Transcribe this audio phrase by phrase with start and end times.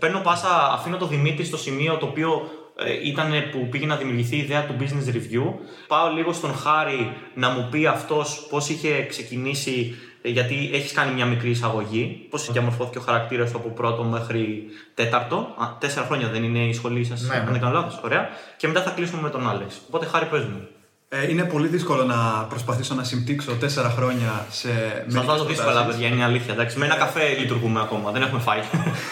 [0.00, 2.50] Παίρνω πάσα, αφήνω το Δημήτρη στο σημείο το οποίο
[2.84, 5.54] ε, ήταν που πήγε να δημιουργηθεί η ιδέα του business review.
[5.86, 11.12] Πάω λίγο στον Χάρη να μου πει αυτός πώς είχε ξεκινήσει, ε, γιατί έχεις κάνει
[11.12, 12.26] μια μικρή εισαγωγή.
[12.30, 15.36] Πώς διαμορφώθηκε ο χαρακτήρας του από πρώτο μέχρι τέταρτο.
[15.36, 17.50] Α, τέσσερα χρόνια δεν είναι η σχολή σας, Ναι, αν ναι.
[17.50, 18.00] δεν κάνω λάθος.
[18.04, 18.28] Ωραία.
[18.56, 19.80] Και μετά θα κλείσουμε με τον Άλεξ.
[19.86, 20.68] Οπότε Χάρη, πες μου.
[21.12, 24.68] Ε, είναι πολύ δύσκολο να προσπαθήσω να συμπτύξω τέσσερα χρόνια σε.
[24.68, 25.94] Σας μερικές βάζω δύσκολα, προτάσεις.
[25.94, 26.52] παιδιά, είναι η αλήθεια.
[26.52, 26.78] Εντάξει.
[26.78, 28.60] Με ένα καφέ λειτουργούμε ακόμα, δεν έχουμε φάει.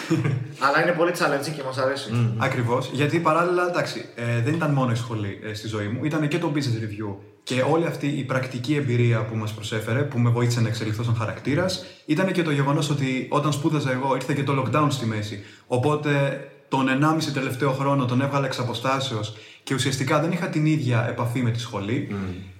[0.65, 2.33] Αλλά είναι πολύ challenge και μας αρέσει.
[2.37, 2.89] Ακριβώς.
[2.93, 6.37] Γιατί παράλληλα, εντάξει, ε, δεν ήταν μόνο η σχολή ε, στη ζωή μου, ήταν και
[6.37, 7.15] το business review.
[7.43, 11.15] Και όλη αυτή η πρακτική εμπειρία που μας προσέφερε, που με βοήθησε να εξελιχθώ σαν
[11.15, 15.43] χαρακτήρας, ήταν και το γεγονός ότι όταν σπούδαζα εγώ ήρθε και το lockdown στη μέση.
[15.67, 19.33] Οπότε τον 1,5 τελευταίο χρόνο τον έβγαλα εξ αποστάσεως
[19.69, 22.15] και ουσιαστικά δεν είχα την ίδια επαφή με τη σχολή.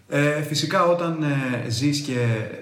[0.08, 2.16] Ε, φυσικά όταν ε, ζεις και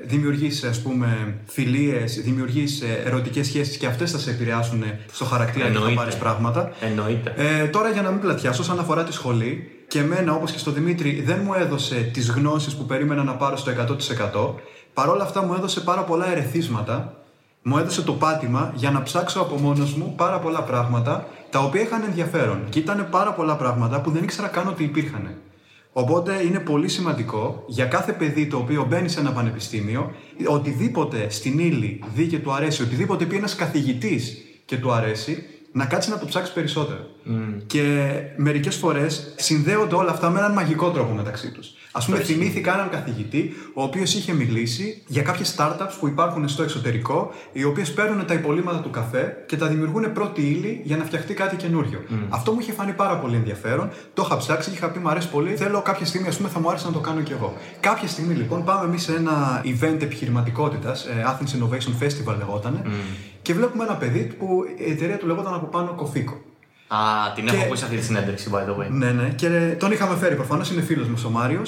[0.06, 5.66] δημιουργείς ας πούμε φιλίες, δημιουργείς ε, ερωτικές σχέσεις και αυτές θα σε επηρεάσουν στο χαρακτήρα
[5.66, 6.00] και θα Εννοείται.
[6.00, 6.72] πάρεις πράγματα.
[6.80, 7.34] Εννοείται.
[7.38, 10.72] Ε, τώρα για να μην πλατιάσω, όσον αφορά τη σχολή, και εμένα όπως και στο
[10.72, 14.54] Δημήτρη δεν μου έδωσε τις γνώσεις που περίμενα να πάρω στο 100%.
[14.94, 17.18] Παρ' όλα αυτά μου έδωσε πάρα πολλά ερεθίσματα,
[17.62, 21.82] μου έδωσε το πάτημα για να ψάξω από μόνος μου πάρα πολλά πράγματα τα οποία
[21.82, 22.64] είχαν ενδιαφέρον.
[22.70, 25.36] Και ήταν πάρα πολλά πράγματα που δεν ήξερα καν ότι υπήρχαν.
[25.92, 30.12] Οπότε είναι πολύ σημαντικό για κάθε παιδί το οποίο μπαίνει σε ένα πανεπιστήμιο,
[30.48, 35.86] οτιδήποτε στην ύλη δει και του αρέσει, οτιδήποτε πει ένας καθηγητής και του αρέσει, να
[35.86, 37.00] κάτσει να το ψάξει περισσότερο.
[37.68, 41.74] Και μερικές φορές συνδέονται όλα αυτά με έναν μαγικό τρόπο μεταξύ τους.
[41.98, 46.64] Α πούμε, θυμήθηκα έναν καθηγητή, ο οποίος είχε μιλήσει για κάποιες startups που υπάρχουν στο
[46.64, 51.04] εξωτερικό, οι οποίες παίρνουν τα υπολείμματα του καφέ και τα δημιουργούν πρώτη ύλη για να
[51.04, 52.00] φτιαχτεί κάτι καινούριο.
[52.30, 53.90] Αυτό μου είχε φανεί πάρα πολύ ενδιαφέρον.
[54.14, 55.56] Το είχα ψάξει και είχα πει: Μ' αρέσει πολύ.
[55.56, 57.54] Θέλω κάποια στιγμή, ας πούμε, θα μου άρεσε να το κάνω κι εγώ.
[57.80, 62.82] Κάποια στιγμή λοιπόν πάμε εμείς σε ένα event επιχειρηματικότητας, Athens Innovation Festival λεγότανε,
[63.42, 66.42] και βλέπουμε ένα παιδί που η εταιρεία του λεγόταν από πάνω Κοφίκο.
[66.88, 66.98] Α,
[67.36, 68.90] την Και- έχω ακούσει αυτή τη συνέντευξη, by the way.
[68.90, 69.30] Ναι, ναι.
[69.30, 71.62] Και τον είχαμε φέρει προφανώς, είναι φίλος μου ο Μάριο.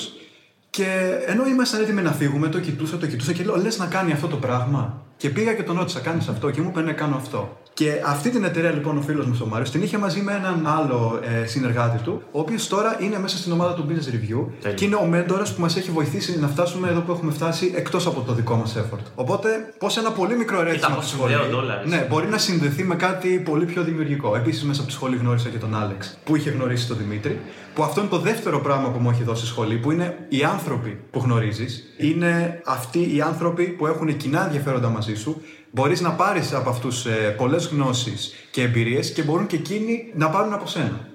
[0.69, 0.85] Και
[1.25, 4.27] ενώ ήμασταν έτοιμοι να φύγουμε, το κοιτούσα, το κοιτούσα και λέω: Λες να κάνει αυτό
[4.27, 5.01] το πράγμα.
[5.17, 6.51] Και πήγα και τον ρώτησα: Κάνεις αυτό.
[6.51, 7.57] Και μου είπε: Ναι, κάνω αυτό.
[7.79, 10.67] Και αυτή την εταιρεία λοιπόν ο φίλος μου ο Μάριος την είχε μαζί με έναν
[10.67, 14.77] άλλο ε, συνεργάτη του, ο οποίος τώρα είναι μέσα στην ομάδα του Business Review Τέλεια.
[14.77, 18.07] και είναι ο μέντορας που μας έχει βοηθήσει να φτάσουμε εδώ που έχουμε φτάσει εκτός
[18.07, 19.03] από το δικό μας effort.
[19.15, 21.33] Οπότε, πώς ένα πολύ μικρό ερέθισμα πώς από τη σχολή.
[21.33, 21.95] συνδέονται όλα, έτσι.
[21.95, 24.35] Ναι, μπορεί να συνδεθεί με κάτι πολύ πιο δημιουργικό.
[24.35, 27.39] Επίσης, μέσα από τη σχολή γνώρισα και τον Άλεξ, που είχε γνωρίσει τον Δημήτρη.
[27.73, 30.43] Που αυτό είναι το δεύτερο πράγμα που μου έχει δώσει η σχολή, που είναι οι
[30.43, 31.83] άνθρωποι που γνωρίζεις.
[31.97, 35.41] Είναι αυτοί οι άνθρωποι που έχουν κοινά ενδιαφέροντα μαζί σου.
[35.71, 40.29] Μπορείς να πάρεις από αυτούς ε, πολλές γνώσεις και εμπειρίες και μπορούν και εκείνοι να
[40.29, 41.07] πάρουν από σένα.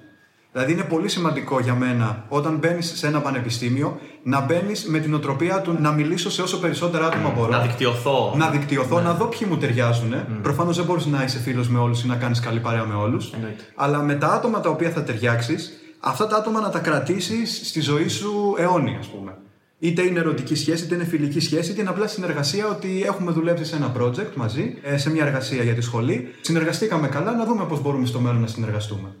[0.51, 5.13] Δηλαδή είναι πολύ σημαντικό για μένα όταν μπαίνεις σε ένα πανεπιστήμιο να μπαίνεις με την
[5.13, 7.51] οτροπία του να μιλήσω σε όσο περισσότερα άτομα μπορώ.
[7.51, 8.33] Να δικτυωθώ.
[8.37, 10.13] Να δικτυωθώ, να δω ποιοι μου ταιριάζουν.
[10.13, 10.39] Mm.
[10.41, 13.31] Προφανώς δεν μπορείς να είσαι φίλος με όλους ή να κάνεις καλή παρέα με όλους.
[13.33, 13.63] Εννοείται.
[13.75, 17.81] Αλλά με τα άτομα τα οποία θα ταιριάξεις, αυτά τα άτομα να τα κρατήσεις στη
[17.81, 19.37] ζωή σου αιώνια, ας πούμε.
[19.79, 23.65] Είτε είναι ερωτική σχέση, είτε είναι φιλική σχέση, είτε είναι απλά συνεργασία ότι έχουμε δουλέψει
[23.65, 26.27] σε ένα project μαζί, ε, σε μια εργασία για τη σχολή.
[26.41, 29.15] Συνεργαστήκαμε καλά, να δούμε πώς μπορούμε στο μέλλον να συνεργαστούμε.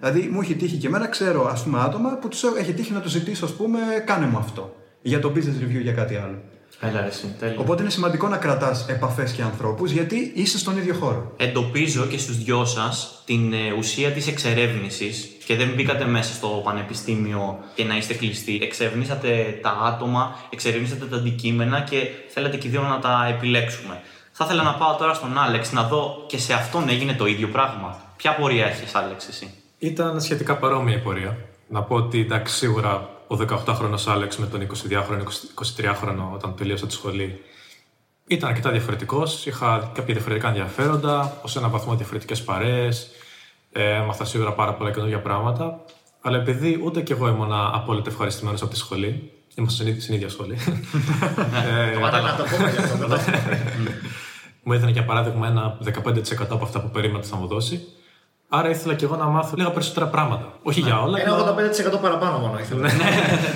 [0.00, 3.00] Δηλαδή, μου έχει τύχει και εμένα, ξέρω ας πούμε, άτομα που τους έχει τύχει να
[3.00, 4.76] τους ζητήσω, ας πούμε, κάνε μου αυτό.
[5.02, 6.42] Για το business review για κάτι άλλο.
[6.80, 7.58] Έλα, ρε, εσύ, τέλεια.
[7.58, 11.32] Οπότε είναι σημαντικό να κρατάς επαφές και ανθρώπους γιατί είσαι στον ίδιο χώρο.
[11.36, 16.48] Εντοπίζω και στους δυο σας την ε, ουσία της εξερεύνησης και δεν μπήκατε μέσα στο
[16.64, 18.58] πανεπιστήμιο και να είστε κλειστοί.
[18.62, 24.00] Εξερευνήσατε τα άτομα, εξερευνήσατε τα αντικείμενα και θέλατε και οι δύο να τα επιλέξουμε.
[24.32, 27.48] Θα ήθελα να πάω τώρα στον Άλεξ να δω και σε αυτόν έγινε το ίδιο
[27.48, 28.00] πράγμα.
[28.16, 31.36] Ποια πορεία έχεις, Άλεξ, εσύ; Ήταν σχετικά παρόμοια η πορεία.
[31.68, 35.22] Να πω ότι εντάξει, σίγουρα ο 18χρονο Άλεξ με τον 22χρονο,
[35.64, 37.40] 23χρονο όταν τελείωσα τη σχολή
[38.26, 39.46] ήταν αρκετά διαφορετικός.
[39.46, 43.10] Είχα κάποια διαφορετικά ενδιαφέροντα, ως ένα βαθμό διαφορετικές παρέες.
[43.72, 45.80] Ε, έμαθα σίγουρα πάρα πολλά καινούργια πράγματα.
[46.20, 50.14] Αλλά επειδή ούτε κι εγώ ήμουν απόλυτα ευχαριστημένος από τη σχολή, ήμασταν στην ίδια- στην
[50.14, 50.54] ίδια σχολή.
[51.68, 52.96] ε, Άρα να το πούμε για αυτό.
[53.06, 53.20] δεν το-
[54.62, 57.86] μου έδινε για παράδειγμα ένα 15% από αυτά που περίμενα ότι θα μου δώσει.
[58.48, 60.58] Άρα ήθελα κι εγώ να μάθω λίγα περισσότερα πράγματα.
[60.62, 61.20] Όχι για όλα.
[61.20, 61.54] Ένα αλλά-
[61.96, 62.88] 85% παραπάνω μόνο ήθελα.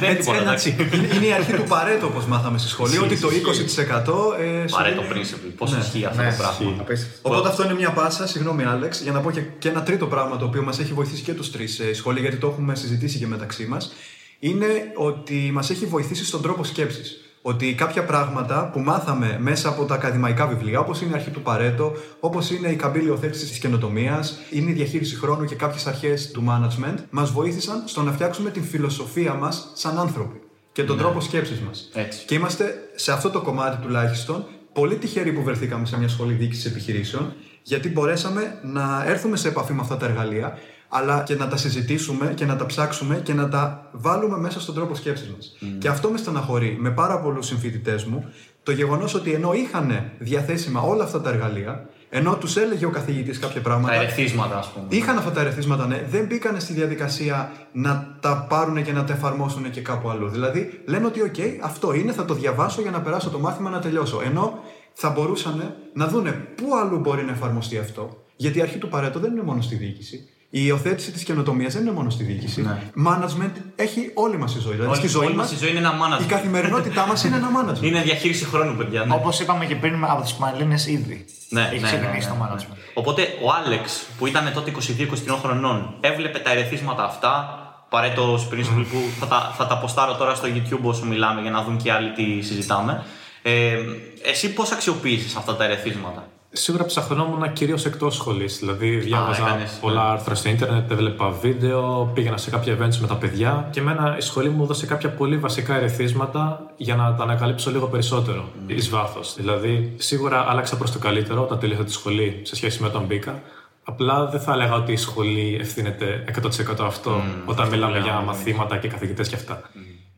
[0.00, 0.76] Δεν είναι τίποτα, ένα- εντάξει.
[0.92, 4.76] είναι, είναι η αρχή του παρέτο, όπως μάθαμε στη σχολή, ότι το 20% ε, σου
[4.76, 5.52] Πάρε το δίνει- principle.
[5.56, 5.78] Πώς Ναι.
[5.78, 7.18] ισχύει αυτό Ναι, το πράγμα; απίστευτο.
[7.28, 10.36] Οπότε αυτό είναι μια πάσα, συγγνώμη Άλεξ, για να πω και, και ένα τρίτο πράγμα
[10.36, 13.26] το οποίο μας έχει βοηθήσει και τους τρεις ε, σχολή, γιατί το έχουμε συζητήσει και
[13.26, 13.92] μεταξύ μας.
[14.38, 17.20] Είναι ότι μας έχει βοηθήσει στον τρόπο σκέψης.
[17.42, 21.42] Ότι κάποια πράγματα που μάθαμε μέσα από τα ακαδημαϊκά βιβλία, όπως είναι η αρχή του
[21.42, 26.30] Παρέτο, όπως είναι η καμπύλη υιοθέτηση της καινοτομίας, είναι η διαχείριση χρόνου και κάποιες αρχές
[26.30, 30.40] του management, μας βοήθησαν στο να φτιάξουμε την φιλοσοφία μας σαν άνθρωποι
[30.72, 31.90] και τον τρόπο σκέψης μας.
[31.94, 32.24] Έτσι.
[32.24, 36.64] Και είμαστε σε αυτό το κομμάτι τουλάχιστον πολύ τυχεροί που βρεθήκαμε σε μια σχολή διοίκησης
[36.64, 37.32] επιχειρήσεων,
[37.62, 40.58] γιατί μπορέσαμε να έρθουμε σε επαφή με αυτά τα εργαλεία,
[40.92, 44.74] αλλά και να τα συζητήσουμε και να τα ψάξουμε και να τα βάλουμε μέσα στον
[44.74, 45.56] τρόπο σκέψης μας.
[45.78, 48.24] Και αυτό με στεναχωρεί με πάρα πολλούς συμφοιτητές μου,
[48.62, 53.38] το γεγονός ότι ενώ είχαν διαθέσιμα όλα αυτά τα εργαλεία, ενώ τους έλεγε ο καθηγητής
[53.38, 54.86] κάποια Τα πράγματα, ερεθίσματα, ας πούμε.
[54.88, 56.06] Είχαν αυτά τα ερεθίσματα, ναι.
[56.10, 60.28] Δεν μπήκαν στη διαδικασία να τα πάρουν και να τα εφαρμόσουν και κάπου αλλού.
[60.28, 63.78] Δηλαδή, λένε ότι, OK, αυτό είναι, θα το διαβάσω για να περάσω το μάθημα να
[63.80, 64.20] τελειώσω.
[64.24, 64.58] Ενώ
[64.92, 68.24] θα μπορούσαν να δούνε πού αλλού μπορεί να εφαρμοστεί αυτό.
[68.36, 70.28] Γιατί η αρχή του παρέτο δεν είναι μόνο στη διοίκηση.
[70.52, 72.62] Η υιοθέτηση της καινοτομίας δεν είναι μόνο στη διοίκηση.
[72.62, 72.78] Ναι.
[73.08, 74.72] Management έχει όλη μας η ζωή.
[74.72, 76.26] Δηλαδή, Όλη- στη ζωή όλη μας μας η ζωή είναι ένα η management.
[76.28, 77.82] καθημερινότητά μας είναι ένα management.
[77.82, 79.04] Είναι διαχείριση χρόνου, παιδιά.
[79.04, 79.14] Ναι.
[79.14, 81.24] Όπως είπαμε και πριν από τις Μαλίνε ήδη.
[81.48, 82.50] Ναι, Έχει ναι, ναι, ξεκινήσει ναι, το ναι.
[82.50, 82.76] management.
[82.94, 87.54] Οπότε ο Άλεξ που ήταν τότε 22-23 χρονών έβλεπε τα ερεθίσματα αυτά.
[87.88, 91.62] Παρέτο principle που θα τα, θα τα ποστάρω τώρα στο YouTube όσο μιλάμε για να
[91.62, 93.04] δουν και άλλοι τι συζητάμε.
[93.42, 93.76] Ε,
[94.24, 98.58] εσύ πώς αξιοποίησε αυτά τα ερεθίσματα; Σίγουρα ψαχνόμουν κυρίως εκτός σχολής.
[98.58, 100.10] Δηλαδή, διάβαζα έκανες, πολλά ναι.
[100.10, 104.20] άρθρα στο Ιντερνετ, έβλεπα βίντεο, πήγαινα σε κάποια events με τα παιδιά και εμένα η
[104.20, 108.72] σχολή μου έδωσε κάποια πολύ βασικά ερεθίσματα για να τα ανακαλύψω λίγο περισσότερο Mm.
[108.72, 109.34] εις βάθος.
[109.36, 113.42] Δηλαδή, σίγουρα άλλαξα προς το καλύτερο όταν τελείωσα τη σχολή σε σχέση με όταν μπήκα.
[113.84, 118.06] Απλά δεν θα έλεγα ότι η σχολή ευθύνεται 100% αυτό όταν αυτό μιλάμε που για
[118.06, 119.62] λέγαμε μαθήματα και καθηγητές και αυτά.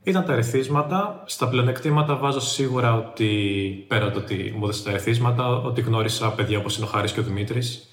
[0.02, 1.22] Ήταν τα ερεθίσματα.
[1.26, 3.26] Στα πλεονεκτήματα βάζω σίγουρα ότι
[3.88, 7.12] πέρα από το ότι μου έδωσε τα ερεθίσματα, ότι γνώρισα παιδιά όπως είναι ο Χάρης
[7.12, 7.88] και ο Δημήτρης,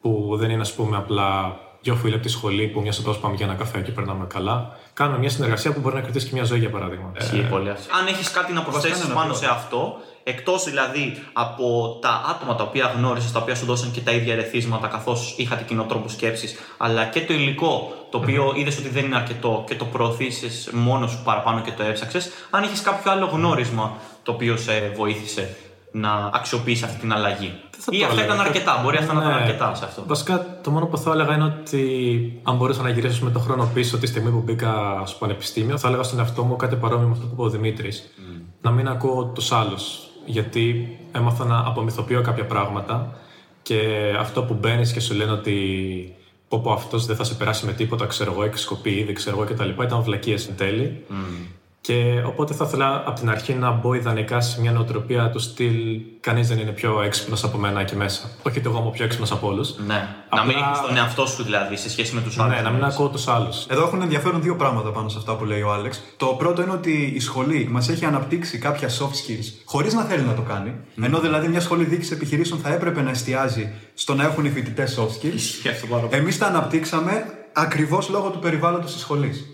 [0.00, 3.34] που δεν είναι ας πούμε απλά δύο φίλοι από τη σχολή που μια τόσο πάμε
[3.34, 4.76] για ένα καφέ και περνάμε καλά.
[4.92, 7.12] Κάνουμε μια συνεργασία που μπορεί να κρατήσει και μια ζωή για παράδειγμα.
[7.20, 7.96] Ισχύει πολύ αυτό.
[7.96, 9.96] Αν έχεις κάτι να προσθέσεις βασικά να πάνω πω; σε αυτό,
[10.28, 14.32] εκτός δηλαδή από τα άτομα τα οποία γνώρισες, τα οποία σου δώσαν και τα ίδια
[14.32, 19.04] ερεθίσματα καθώς είχατε κοινό τρόπο σκέψης, αλλά και το υλικό το οποίο είδες ότι δεν
[19.04, 23.26] είναι αρκετό και το προωθήσει μόνος σου παραπάνω και το έψαξες, αν έχει κάποιο άλλο
[23.26, 25.56] γνώρισμα το οποίο σε βοήθησε
[25.92, 27.52] να αξιοποιήσει αυτή την αλλαγή.
[27.78, 28.34] θα Ή το αυτά έλεγα.
[28.34, 29.40] ήταν αρκετά, μπορεί αυτά να ήταν Ναι.
[29.42, 30.02] αρκετά σε αυτό.
[30.06, 33.70] Βασικά, το μόνο που θα έλεγα είναι ότι αν μπορούσα να γυρίσω με τον χρόνο
[33.74, 37.12] πίσω τη στιγμή που μπήκα στο πανεπιστήμιο, θα έλεγα στον εαυτό μου κάτι παρόμοιο με
[37.12, 38.12] αυτό που είπε ο Δημήτρης.
[38.60, 39.98] Να μην ακούω τους άλλους.
[40.26, 43.18] Γιατί έμαθα να απομυθοποιώ κάποια πράγματα
[43.62, 43.80] και
[44.18, 46.14] αυτό που μπαίνεις και σου λένε ότι
[46.48, 49.36] πω πω αυτός δεν θα σε περάσει με τίποτα, ξέρω εγώ, έχει σκοπεί ήδη, ξέρω
[49.36, 49.82] εγώ κτλ.
[49.82, 51.04] Ήταν βλακίες εν τέλει.
[51.86, 56.00] Και οπότε θα ήθελα από την αρχή να μπω ιδανικά σε μια νοοτροπία του στυλ
[56.20, 58.30] κανείς δεν είναι πιο έξυπνος από μένα εκεί μέσα.
[58.42, 59.74] Όχι ότι εγώ είμαι ο πιο έξυπνος από όλους.
[59.86, 60.08] Ναι.
[60.34, 62.50] Να μην Απλά- έχεις τον εαυτό σου δηλαδή σε σχέση με τους άλλου.
[62.54, 63.66] Ναι, να μην ακούω τους άλλους.
[63.68, 66.02] Εδώ έχουν ενδιαφέρον δύο πράγματα πάνω σε αυτά που λέει ο Άλεξ.
[66.16, 70.22] Το πρώτο είναι ότι η σχολή μας έχει αναπτύξει κάποια soft skills χωρίς να θέλει
[70.22, 70.72] να το κάνει.
[71.02, 74.98] Ενώ δηλαδή μια σχολή διοίκηση επιχειρήσεων θα έπρεπε να εστιάζει στο να έχουν οι φοιτητές
[75.00, 75.34] soft skills.
[75.34, 76.20] Ισχύει αυτό πάρα πολύ.
[76.22, 79.44] Εμείς τα αναπτύξαμε ακριβώς λόγω του περιβάλλοντος της σχολής.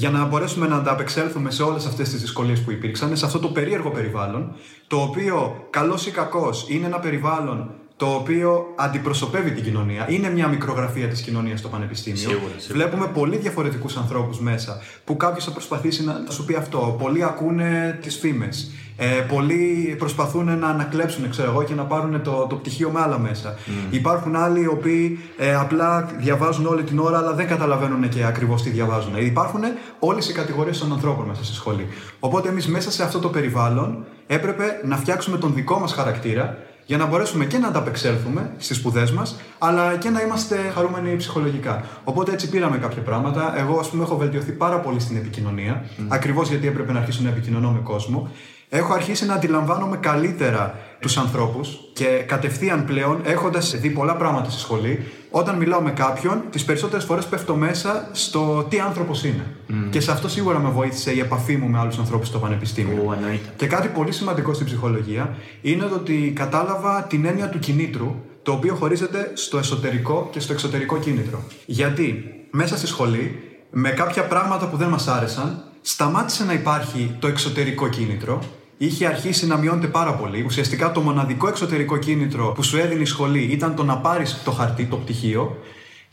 [0.00, 3.48] Για να μπορέσουμε να ανταπεξέλθουμε σε όλες αυτές τις δυσκολίες που υπήρξαν, σε αυτό το
[3.48, 4.54] περίεργο περιβάλλον,
[4.86, 7.70] το οποίο καλός ή κακός είναι ένα περιβάλλον
[8.00, 10.06] το οποίο αντιπροσωπεύει την κοινωνία.
[10.08, 12.18] Είναι μια μικρογραφία της κοινωνίας στο πανεπιστήμιο.
[12.18, 12.84] Σίγουρα, σίγουρα.
[12.84, 16.96] Βλέπουμε πολύ διαφορετικούς ανθρώπους μέσα που κάποιος θα προσπαθήσει να σου πει αυτό.
[16.98, 18.70] Πολλοί ακούνε τις φήμες.
[18.96, 23.18] Ε, πολλοί προσπαθούν να ανακλέψουν, ξέρω εγώ, και να πάρουν το, το πτυχίο με άλλα
[23.18, 23.54] μέσα.
[23.90, 28.62] Υπάρχουν άλλοι οι οποίοι ε, απλά διαβάζουν όλη την ώρα, αλλά δεν καταλαβαίνουν και ακριβώς
[28.62, 29.16] τι διαβάζουν.
[29.16, 29.60] Υπάρχουν
[29.98, 31.86] όλες οι κατηγορίες των ανθρώπων μέσα στη σχολή.
[32.20, 36.98] Οπότε εμείς μέσα σε αυτό το περιβάλλον έπρεπε να φτιάξουμε τον δικό μας χαρακτήρα για
[36.98, 41.84] να μπορέσουμε και να ανταπεξέλθουμε στις σπουδές μας, αλλά και να είμαστε χαρούμενοι ψυχολογικά.
[42.04, 43.58] Οπότε έτσι πήραμε κάποια πράγματα.
[43.58, 47.28] Εγώ, ας πούμε, έχω βελτιωθεί πάρα πολύ στην επικοινωνία, ακριβώς γιατί έπρεπε να αρχίσω να
[47.28, 48.30] επικοινωνώ με κόσμο.
[48.72, 54.60] Έχω αρχίσει να αντιλαμβάνομαι καλύτερα τους ανθρώπους και κατευθείαν πλέον, έχοντας δει πολλά πράγματα στη
[54.60, 59.46] σχολή, όταν μιλάω με κάποιον, τις περισσότερες φορές πέφτω μέσα στο τι άνθρωπος είναι.
[59.90, 63.02] Και σε αυτό σίγουρα με βοήθησε η επαφή μου με άλλους ανθρώπους στο πανεπιστήμιο.
[63.06, 63.52] Ου, εννοείται.
[63.56, 68.52] Και κάτι πολύ σημαντικό στην ψυχολογία είναι το ότι κατάλαβα την έννοια του κινήτρου, το
[68.52, 71.42] οποίο χωρίζεται στο εσωτερικό και στο εξωτερικό κίνητρο.
[71.66, 77.26] Γιατί μέσα στη σχολή, με κάποια πράγματα που δεν μας άρεσαν, σταμάτησε να υπάρχει το
[77.26, 78.42] εξωτερικό κίνητρο,
[78.82, 80.42] είχε αρχίσει να μειώνεται πάρα πολύ.
[80.42, 84.50] Ουσιαστικά το μοναδικό εξωτερικό κίνητρο που σου έδινε η σχολή ήταν το να πάρεις το
[84.50, 85.56] χαρτί, το πτυχίο,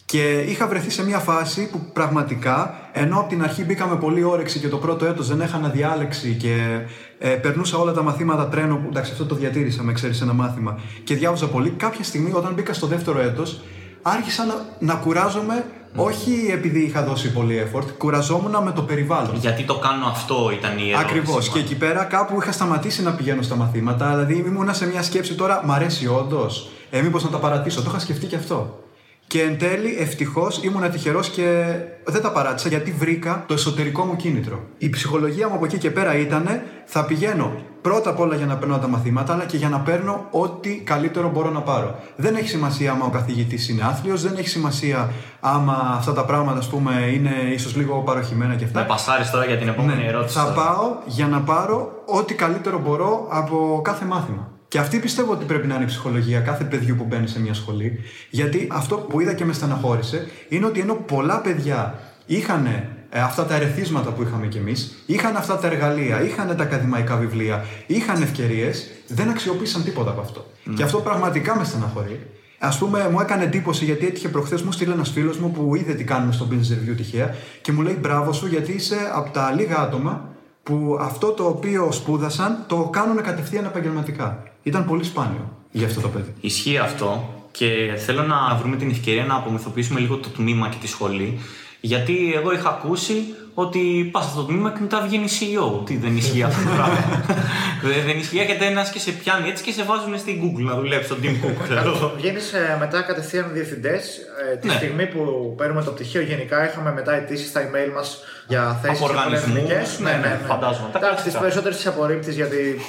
[0.05, 4.59] και είχα βρεθεί σε μια φάση που πραγματικά, ενώ από την αρχή μπήκαμε πολύ όρεξη
[4.59, 6.81] και το πρώτο έτος δεν έχανα διάλεξη και
[7.19, 10.79] ε, περνούσα όλα τα μαθήματα τρένο, που εντάξει αυτό το διατήρησα με ξέρεις ένα μάθημα.
[11.03, 13.61] Και διάβαζα πολύ, κάποια στιγμή όταν μπήκα στο δεύτερο έτος
[14.01, 19.35] άρχισα να, να κουράζομαι όχι επειδή είχα δώσει πολύ effort, κουραζόμουν με το περιβάλλον.
[19.35, 21.09] Γιατί το κάνω αυτό ήταν η ερώτηση.
[21.09, 21.35] Ακριβώς.
[21.35, 21.49] μας.
[21.49, 24.09] Και εκεί πέρα κάπου είχα σταματήσει να πηγαίνω στα μαθήματα.
[24.09, 26.69] Δηλαδή ήμουνα σε μια σκέψη τώρα, μ' αρέσει όντως.
[26.89, 27.81] Ε, μήπως να τα παρατήσω.
[27.81, 28.79] Το είχα σκεφτεί και αυτό.
[29.27, 31.63] Και εν τέλει, ευτυχώς ήμουν τυχερό και
[32.05, 34.59] δεν τα παράτησα γιατί βρήκα το εσωτερικό μου κίνητρο.
[34.77, 38.55] Η ψυχολογία μου από εκεί και πέρα ήταν θα πηγαίνω πρώτα απ' όλα για να
[38.57, 41.95] παίρνω τα μαθήματα, αλλά και για να παίρνω ό,τι καλύτερο μπορώ να πάρω.
[42.15, 46.57] Δεν έχει σημασία άμα ο καθηγητής είναι άθλιος, δεν έχει σημασία άμα αυτά τα πράγματα,
[46.57, 48.79] ας πούμε, είναι ίσως λίγο παροχημένα και αυτά.
[48.79, 50.37] Με πασάρεις τώρα για την επόμενη Ναι, ερώτηση.
[50.37, 50.55] θα τώρα.
[50.55, 54.51] πάω για να πάρω ό,τι καλύτερο μπορώ από κάθε μάθημα.
[54.67, 57.53] Και αυτή πιστεύω ότι πρέπει να είναι η ψυχολογία κάθε παιδιού που μπαίνει σε μια
[57.53, 57.99] σχολή.
[58.29, 63.45] Γιατί αυτό που είδα και με στεναχώρησε είναι ότι ενώ πολλά παιδιά είχαν ε, αυτά
[63.45, 68.21] τα ερεθίσματα που είχαμε κι εμείς, είχαν αυτά τα εργαλεία, είχαν τα ακαδημαϊκά βιβλία, είχαν
[68.21, 70.45] ευκαιρίες, δεν αξιοποίησαν τίποτα από αυτό.
[70.75, 72.27] Και αυτό πραγματικά με στεναχωρεί.
[72.59, 75.93] Α πούμε, μου έκανε εντύπωση γιατί έτυχε προχθές μου στείλει ένας φίλος μου που είδε
[75.93, 79.51] τι κάνουμε στο Business Review τυχαία και μου λέει μπράβο σου γιατί είσαι από τα
[79.51, 80.29] λίγα άτομα
[80.63, 84.43] που αυτό το οποίο σπούδασαν το κάνουν κατευθείαν επαγγελματικά.
[84.67, 86.33] Ήταν πολύ σπάνιο για αυτό το παιδί.
[86.41, 90.87] Ισχύει αυτό και θέλω να βρούμε την ευκαιρία να απομυθοποιήσουμε λίγο το τμήμα και τη
[90.87, 91.39] σχολή.
[91.81, 93.13] Γιατί εγώ είχα ακούσει
[93.59, 95.85] ότι πας στο τμήμα και μετά βγαίνει CEO.
[95.85, 97.23] Τι δεν ισχύει αυτό το πράγμα.
[97.89, 100.75] δεν, δεν ισχύει γιατί ένας και σε πιάνει έτσι και σε βάζουν στην Google να
[100.75, 101.53] δουλέψει στον Team Cook.
[101.63, 102.11] ξέρω.
[102.17, 104.19] Βγαίνεις μετά κατευθείαν διευθυντές.
[104.61, 104.73] τη Ναι.
[104.73, 109.07] στιγμή που παίρνουμε το πτυχίο, γενικά είχαμε μετά αιτήσεις στα email μας για θέσεις Από
[109.13, 110.89] οργανισμούς, ναι, ναι, φαντάζομαι.
[110.91, 111.39] Τα Εντάξει, τις κλασικά.
[111.41, 112.61] περισσότερες τις απορρίπτεις γιατί.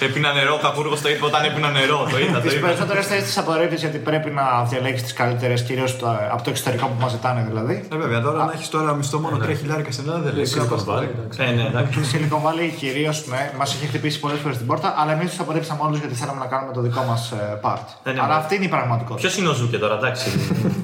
[0.00, 2.08] Έπινα νερό, ο Κακούργο το είπε όταν έπινα νερό.
[2.10, 2.66] Το είδα, το Τις είδα.
[2.66, 5.96] περισσότερες θέσεις τις απορρίπτεις γιατί πρέπει να διαλέξεις τις καλύτερες, κυρίως
[6.32, 7.84] από το εξωτερικό που μα ζητάνε δηλαδή.
[7.92, 10.46] Ε, βέβαια, τώρα να έχεις τώρα μισθό μόνο 3 χιλιάρικα στην Ελλάδα δεν λέει.
[10.54, 11.38] Silicon Valley, εντάξει.
[11.42, 12.04] Ε, ναι, εντάξει.
[12.04, 15.40] Στη Silicon Valley κυρίως ναι, μας έχει χτυπήσει πολλές φορές την πόρτα, αλλά εμείς τους
[15.40, 17.86] απορρίψαμε όλους γιατί θέλαμε να κάνουμε το δικό μας part.
[18.04, 18.40] Ε, ναι, αλλά ναι.
[18.42, 19.28] αυτή είναι η πραγματικότητα.
[19.28, 20.28] Ποιος είναι ο Ζούκερ τώρα, εντάξει.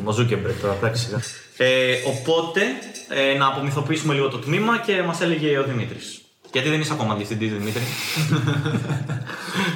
[0.04, 1.04] ο Ζούκερμπεργκ τώρα, εντάξει.
[1.04, 1.20] σιγά.
[1.56, 2.60] Ε, οπότε,
[3.08, 6.18] ε, να απομυθοποιήσουμε λίγο το τμήμα και μας έλεγε ο Δημήτρης.
[6.54, 7.82] Γιατί δεν είσαι ακόμα διευθυντής, Δημήτρη.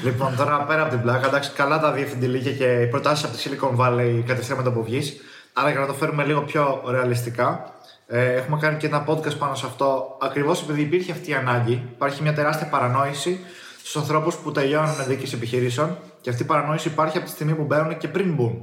[0.05, 3.43] Λοιπόν, τώρα πέρα από την πλάκα, εντάξει, καλά τα διευθυντηλίκια και οι προτάσεις από τη
[3.45, 5.17] Silicon Valley κατευθείαν μετά που βγεις.
[5.53, 7.73] Αλλά για να το φέρουμε λίγο πιο ρεαλιστικά,
[8.07, 10.17] ε, έχουμε κάνει και ένα podcast πάνω σε αυτό.
[10.21, 13.41] Ακριβώς επειδή υπήρχε αυτή η ανάγκη, υπάρχει μια τεράστια παρανόηση
[13.79, 17.65] στους ανθρώπους που τελειώνουν διοίκηση επιχειρήσεων και αυτή η παρανόηση υπάρχει από τη στιγμή που
[17.65, 18.63] μπαίνουν και πριν μπουν.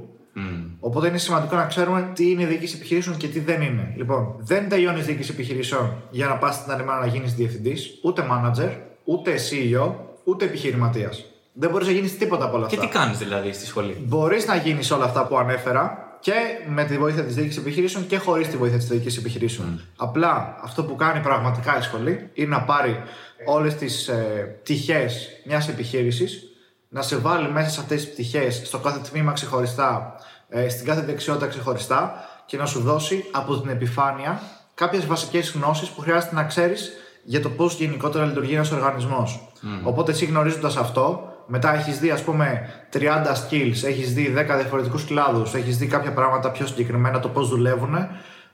[0.80, 3.92] Οπότε είναι σημαντικό να ξέρουμε τι είναι η διοίκηση επιχειρήσεων και τι δεν είναι.
[3.96, 8.26] Λοιπόν, δεν τελειώνεις διοίκηση επιχειρήσεων για να πας την άλλη μέρα να γίνεις διευθυντής, ούτε
[8.30, 8.70] manager,
[9.04, 9.92] ούτε CEO,
[10.24, 11.24] ούτε επιχειρηματίας.
[11.52, 12.88] Δεν μπορείς να γίνεις τίποτα από όλα και αυτά.
[12.88, 16.32] τι κάνεις δηλαδή στη σχολή; Μπορείς να γίνεις όλα αυτά που ανέφερα και
[16.68, 19.80] με τη βοήθεια της διοίκησης επιχειρήσεων και χωρίς τη βοήθεια της διοίκησης επιχειρήσεων.
[19.96, 23.02] Απλά αυτό που κάνει πραγματικά η σχολή είναι να πάρει
[23.44, 24.14] όλες τις ε,
[24.62, 25.10] πτυχέ
[25.44, 26.42] μιας επιχείρησης,
[26.88, 30.14] να σε βάλει μέσα σε αυτές τις πτυχές στο κάθε τμήμα ξεχωριστά,
[30.48, 34.40] ε, στην κάθε δεξιότητα ξεχωριστά και να σου δώσει από την επιφάνεια
[34.74, 36.92] κάποιες βασικές γνώσεις που χρειάζεται να ξέρεις
[37.24, 39.48] για το πώς γενικότερα λειτουργεί ένας οργανισμός.
[39.84, 45.04] Οπότε, εσύ γνωρίζοντας αυτό, μετά έχεις δει, ας πούμε, 30 skills, έχεις δει 10 διαφορετικούς
[45.04, 47.94] κλάδους, έχεις δει κάποια πράγματα πιο συγκεκριμένα το πώς δουλεύουν,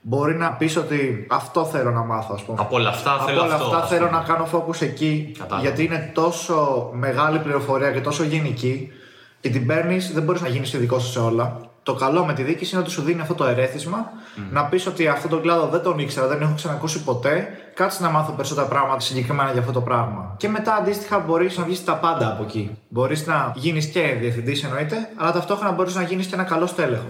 [0.05, 2.57] μπορεί να πεις ότι αυτό θέλω να μάθω, ας πούμε.
[2.61, 3.65] Από όλα αυτά Από θέλω όλα αυτό.
[3.65, 4.17] αυτά ας θέλω πούμε.
[4.17, 5.61] να κάνω focus εκεί, Κατάλαβα.
[5.67, 8.91] γιατί είναι τόσο μεγάλη πληροφορία και τόσο γενική
[9.39, 11.57] και την παίρνεις, δεν μπορείς να γίνεις ειδικός σου σε όλα.
[11.83, 14.11] Το καλό με τη διοίκηση είναι ότι σου δίνει αυτό το ερέθισμα
[14.51, 17.47] να πεις ότι αυτόν τον κλάδο δεν τον ήξερα, δεν έχω ξανακούσει ποτέ.
[17.73, 20.33] Κάτσε να μάθω περισσότερα πράγματα συγκεκριμένα για αυτό το πράγμα.
[20.37, 22.77] Και μετά αντίστοιχα μπορείς να βγεις τα πάντα από εκεί.
[22.87, 27.09] Μπορείς να γίνεις και διευθυντής εννοείται, αλλά ταυτόχρονα μπορείς να γίνεις και ένα καλό τέλεχο.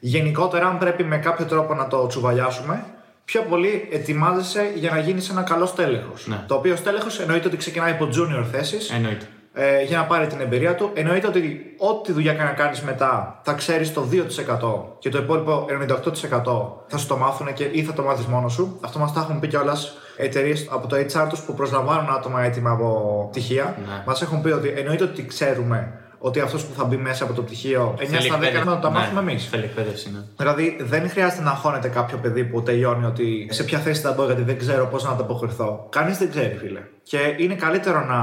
[0.00, 2.84] Γενικότερα, αν πρέπει με κάποιο τρόπο να το τσουβαλιάσουμε,
[3.24, 6.12] πιο πολύ ετοιμάζεσαι για να γίνεις ένα καλό τέλεχο.
[6.24, 6.44] Ναι.
[6.46, 9.26] Το οποίο τέλεχο εννοείται ότι ξεκινάει από junior θέσεις Εννοείται.
[9.52, 10.90] ε, για να πάρει την εμπειρία του.
[10.94, 15.66] Εννοείται ότι ό,τι δουλειά και να κάνεις μετά θα ξέρεις το 2% και το υπόλοιπο
[15.68, 18.78] 98% θα σου το μάθουν και ή θα το μάθεις μόνος σου.
[18.80, 22.70] Αυτό μας τα έχουν πει κιόλας εταιρείες από το HR τους που προσλαμβάνουν άτομα έτοιμα
[22.70, 23.76] από πτυχία.
[23.86, 24.02] Ναι.
[24.06, 25.92] Μας έχουν πει ότι εννοείται ότι ξέρουμε
[26.22, 28.68] ότι αυτός που θα μπει μέσα από το πτυχίο 9 Θέλει στα 10 εκπαίδευση.
[28.68, 29.48] θα τα Ναι, μάθουμε εμείς.
[29.48, 30.18] Θέλει εκπαίδευση, ναι.
[30.36, 34.24] Δηλαδή, δεν χρειάζεται να αγχώνεται κάποιο παιδί που τελειώνει ότι σε ποια θέση θα μπω
[34.24, 35.86] γιατί δεν ξέρω πώς να ανταποκριθώ.
[35.90, 36.80] Κανείς δεν ξέρει, φίλε.
[37.02, 38.20] Και είναι καλύτερο να,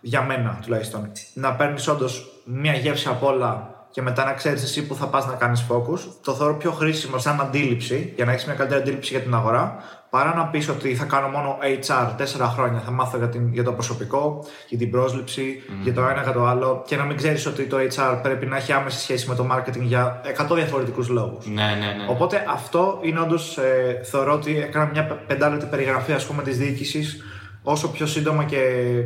[0.00, 4.86] για μένα τουλάχιστον, να παίρνεις όντως μια γεύση απ' όλα και μετά να ξέρεις εσύ
[4.86, 5.98] που θα πας να κάνεις focus.
[6.24, 9.76] Το θεωρώ πιο χρήσιμο σαν αντίληψη για να έχεις μια καλύτερη αντίληψη για την αγορά
[10.10, 12.80] παρά να πεις ότι θα κάνω μόνο HR τέσσερα χρόνια.
[12.80, 16.46] Θα μάθω για, την, για το προσωπικό, για την πρόσληψη, για το ένα για το
[16.46, 19.46] άλλο και να μην ξέρεις ότι το HR πρέπει να έχει άμεση σχέση με το
[19.52, 20.20] marketing για
[20.50, 21.46] 100 διαφορετικούς λόγους.
[21.46, 22.06] Ναι, ναι, ναι.
[22.08, 26.58] Οπότε αυτό είναι όντως, ε, θεωρώ ότι έκανα μια πε- πεντάλεπτη περιγραφή ας πούμε της
[26.58, 27.22] διοίκησης
[27.62, 28.56] όσο πιο σύντομα και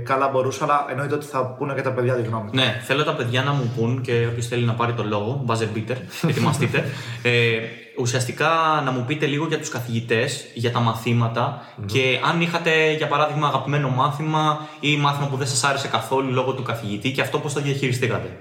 [0.04, 2.50] καλά μπορούσα, αλλά εννοείται ότι θα πούνε και τα παιδιά τη γνώμη.
[2.50, 2.61] τους.
[2.61, 5.76] Ναι, θέλω τα παιδιά να μου πούν και όποιος θέλει να πάρει το λόγο, buzzer
[5.76, 5.96] beater,
[6.30, 6.84] ετοιμαστείτε.
[7.23, 7.58] ε,
[7.99, 8.49] ουσιαστικά
[8.84, 13.46] να μου πείτε λίγο για τους καθηγητές, για τα μαθηματα και αν είχατε για παράδειγμα
[13.49, 17.52] αγαπημένο μάθημα ή μάθημα που δεν σας άρεσε καθόλου λόγω του καθηγητή και αυτό πώς
[17.52, 18.38] το διαχειριστήκατε.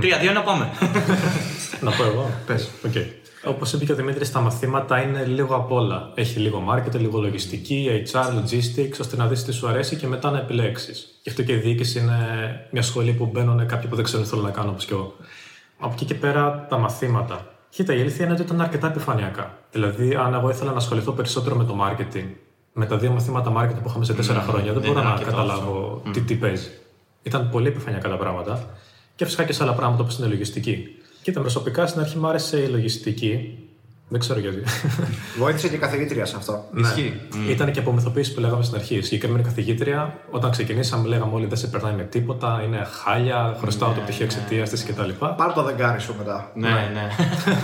[0.00, 0.70] Τρία-δύο να πάμε.
[1.80, 2.30] Να πω εγώ.
[2.46, 2.70] Πες.
[2.86, 3.06] Okay.
[3.46, 6.10] Όπως είπε και ο Δημήτρης, τα μαθήματα είναι λίγο απ' όλα.
[6.14, 10.30] Έχει λίγο marketing, λίγο λογιστική, HR, logistics, ώστε να δεις τι σου αρέσει και μετά
[10.30, 11.18] να επιλέξεις.
[11.22, 12.18] Γι' αυτό και η διοίκηση είναι
[12.70, 15.14] μια σχολή που μπαίνουν κάποιοι που δεν ξέρουν τι θέλουν να κάνουν, όπως και εγώ.
[15.78, 17.46] Από εκεί και πέρα τα μαθήματα.
[17.68, 19.58] Κοίτα, η αλήθεια είναι ότι ήταν αρκετά επιφανειακά.
[19.70, 22.26] Δηλαδή, αν εγώ ήθελα να ασχοληθώ περισσότερο με το marketing,
[22.72, 25.10] με τα δύο μαθήματα marketing που είχαμε σε τέσσερα χρόνια, δεν δεν μπορώ ήταν να
[25.10, 26.70] αρκετό καταλάβω τι, τι παίζει.
[27.22, 28.66] Ήταν πολύ επιφανειακά τα πράγματα.
[29.16, 30.95] Και φυσικά και σε άλλα πράγματα όπως είναι η λογιστική.
[31.26, 33.58] Κοίτα, προσωπικά στην αρχή μου άρεσε η λογιστική.
[34.08, 34.62] Δεν ξέρω γιατί.
[35.38, 36.64] Βοήθησε και η καθηγήτρια σε αυτό.
[36.76, 37.20] Ισχύει.
[37.48, 38.94] Ήταν και απομυθοποίηση που λέγαμε στην αρχή.
[38.96, 43.92] Η συγκεκριμένη καθηγήτρια, όταν ξεκινήσαμε, λέγαμε όλοι δεν σε περνάει με τίποτα, είναι χάλια, χρωστάω
[43.92, 45.10] το πτυχίο εξαιτίας της κτλ.
[45.36, 46.50] Πάρ το δεγκάρι σου μετά.
[46.54, 47.08] ναι, ναι.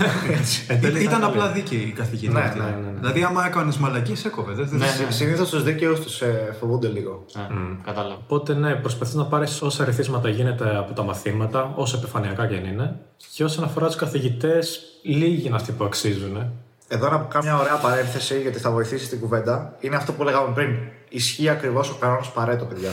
[0.69, 1.27] Εν τέλει Ήταν καλό.
[1.27, 2.41] απλά δίκαιη η καθηγήτρια.
[2.41, 2.59] Ναι, αυτή.
[2.59, 4.53] ναι, ναι, Δηλαδή, άμα έκανες μαλακή, σε έκοβε.
[4.53, 5.11] Δεν- δεν- Ναι, ναι.
[5.11, 7.25] Συνήθως τους δίκαιους τους ε, φοβούνται λίγο.
[7.35, 7.47] Ναι,
[7.85, 8.15] Κατάλαβα.
[8.15, 12.65] Οπότε ναι, προσπαθείς να πάρεις όσα ρεθίσματα γίνεται από τα μαθήματα, όσο επιφανειακά και αν
[12.65, 12.97] είναι.
[13.35, 16.53] Και όσον αφορά τους καθηγητές, λίγοι είναι αυτοί που αξίζουν.
[16.89, 19.77] Εδώ να κάνω μια ωραία παρένθεση γιατί θα βοηθήσει την κουβέντα.
[19.81, 20.77] Είναι αυτό που λέγαμε πριν.
[21.09, 22.91] Ισχύει ακριβώς ο κανόνας Παρέτο, παιδιά.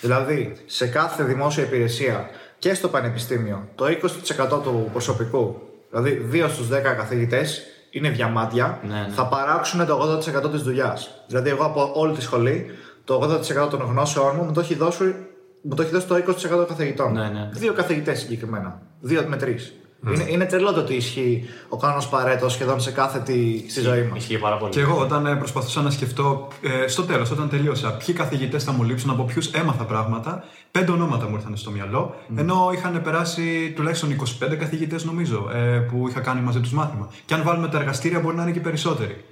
[0.00, 5.56] δηλαδή, σε κάθε δημόσια υπηρεσία και στο πανεπιστήμιο, το 20% του προσωπικού,
[5.90, 9.08] δηλαδή 2 στους 10 καθηγητές, είναι διαμάντια, Ναι, ναι.
[9.14, 11.10] θα παράξουν το 80% της δουλειάς.
[11.26, 12.66] Δηλαδή, εγώ από όλη τη σχολή,
[13.04, 15.14] το 80% των γνώσεών μου μου το έχει δώσει,
[15.62, 17.12] μου το έχει δώσει το 20% των καθηγητών.
[17.12, 17.48] Ναι, ναι.
[17.52, 18.80] Δύο καθηγητές συγκεκριμένα.
[19.00, 19.72] Δύο με τρεις.
[20.04, 24.02] Είναι, είναι τρελό το ότι ισχύει ο κανόνας Παρέτος σχεδόν σε κάθε τι στη ζωή
[24.02, 24.18] μας.
[24.18, 24.72] Ισχύει πάρα πολύ.
[24.72, 26.48] Και εγώ όταν ε, προσπαθούσα να σκεφτώ,
[26.84, 30.92] ε, στο τέλος, όταν τελείωσα, ποιοι καθηγητές θα μου λείψουν, από ποιους έμαθα πράγματα, πέντε
[30.92, 32.14] ονόματα μου ήρθαν στο μυαλό.
[32.36, 37.08] Ενώ είχαν περάσει τουλάχιστον 25 καθηγητές, νομίζω, ε, που είχα κάνει μαζί τους μάθημα.
[37.24, 39.24] Και αν βάλουμε τα εργαστήρια, μπορεί να είναι και περισσότεροι.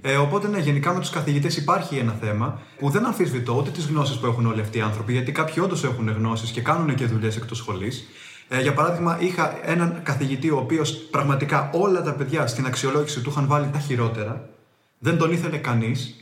[0.00, 3.86] Ε, οπότε, ναι, γενικά με τους καθηγητές υπάρχει ένα θέμα που δεν αμφισβητώ ούτε τις
[3.86, 7.06] γνώσεις που έχουν όλοι αυτοί οι άνθρωποι, γιατί κάποιοι όντως έχουν γνώσεις και κάνουν και
[7.06, 8.08] δουλειές εκτός σχολής.
[8.48, 13.30] Ε, για παράδειγμα, είχα έναν καθηγητή ο οποίος πραγματικά όλα τα παιδιά στην αξιολόγηση του
[13.30, 14.48] είχαν βάλει τα χειρότερα.
[14.98, 16.14] Δεν τον ήθελε κανείς.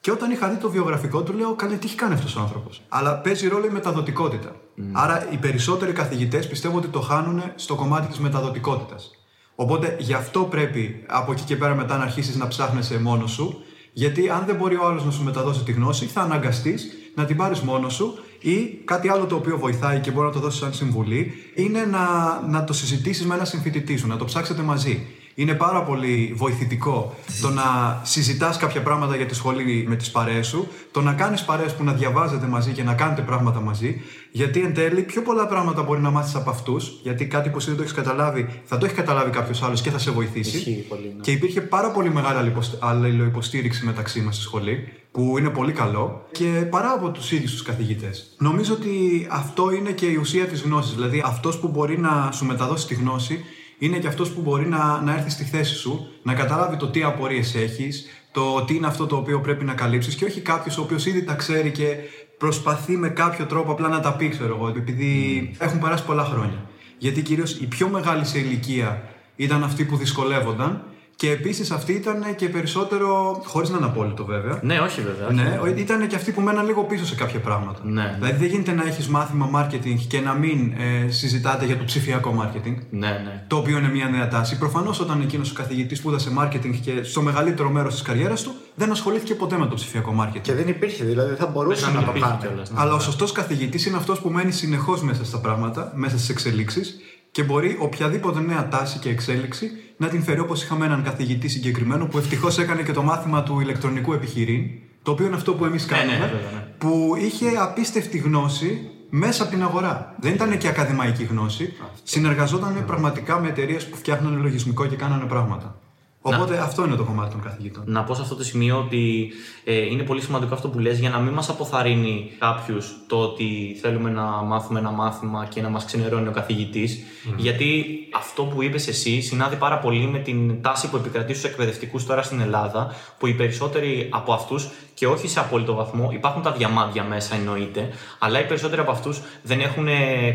[0.00, 2.82] Και όταν είχα δει το βιογραφικό του, λέω: Καλέ, τι έχει κάνει αυτός ο άνθρωπος.
[2.88, 4.56] Αλλά παίζει ρόλο η μεταδοτικότητα.
[4.92, 9.10] Άρα, οι περισσότεροι καθηγητές πιστεύω ότι το χάνουν στο κομμάτι της μεταδοτικότητας.
[9.54, 13.62] Οπότε, γι' αυτό πρέπει από εκεί και πέρα μετά να αρχίσεις να ψάχνεσαι μόνος σου.
[13.92, 17.36] Γιατί αν δεν μπορεί ο άλλος να σου μεταδώσει τη γνώση, θα αναγκαστείς να την
[17.36, 20.74] πάρεις μόνος σου ή κάτι άλλο το οποίο βοηθάει και μπορεί να το δώσει σαν
[20.74, 25.06] συμβουλή είναι να, να το συζητήσεις με ένα συμφοιτητή σου, να το ψάξετε μαζί.
[25.34, 30.46] Είναι πάρα πολύ βοηθητικό το να συζητάς κάποια πράγματα για τη σχολή με τις παρέες
[30.46, 34.00] σου, το να κάνεις παρέες που να διαβάζετε μαζί και να κάνετε πράγματα μαζί,
[34.32, 37.66] γιατί εν τέλει πιο πολλά πράγματα μπορεί να μάθεις από αυτούς, γιατί κάτι που εσύ
[37.66, 40.56] δεν το έχεις καταλάβει θα το έχει καταλάβει κάποιος άλλος και θα σε βοηθήσει.
[40.56, 41.20] Ισχύει πολύ, ναι.
[41.20, 46.26] Και υπήρχε πάρα πολύ μεγάλη αλληλοποσ- αλληλοϊποστήριξη μεταξύ μας στη σχολή, που είναι πολύ καλό,
[46.32, 48.34] και παρά από τους ίδιους τους καθηγητές.
[48.38, 50.94] Νομίζω ότι αυτό είναι και η ουσία της γνώσης.
[50.94, 53.44] Δηλαδή, αυτός που μπορεί να σου μεταδώσει τη γνώση
[53.78, 57.02] είναι και αυτός που μπορεί να, να έρθει στη θέση σου, να καταλάβει το τι
[57.02, 60.82] απορίες έχεις, το τι είναι αυτό το οποίο πρέπει να καλύψεις και όχι κάποιος ο
[60.82, 61.96] οποίος ήδη τα ξέρει και
[62.38, 66.68] προσπαθεί με κάποιο τρόπο απλά να τα πει, ξέρω εγώ, επειδή έχουν περάσει πολλά χρόνια.
[66.98, 69.02] Γιατί κυρίως οι πιο μεγάλοι σε ηλικία
[69.36, 70.84] ήταν αυτοί που δυσκολεύονταν
[71.16, 73.42] και επίσης αυτοί ήταν και περισσότερο.
[73.46, 74.58] χωρίς να είναι απόλυτο βέβαια.
[74.62, 75.26] Ναι, όχι βέβαια.
[75.26, 75.72] όχι.
[75.74, 77.80] Ναι, ήταν και αυτοί που μέναν λίγο πίσω σε κάποια πράγματα.
[77.82, 78.14] Ναι.
[78.18, 82.34] Δηλαδή δεν γίνεται να έχεις μάθημα marketing και να μην ε, συζητάτε για το ψηφιακό
[82.40, 82.76] marketing.
[82.90, 83.44] Ναι, ναι.
[83.46, 84.58] Το οποίο είναι μια νέα τάση.
[84.58, 88.90] Προφανώς όταν εκείνος ο καθηγητής σπούδασε marketing και στο μεγαλύτερο μέρος της καριέρας του δεν
[88.90, 90.40] ασχολήθηκε ποτέ με το ψηφιακό marketing.
[90.40, 92.40] Και δεν υπήρχε, δηλαδή δεν θα μπορούσε να να, μην το υπήρχε κάνει.
[92.40, 92.80] κιόλας, ναι.
[92.80, 96.96] Αλλά ο σωστός καθηγητής είναι αυτός που μένει συνεχώς μέσα στα πράγματα, μέσα στις εξελίξεις
[97.34, 102.06] και μπορεί οποιαδήποτε νέα τάση και εξέλιξη να την φέρει όπως είχαμε έναν καθηγητή συγκεκριμένο
[102.06, 104.70] που ευτυχώς έκανε και το μάθημα του ηλεκτρονικού επιχειρήν,
[105.02, 106.66] το οποίο είναι αυτό που εμείς κάνουμε, ναι, βέβαια, ναι.
[106.78, 110.14] που είχε απίστευτη γνώση μέσα από την αγορά.
[110.20, 111.72] Δεν ήταν και ακαδημαϊκή γνώση.
[112.02, 115.78] Συνεργαζόταν πραγματικά με εταιρείες που φτιάχνανε λογισμικό και κάνανε πράγματα.
[116.26, 117.82] Οπότε αυτό είναι το κομμάτι των καθηγητών.
[117.86, 119.32] Να πω σε αυτό το σημείο ότι
[119.64, 123.78] ε, είναι πολύ σημαντικό αυτό που λες για να μην μας αποθαρρύνει κάποιους το ότι
[123.80, 126.98] θέλουμε να μάθουμε ένα μάθημα και να μας ξενερώνει ο καθηγητής
[127.36, 127.84] γιατί
[128.14, 132.22] αυτό που είπες εσύ συνάδει πάρα πολύ με την τάση που επικρατεί στους εκπαιδευτικούς τώρα
[132.22, 137.04] στην Ελλάδα που οι περισσότεροι από αυτούς και όχι σε απόλυτο βαθμό υπάρχουν τα διαμάντια
[137.04, 139.86] μέσα εννοείται αλλά οι περισσότεροι από αυτούς δεν έχουν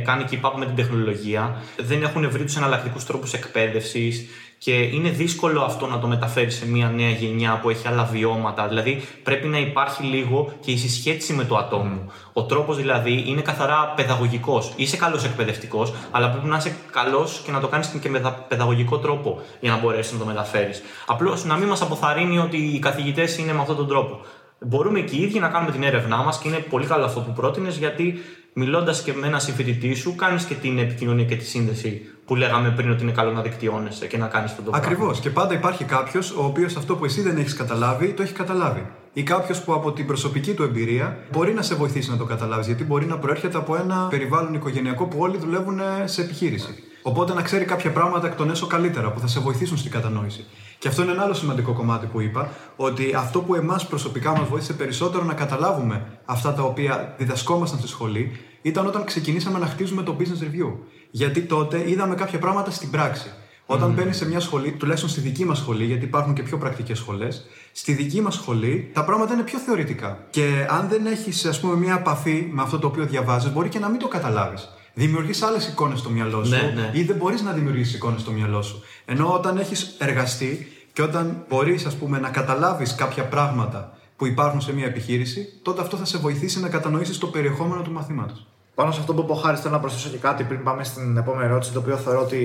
[0.05, 4.27] κάνει keep up με την τεχνολογία δεν έχουν βρει τους εναλλακτικούς τρόπους εκπαίδευσης
[4.59, 8.67] και είναι δύσκολο αυτό να το μεταφέρεις σε μια νέα γενιά που έχει άλλα βιώματα.
[8.67, 12.11] Δηλαδή πρέπει να υπάρχει λίγο και η συσχέτιση με το ατόμο.
[12.33, 14.73] Ο τρόπος δηλαδή είναι καθαρά παιδαγωγικός.
[14.75, 18.45] Είσαι καλός εκπαιδευτικός, αλλά πρέπει να είσαι καλός και να το κάνεις και με δα-
[18.47, 20.81] παιδαγωγικό τρόπο για να μπορέσεις να το μεταφέρεις.
[21.05, 24.19] Απλώς να μην μας αποθαρρύνει ότι οι καθηγητές είναι με αυτόν τον τρόπο.
[24.61, 27.31] Μπορούμε και οι ίδιοι να κάνουμε την έρευνά μας και είναι πολύ καλό αυτό που
[27.31, 28.13] πρότεινες γιατί
[28.53, 32.69] μιλώντας και με ένα συμφοιτητή σου, κάνεις και την επικοινωνία και τη σύνδεση που λέγαμε
[32.69, 34.77] πριν ότι είναι καλό να δικτυώνεσαι και να κάνεις τον τόπο.
[34.77, 35.19] Ακριβώς.
[35.19, 38.85] Και πάντα υπάρχει κάποιος ο οποίος αυτό που εσύ δεν έχεις καταλάβει, το έχει καταλάβει.
[39.13, 42.65] Ή κάποιος που από την προσωπική του εμπειρία μπορεί να σε βοηθήσει να το καταλάβεις.
[42.65, 46.83] Γιατί μπορεί να προέρχεται από ένα περιβάλλον οικογενειακό που όλοι δουλεύουν σε επιχείρηση.
[47.01, 50.45] Οπότε να ξέρει κάποια πράγματα εκ των έσω καλύτερα που θα σε βοηθήσουν στην κατανόηση.
[50.79, 54.47] Και αυτό είναι ένα άλλο σημαντικό κομμάτι που είπα, ότι αυτό που εμάς προσωπικά μας
[54.47, 60.03] βοήθησε περισσότερο να καταλάβουμε αυτά τα οποία διδασκόμασταν στη σχολή ήταν όταν ξεκινήσαμε να χτίζουμε
[60.03, 60.73] το business review.
[61.11, 63.31] Γιατί τότε είδαμε κάποια πράγματα στην πράξη.
[63.65, 63.95] Όταν mm.
[63.95, 67.45] μπαίνει σε μια σχολή, τουλάχιστον στη δική μας σχολή, γιατί υπάρχουν και πιο πρακτικές σχολές,
[67.71, 70.25] στη δική μας σχολή τα πράγματα είναι πιο θεωρητικά.
[70.29, 73.79] Και αν δεν έχεις, ας πούμε, μια επαφή με αυτό το οποίο διαβάζεις, μπορεί και
[73.79, 74.69] να μην το καταλάβεις.
[74.93, 76.91] Δημιουργείς άλλες εικόνες στο μυαλό σου Ναι, ναι.
[76.93, 78.83] ή δεν μπορείς να δημιουργήσεις εικόνες στο μυαλό σου.
[79.05, 84.61] Ενώ όταν έχεις εργαστεί και όταν μπορείς, ας πούμε, να καταλάβεις κάποια πράγματα που υπάρχουν
[84.61, 88.47] σε μια επιχείρηση, τότε αυτό θα σε βοηθήσει να κατανοήσεις το περιεχόμενο του μαθήματος.
[88.79, 91.17] Πάνω σε αυτό που είπε ο Χάρης, θέλω να προσθέσω και κάτι πριν πάμε στην
[91.17, 92.39] επόμενη ερώτηση, το οποίο θεωρώ ότι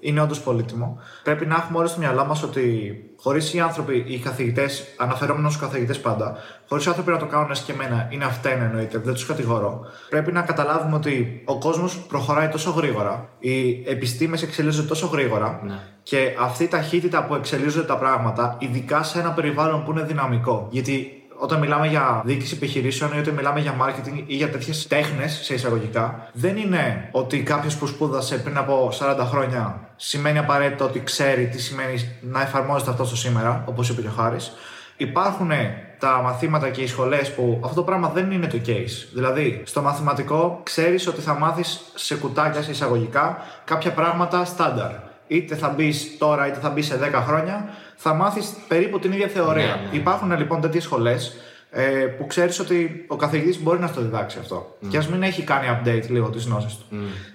[0.00, 0.98] είναι όντως πολύτιμο.
[1.22, 5.60] Πρέπει να έχουμε όλοι στο μυαλό μας ότι χωρίς οι άνθρωποι, οι καθηγητές, αναφερόμενο στου
[5.60, 6.36] καθηγητές πάντα,
[6.68, 9.80] χωρίς οι άνθρωποι να το κάνουν εσκεμμένα, είναι αυτένα εννοείται, δεν τους κατηγορώ.
[10.08, 15.78] Πρέπει να καταλάβουμε ότι ο κόσμος προχωράει τόσο γρήγορα, οι επιστήμες εξελίσσονται τόσο γρήγορα Ναι.
[16.02, 20.68] και αυτή η ταχύτητα που εξελίσσονται τα πράγματα, ειδικά σε ένα περιβάλλον που είναι δυναμικό.
[20.70, 25.40] Γιατί όταν μιλάμε για διοίκηση επιχειρήσεων ή όταν μιλάμε για marketing ή για τέτοιες τέχνες
[25.42, 31.00] σε εισαγωγικά, δεν είναι ότι κάποιος που σπούδασε πριν από 40 χρόνια σημαίνει απαραίτητο ότι
[31.00, 34.52] ξέρει τι σημαίνει να εφαρμόζεται αυτό στο σήμερα, όπως είπε και ο Χάρης.
[34.96, 35.50] Υπάρχουν
[35.98, 39.08] τα μαθήματα και οι σχολές που αυτό το πράγμα δεν είναι το case.
[39.14, 44.90] Δηλαδή, στο μαθηματικό ξέρεις ότι θα μάθεις σε κουτάκια, σε εισαγωγικά, κάποια πράγματα στάνταρ.
[45.26, 47.68] Είτε θα μπεις τώρα, είτε θα μπεις σε 10 χρόνια,
[48.00, 49.64] θα μάθεις περίπου την ίδια θεωρία.
[49.64, 49.96] Ναι, ναι.
[49.96, 51.36] Υπάρχουν λοιπόν τέτοιες σχολές
[51.70, 54.76] ε, που ξέρεις ότι ο καθηγητής μπορεί να στο διδάξει αυτό.
[54.88, 56.84] Και ας μην έχει κάνει update λίγο τις γνώσεις του.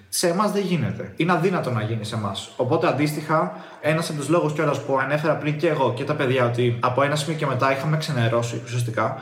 [0.08, 1.12] Σε εμάς δεν γίνεται.
[1.16, 2.52] Είναι αδύνατο να γίνει σε εμάς.
[2.56, 6.46] Οπότε αντίστοιχα, ένας από τους λόγους κιόλας που ανέφερα πριν και εγώ και τα παιδιά
[6.46, 9.16] ότι από ένα σημείο και μετά είχαμε ξενερώσει ουσιαστικά,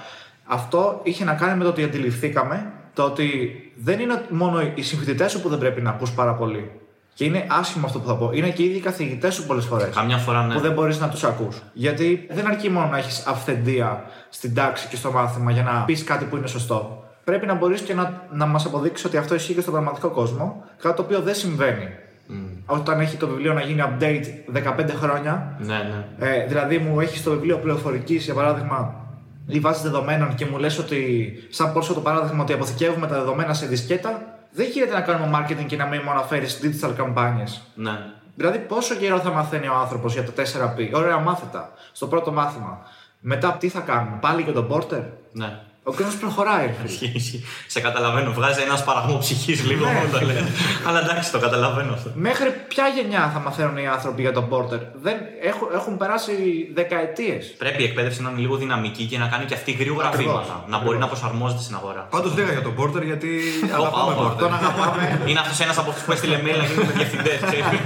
[0.45, 3.29] αυτό είχε να κάνει με το ότι αντιληφθήκαμε το ότι
[3.77, 6.71] δεν είναι μόνο οι συμφοιτητές σου που δεν πρέπει να ακούς πάρα πολύ.
[7.23, 8.31] Και είναι άσχημο αυτό που θα πω.
[8.33, 10.55] Είναι και οι ίδιοι καθηγητές σου πολλές φορές Καμιά φορά ναι.
[10.55, 11.63] που δεν μπορείς να τους ακούς.
[11.73, 16.05] Γιατί δεν αρκεί μόνο να έχεις αυθεντία στην τάξη και στο μάθημα για να πεις
[16.05, 17.05] κάτι που είναι σωστό.
[17.25, 20.65] Πρέπει να μπορείς και να, να μας αποδείξεις ότι αυτό ισχύει και στον πραγματικό κόσμο,
[20.81, 21.89] κάτι το οποίο δεν συμβαίνει.
[22.67, 24.25] Όταν έχει το βιβλίο να γίνει update
[24.79, 26.29] 15 χρόνια, Ναι, ναι.
[26.29, 28.95] ε, δηλαδή μου έχεις το βιβλίο πληροφορικής, για παράδειγμα,
[29.47, 33.55] ή βάση δεδομένων και μου λες ότι, σαν πόσο το παράδειγμα, ότι αποθηκεύουμε τα δεδομένα
[33.55, 37.63] σε δισκέτα, δεν γίνεται να κάνουμε marketing και να μην μόνο φέρεις digital καμπάνιες.
[37.75, 37.99] ναι.
[38.35, 40.91] Δηλαδή, πόσο καιρό θα μαθαίνει ο άνθρωπος για τα 4P.
[40.95, 41.73] Ωραία, μάθητα.
[41.93, 42.79] Στο πρώτο μάθημα.
[43.21, 45.03] Μετά, τι θα κάνουμε, πάλι για τον Porter.
[45.33, 45.61] ναι.
[45.85, 46.67] Ο κόσμος προχωράει.
[46.67, 46.89] ρε φίλε.
[46.93, 47.45] Ισχύει, ισχύει.
[47.67, 48.33] Σε καταλαβαίνω.
[48.33, 49.93] Βγάζει ένα σπαραγμό ψυχής λίγο Ναι.
[49.93, 50.43] μόνο το λέει.
[50.87, 52.11] Αλλά εντάξει, το καταλαβαίνω αυτό.
[52.15, 54.81] Μέχρι ποια γενιά θα μαθαίνουν οι άνθρωποι για τον Porter.
[55.03, 56.33] Δεν, έχουν, έχουν περάσει
[56.75, 57.55] δεκαετίες.
[57.59, 60.33] Πρέπει η εκπαίδευση να είναι λίγο δυναμική και να κάνει και αυτή γρήγορα Ακριβώς.
[60.33, 60.65] βήματα.
[60.69, 62.07] Να μπορεί να προσαρμόζεται στην αγορά.
[62.11, 63.29] Πάντως λέγα για τον Porter γιατί
[63.65, 64.33] Όπα, αγαπάμε όπα.
[64.35, 64.39] Porter.
[64.39, 67.41] Τον αγαπάμε, Είναι αυτός ένας από αυτούς που έστειλε mail να γίνουμε διευθυντές.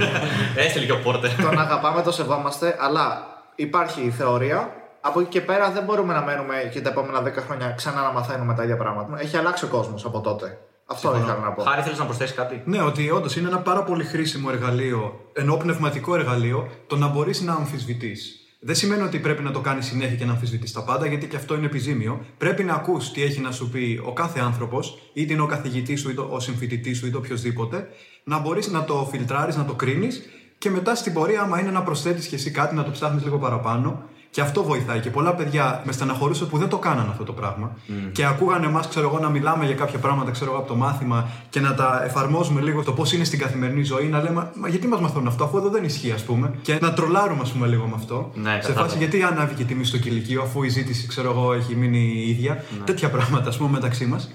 [0.65, 1.31] Έστειλε και ο Πόρτερ.
[1.35, 4.69] τον αγαπάμε, το σεβόμαστε, αλλά υπάρχει η θεωρία.
[5.01, 8.11] Από εκεί και πέρα δεν μπορούμε να μένουμε και τα επόμενα 10 χρόνια ξανά να
[8.11, 9.19] μαθαίνουμε τα ίδια πράγματα.
[9.21, 10.57] Έχει αλλάξει ο κόσμος από τότε.
[10.85, 11.63] Αυτό ήθελα να πω.
[11.63, 15.55] Χάρη, θέλεις να προσθέσεις κάτι; Ναι, ότι όντως είναι ένα πάρα πολύ χρήσιμο εργαλείο, ενώ
[15.57, 18.41] πνευματικό εργαλείο, το να μπορείς να αμφισβητείς.
[18.59, 21.35] Δεν σημαίνει ότι πρέπει να το κάνεις συνέχεια και να αμφισβητείς τα πάντα, γιατί και
[21.35, 22.25] αυτό είναι επιζήμιο.
[22.37, 25.99] Πρέπει να ακούς τι έχει να σου πει ο κάθε άνθρωπος, είτε είναι ο καθηγητής
[25.99, 27.87] σου, είτε ο συμφοιτητής σου, είτε οποιοδήποτε,
[28.23, 30.21] να μπορείς να το φιλτράρεις, να το κρίνεις
[30.57, 33.37] και μετά στην πορεία, άμα είναι να προσθέτεις και εσύ κάτι, να το ψάχνεις λίγο
[33.37, 34.03] παραπάνω.
[34.37, 34.99] Και αυτό βοηθάει.
[34.99, 37.71] Και πολλά παιδιά με στεναχωρούσε που δεν το κάνανε αυτό το πράγμα.
[38.11, 41.29] Και ακούγανε εμάς, ξέρω εγώ, να μιλάμε για κάποια πράγματα, ξέρω εγώ, από το μάθημα
[41.49, 44.07] και να τα εφαρμόζουμε λίγο το πώς είναι στην καθημερινή ζωή.
[44.07, 46.53] Να λέμε, Μα γιατί μας μαθαίνουν αυτό, αφού εδώ δεν ισχύει, ας πούμε.
[46.61, 48.31] Και να τρολάρουμε, ας πούμε, λίγο με αυτό.
[48.33, 48.83] Ναι, σε κατάλαβα.
[48.83, 52.29] φάση, γιατί ανάβει και τιμή στο κηλικείο, αφού η ζήτηση, ξέρω εγώ, έχει μείνει η
[52.29, 52.63] ίδια.
[52.77, 52.83] Ναι.
[52.83, 54.31] Τέτοια πράγματα, ας πούμε, μεταξύ μας.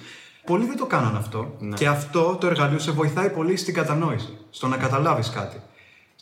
[0.46, 1.54] Πολλοί δεν το κάνανε αυτό.
[1.58, 1.76] Ναι.
[1.76, 5.56] Και αυτό το εργαλείο σε βοηθάει πολύ στην κατανόηση, στο να καταλάβεις κάτι.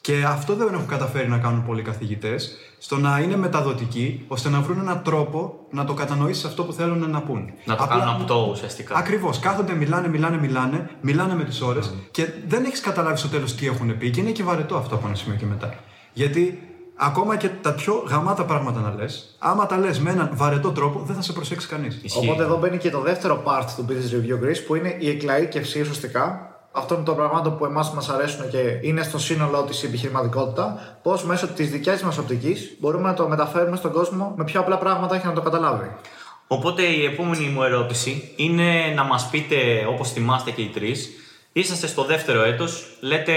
[0.00, 4.60] Και αυτό δεν έχουν καταφέρει να κάνουν πολλοί καθηγητές, στο να είναι μεταδοτικοί, ώστε να
[4.60, 7.50] βρουν έναν τρόπο να το κατανοήσεις αυτό που θέλουν να πούν.
[7.64, 8.96] Να το κάνουν αυτό ουσιαστικά.
[8.96, 9.38] Ακριβώς.
[9.38, 13.66] Κάθονται, μιλάνε, μιλάνε, μιλάνε, μιλάνε με τις ώρες και δεν έχεις καταλάβει στο τέλος τι
[13.66, 15.74] έχουν πει και είναι και βαρετό αυτό από ένα σημείο και μετά.
[16.12, 16.58] Γιατί
[16.96, 21.02] ακόμα και τα πιο γαμάτα πράγματα να λες, άμα τα λες με έναν βαρετό τρόπο,
[21.06, 22.00] δεν θα σε προσέξει κανείς.
[22.02, 22.28] Ισχύει.
[22.28, 25.80] Οπότε εδώ μπαίνει και το δεύτερο part του Business Review Greece που είναι η εκλαήκευση
[25.80, 26.49] ουσιαστικά
[26.80, 31.24] αυτών των πραγμάτων που εμάς μας αρέσουν και είναι στο σύνολό της η επιχειρηματικότητα, πώς
[31.24, 35.18] μέσω της δικιάς μας οπτικής μπορούμε να το μεταφέρουμε στον κόσμο με πιο απλά πράγματα
[35.18, 35.90] και να το καταλάβει.
[36.46, 39.56] Οπότε η επόμενη μου ερώτηση είναι να μας πείτε,
[39.88, 41.10] όπως θυμάστε και οι τρεις,
[41.52, 43.34] είσαστε στο δεύτερο έτος, λέτε,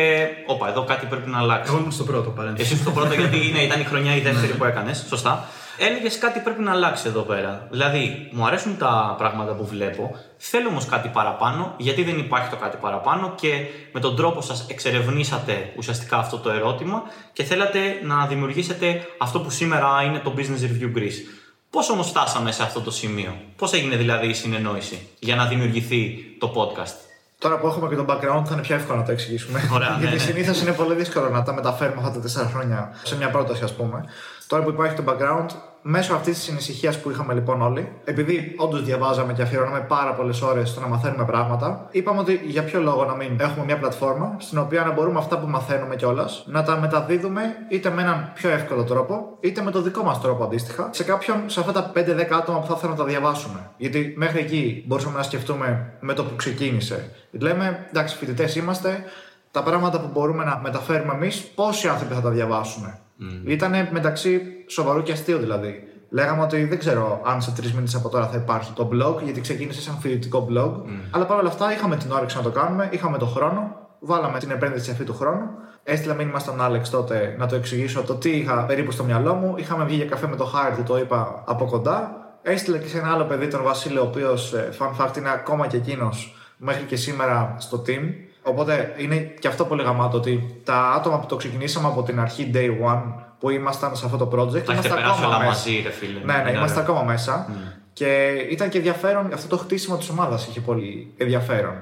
[0.48, 1.72] όπα, εδώ κάτι πρέπει να αλλάξει.
[1.72, 2.74] Εγώ ήμουν στο πρώτο παρένθεση.
[2.74, 5.06] Εσύ στο πρώτο, γιατί είναι, ήταν η χρονιά η δεύτερη που έκανες.
[5.08, 5.46] Σωστά.
[5.78, 7.68] Έλεγες κάτι πρέπει να αλλάξει εδώ πέρα.
[7.72, 10.16] Δηλαδή, μου αρέσουν τα πράγματα που βλέπω.
[10.38, 11.74] Θέλω όμως κάτι παραπάνω.
[11.78, 16.50] Γιατί δεν υπάρχει το κάτι παραπάνω και με τον τρόπο σας εξερευνήσατε ουσιαστικά αυτό το
[16.50, 21.44] ερώτημα και θέλατε να δημιουργήσετε αυτό που σήμερα είναι το Business Review Greece.
[21.70, 26.18] Πώς όμως φτάσαμε σε αυτό το σημείο, Πώς έγινε δηλαδή η συνεννόηση για να δημιουργηθεί
[26.40, 26.96] το podcast;
[27.40, 29.70] Τώρα που έχουμε και τον background θα είναι πιο εύκολο να το εξηγήσουμε.
[29.74, 30.22] Ωραία, ναι, Γιατί ναι.
[30.22, 33.74] συνήθως είναι πολύ δύσκολο να τα μεταφέρουμε αυτά τα τέσσερα χρόνια σε μια πρόταση, ας
[33.74, 34.06] πούμε.
[34.54, 35.46] Τώρα που υπάρχει το background,
[35.82, 40.42] μέσω αυτής της ανησυχία που είχαμε λοιπόν όλοι, επειδή όντως διαβάζαμε και αφιερώναμε πάρα πολλές
[40.42, 44.36] ώρες στο να μαθαίνουμε πράγματα, είπαμε ότι για ποιο λόγο να μην έχουμε μια πλατφόρμα
[44.40, 48.50] στην οποία να μπορούμε αυτά που μαθαίνουμε κιόλας να τα μεταδίδουμε είτε με έναν πιο
[48.50, 52.34] εύκολο τρόπο, είτε με το δικό μας τρόπο αντίστοιχα, σε κάποιον σε αυτά τα 5-10
[52.34, 53.70] άτομα που θα θέλουν να τα διαβάσουμε.
[53.78, 57.12] Γιατί μέχρι εκεί μπορούσαμε να σκεφτούμε με το που ξεκίνησε.
[57.32, 59.04] Λέμε, εντάξει, φοιτητές είμαστε,
[59.52, 62.98] τα πράγματα που μπορούμε να μεταφέρουμε εμείς, πόσοι άνθρωποι θα τα διαβάσουν.
[63.24, 63.50] Mm.
[63.50, 65.84] Ήταν μεταξύ σοβαρού και αστείου δηλαδή.
[66.10, 69.42] Λέγαμε ότι δεν ξέρω αν σε τρεις μήνες από τώρα θα υπάρχει το blog, γιατί
[69.42, 70.72] ξεκίνησε σαν φοιτητικό blog.
[71.12, 74.92] Αλλά παρόλα αυτά είχαμε την όρεξη να το κάνουμε, είχαμε το χρόνο, βάλαμε την επένδυση
[74.92, 75.50] αυτή του χρόνου.
[75.84, 79.54] Έστειλα μήνυμα στον Άλεξ τότε να το εξηγήσω το τι είχα περίπου στο μυαλό μου.
[79.58, 82.18] Είχαμε βγει για καφέ με το Χάρη, του το είπα από κοντά.
[82.42, 85.78] Έστειλε και σε ένα άλλο παιδί, τον Βασίλειο, ο οποίος, fun fact, είναι ακόμα και
[85.78, 88.04] εκείνος μέχρι και σήμερα στο team.
[88.44, 92.52] Οπότε είναι και αυτό πολύ γαμάτο ότι τα άτομα που το ξεκινήσαμε από την αρχή
[92.54, 93.02] day one
[93.40, 94.52] που ήμασταν σε αυτό το project.
[94.52, 95.50] Τα έχετε είμαστε περάσει ακόμα όλα μέσα.
[95.50, 96.20] μαζί, ρε φίλε.
[96.20, 96.92] Ναι, ναι, Είναι είμαστε ωραίο.
[96.92, 97.48] ακόμα μέσα.
[97.94, 101.74] Και ήταν και ενδιαφέρον, αυτό το χτίσιμο της ομάδας είχε πολύ ενδιαφέρον.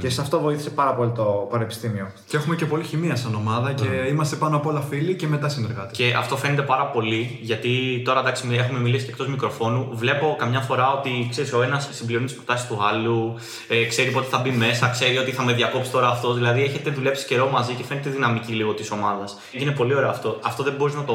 [0.00, 2.10] Και σε αυτό βοήθησε πάρα πολύ το πανεπιστήμιο.
[2.26, 5.48] Και έχουμε και πολύ χημεία σαν ομάδα και είμαστε πάνω απ' όλα φίλοι και μετά
[5.48, 5.96] συνεργάτες.
[5.96, 9.88] Και αυτό φαίνεται πάρα πολύ, γιατί τώρα εντάξει, έχουμε μιλήσει και εκτός μικροφώνου.
[9.92, 13.34] Βλέπω καμιά φορά ότι ξέρεις, ο ένας συμπληρώνει τις προτάσεις του άλλου,
[13.68, 16.34] ε, ξέρει πότε θα μπει μέσα, ξέρει ότι θα με διακόψει τώρα αυτός.
[16.34, 19.38] Δηλαδή, έχετε δουλέψει καιρό μαζί και φαίνεται δυναμική λίγο της ομάδας.
[19.52, 20.38] Είναι πολύ ωραίο αυτό.
[20.42, 21.14] Αυτό δεν μπορείς να το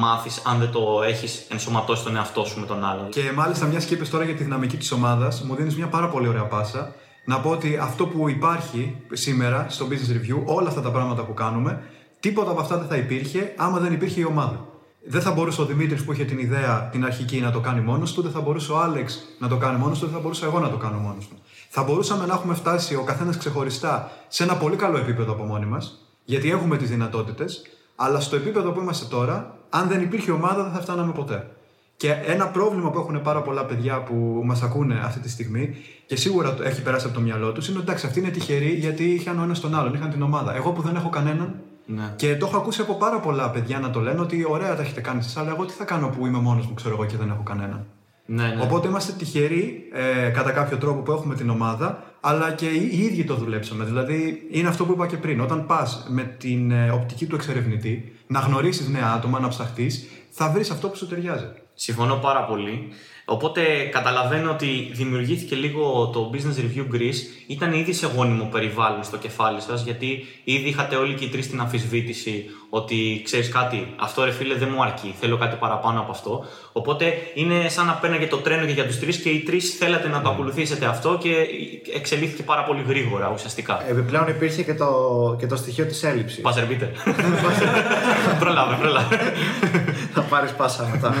[0.00, 3.08] μάθεις αν δεν το έχεις ενσωματώσει τον εαυτό σου με τον άλλον.
[3.08, 6.08] Και μάλιστα, μιας και είπες τώρα για τη δυναμική της ομάδας, μου δίνεις μια πάρα
[6.08, 6.92] πολύ ωραία πάσα
[7.30, 11.34] να πω ότι αυτό που υπάρχει σήμερα στο Business Review, όλα αυτά τα πράγματα που
[11.34, 11.82] κάνουμε,
[12.20, 14.64] τίποτα από αυτά δεν θα υπήρχε άμα δεν υπήρχε η ομάδα.
[15.06, 18.12] Δεν θα μπορούσε ο Δημήτρης που είχε την ιδέα την αρχική να το κάνει μόνος
[18.12, 20.58] του, δεν θα μπορούσε ο Άλεξ να το κάνει μόνος του, δεν θα μπορούσα εγώ
[20.58, 21.38] να το κάνω μόνος του.
[21.68, 25.66] Θα μπορούσαμε να έχουμε φτάσει ο καθένας ξεχωριστά σε ένα πολύ καλό επίπεδο από μόνοι
[25.66, 27.62] μας, γιατί έχουμε τις δυνατότητες,
[27.96, 31.50] αλλά στο επίπεδο που είμαστε τώρα, αν δεν υπήρχε ομάδα, δεν θα φτάναμε ποτέ.
[32.00, 36.16] Και ένα πρόβλημα που έχουν πάρα πολλά παιδιά που μας ακούνε αυτή τη στιγμή και
[36.16, 39.04] σίγουρα το έχει περάσει από το μυαλό τους είναι ότι εντάξει, αυτοί είναι τυχεροί γιατί
[39.04, 40.56] είχαν ο ένας τον άλλον, είχαν την ομάδα.
[40.56, 41.54] Εγώ που δεν έχω κανέναν.
[41.86, 42.12] Ναι.
[42.16, 45.00] Και το έχω ακούσει από πάρα πολλά παιδιά να το λένε ότι ωραία τα έχετε
[45.00, 47.28] κάνει εσείς, αλλά εγώ τι θα κάνω που είμαι μόνος μου, ξέρω εγώ και δεν
[47.30, 47.86] έχω κανέναν.
[48.26, 48.62] Ναι, ναι.
[48.62, 52.98] Οπότε είμαστε τυχεροί ε, κατά κάποιο τρόπο που έχουμε την ομάδα, αλλά και οι, οι
[52.98, 53.84] ίδιοι το δουλέψαμε.
[53.84, 55.40] Δηλαδή, είναι αυτό που είπα και πριν.
[55.40, 60.50] Όταν πας με την ε, οπτική του εξερευνητή, να γνωρίσεις νέα άτομα, να ψαχτείς, θα
[60.50, 61.46] βρεις αυτό που σου ταιριάζει.
[61.82, 62.88] Συμφωνώ πάρα πολύ.
[63.32, 67.20] Οπότε καταλαβαίνω ότι δημιουργήθηκε λίγο το Business Review Greece.
[67.46, 71.48] Ήταν ήδη σε γόνιμο περιβάλλον στο κεφάλι σας, γιατί ήδη είχατε όλοι και οι τρεις
[71.48, 76.10] την αμφισβήτηση ότι ξέρεις κάτι, αυτό ρε φίλε δεν μου αρκεί, θέλω κάτι παραπάνω από
[76.10, 76.44] αυτό.
[76.72, 80.08] Οπότε είναι σαν να παίρναγε το τρένο και για τους τρεις και οι τρεις θέλατε
[80.08, 81.34] να το ακολουθήσετε αυτό και
[81.94, 83.88] εξελίχθηκε πάρα πολύ γρήγορα ουσιαστικά.
[83.88, 84.86] Επιπλέον υπήρχε και το,
[85.38, 86.40] και το στοιχείο της έλλειψης.
[86.40, 86.90] Πας ρε πείτε.
[88.40, 89.18] προλάβε, προλάβε.
[90.14, 91.14] θα πάρεις πάσα μετά.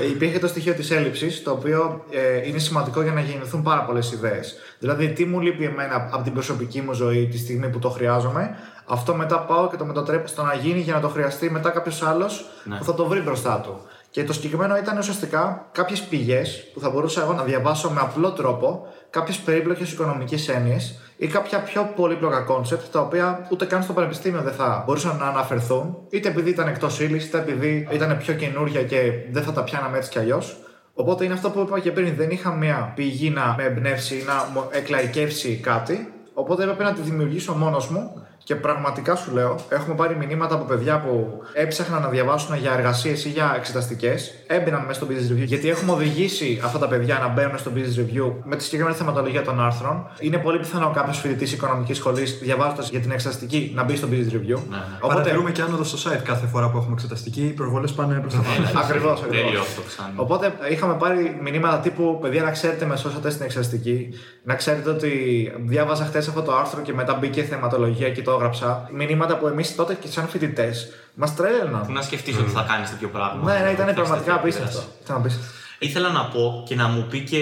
[0.00, 3.84] ε, υπήρχε το στοιχείο της έλλειψης, το οποίο ε, είναι σημαντικό για να γεννηθούν πάρα
[3.84, 4.54] πολλές ιδέες.
[4.78, 8.56] Δηλαδή, τι μου λείπει εμένα από την προσωπική μου ζωή τη στιγμή που το χρειάζομαι,
[8.86, 12.02] αυτό μετά πάω και το μετατρέπω στο να γίνει για να το χρειαστεί μετά κάποιος
[12.02, 12.76] άλλος Ναι.
[12.76, 13.80] που θα το βρει μπροστά του.
[14.10, 18.32] Και το συγκεκριμένο ήταν ουσιαστικά κάποιες πηγές που θα μπορούσα εγώ να διαβάσω με απλό
[18.32, 23.92] τρόπο κάποιες περίπλοκες οικονομικές έννοιες ή κάποια πιο πολύπλοκα concept τα οποία ούτε καν στο
[23.92, 28.34] πανεπιστήμιο δεν θα μπορούσαν να αναφερθούν, είτε επειδή ήταν εκτός ύλης, είτε επειδή ήταν πιο
[28.34, 30.56] καινούργια και δεν θα τα πιάναμε έτσι κι αλλιώς.
[30.94, 34.22] Οπότε είναι αυτό που είπα και πριν, δεν είχα μια πηγή να με εμπνεύσει ή
[34.22, 36.12] να μου εκλαϊκεύσει κάτι.
[36.34, 40.64] Οπότε έπρεπε να τη δημιουργήσω μόνος μου και πραγματικά σου λέω, έχουμε πάρει μηνύματα από
[40.64, 45.44] παιδιά που έψαχναν να διαβάσουν για εργασίες ή για εξεταστικές, έμπαιναν μέσα στο business review.
[45.44, 49.42] Γιατί έχουμε οδηγήσει αυτά τα παιδιά να μπαίνουν στο business review με τη συγκεκριμένη θεματολογία
[49.42, 50.06] των άρθρων.
[50.18, 54.34] Είναι πολύ πιθανό κάποιος φοιτητής οικονομικής σχολής, διαβάζοντας για την εξεταστική, να μπει στο business
[54.34, 54.58] review.
[54.70, 54.76] Ναι.
[55.08, 58.40] Παρατηρούμε και άνοδο στο site κάθε φορά που έχουμε εξεταστική, οι προβολέ πάνε προς τα
[58.40, 58.80] πάνω.
[58.84, 59.62] Ακριβώς, Τέλειο ακριβώ.
[59.62, 60.12] αυτό ξανά.
[60.16, 64.08] Οπότε είχαμε πάρει μηνύματα τύπου παιδιά να ξέρετε με σώσατε στην εξεταστική.
[64.42, 65.10] Να ξέρετε ότι
[65.58, 68.88] διάβαζα χθες αυτό το άρθρο και μετά μπήκε θεματολογία και το έγραψα.
[68.92, 71.86] Μηνύματα που εμείς τότε και σαν φοιτητές μας τρέλαιναν.
[71.86, 73.52] Που να σκεφτείς ότι θα κάνεις τέτοιο πράγμα.
[73.52, 74.78] Ναι, ναι, ήταν Θα πραγματικά έχεις τέτοια απίστευτο.
[74.78, 75.02] επίδραση.
[75.04, 75.52] Ήταν απίστευτο.
[75.78, 77.40] Ήθελα να πω και να μου πει και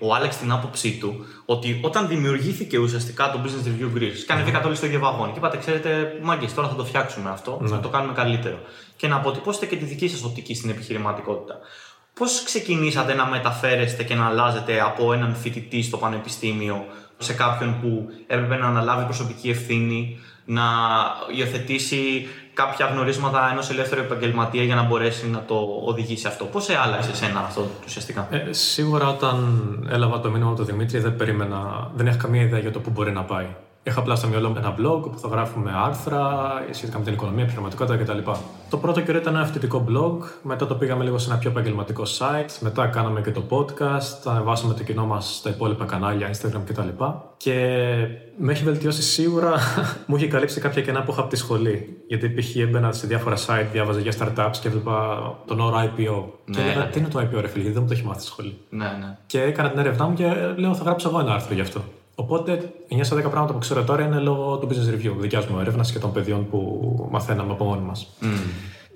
[0.00, 4.66] ο Άλεξ την άποψή του ότι όταν δημιουργήθηκε ουσιαστικά το Business Review Greece, και ανεβήκατε
[4.66, 7.88] όλοι στο ίδιο βαγόνι και είπατε, ξέρετε, μάγκες, τώρα θα το φτιάξουμε αυτό, θα το
[7.88, 8.58] κάνουμε καλύτερο.
[8.96, 11.58] Και να αποτυπώσετε και τη δική σας οπτική στην επιχειρηματικότητα.
[12.14, 16.84] Πώς ξεκινήσατε να μεταφέρεστε και να αλλάζετε από έναν φοιτητή στο πανεπιστήμιο
[17.22, 20.62] σε κάποιον που έπρεπε να αναλάβει προσωπική ευθύνη, να
[21.36, 25.54] υιοθετήσει κάποια γνωρίσματα ενός ελεύθερου επαγγελματία για να μπορέσει να το
[25.84, 26.44] οδηγήσει αυτό.
[26.44, 29.38] Πώς σε άλλαξε εσένα αυτό ουσιαστικά; Ε, σίγουρα όταν
[29.90, 32.90] έλαβα το μήνυμα από τον Δημήτρη δεν περίμενα, δεν είχα καμία ιδέα για το πού
[32.90, 33.46] μπορεί να πάει.
[33.82, 37.42] Είχα απλά στο μυαλό μου ένα blog που θα γράφουμε άρθρα σχετικά με την οικονομία,
[37.42, 38.30] επιχειρηματικότητα κτλ.
[38.70, 42.02] Το πρώτο καιρό ήταν ένα φοιτητικό blog, μετά το πήγαμε λίγο σε ένα πιο επαγγελματικό
[42.18, 46.88] site, μετά κάναμε και το podcast, ανεβάσαμε το κοινό μας στα υπόλοιπα κανάλια, Instagram κτλ.
[47.36, 47.54] Και
[48.36, 49.54] με έχει βελτιώσει σίγουρα,
[50.06, 52.02] μου έχει καλύψει κάποια κενά που είχα από τη σχολή.
[52.06, 52.56] Γιατί π.χ.
[52.56, 56.24] έμπαινα σε διάφορα site, διάβαζα για startups και έβλεπα τον όρο IPO.
[56.44, 56.90] Ναι, και έλεγα, ναι.
[56.90, 58.58] τι είναι το IPO, ρε φίλε, γιατί δεν μου το έχει μάθει στη σχολή.
[58.70, 59.16] Ναι, ναι.
[59.26, 61.82] Και έκανα την έρευνά μου και λέω θα γράψω εγώ ένα άρθρο γι' αυτό.
[62.20, 65.58] Οπότε 9 στα 10 πράγματα που ξέρω τώρα είναι λόγω του business review, δικιάς μου
[65.58, 68.06] έρευνας και των παιδιών που μαθαίναμε από μόνοι μας.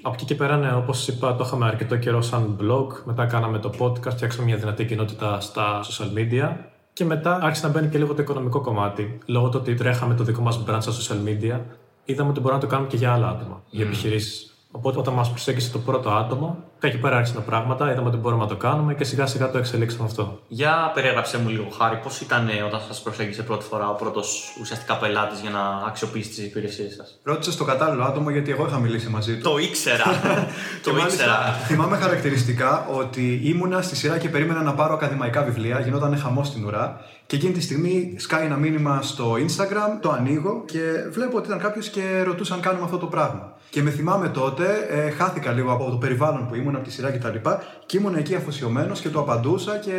[0.02, 2.86] Από εκεί και πέρα, ναι, όπως είπα, το είχαμε αρκετό καιρό σαν blog.
[3.04, 6.56] Μετά κάναμε το podcast, φτιάξαμε μια δυνατή κοινότητα στα social media.
[6.92, 9.18] Και μετά άρχισε να μπαίνει και λίγο το οικονομικό κομμάτι.
[9.26, 11.60] Λόγω του ότι τρέχαμε το δικό μας brand στα social media,
[12.04, 14.53] είδαμε ότι μπορούμε να το κάνουμε και για άλλα άτομα, για επιχειρήσεις.
[14.76, 18.42] Οπότε όταν μας προσέγγισε το πρώτο άτομο, εκεί πέρα άρχισαν τα πράγματα, είδαμε ότι μπορούμε
[18.42, 20.40] να το κάνουμε και σιγά σιγά το εξελίξαμε αυτό.
[20.48, 24.56] Για περιέγραψε μου λίγο, Χάρη, πώς ήταν ε, όταν σας προσέγγισε πρώτη φορά ο πρώτος
[24.60, 28.78] ουσιαστικά πελάτης για να αξιοποιήσει τις υπηρεσίες σας; Ρώτησε το κατάλληλο άτομο γιατί εγώ είχα
[28.78, 29.50] μιλήσει μαζί του.
[29.50, 30.04] Το ήξερα.
[30.82, 31.36] Και το μάλιστα ήξερα.
[31.66, 36.64] θυμάμαι χαρακτηριστικά ότι ήμουνα στη σειρά και περίμενα να πάρω ακαδημαϊκά βιβλία, γινόταν χαμός στην
[36.64, 37.00] ουρά.
[37.26, 41.58] Και εκείνη τη στιγμή σκάει ένα μήνυμα στο Instagram, το ανοίγω και βλέπω ότι ήταν
[41.58, 43.53] κάποιος και ρωτούσε αν κάνουμε αυτό το πράγμα.
[43.74, 47.10] Και με θυμάμαι τότε, ε, χάθηκα λίγο από το περιβάλλον που ήμουν, από τη σειρά
[47.10, 47.28] κτλ.
[47.28, 47.50] Και,
[47.86, 49.92] και ήμουν εκεί αφοσιωμένος και το απαντούσα και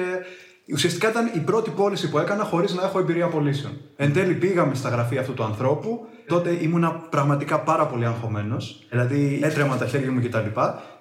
[0.74, 3.74] ουσιαστικά ήταν η πρώτη πώληση που έκανα χωρίς να έχω εμπειρία πωλήσεων.
[3.96, 6.08] Εν τέλει πήγαμε στα γραφεία αυτού του ανθρώπου.
[6.28, 8.86] Τότε ήμουνα πραγματικά πάρα πολύ αγχωμένος.
[8.90, 10.38] Δηλαδή έτρεμα τα χέρια μου κτλ.
[10.38, 10.50] Και,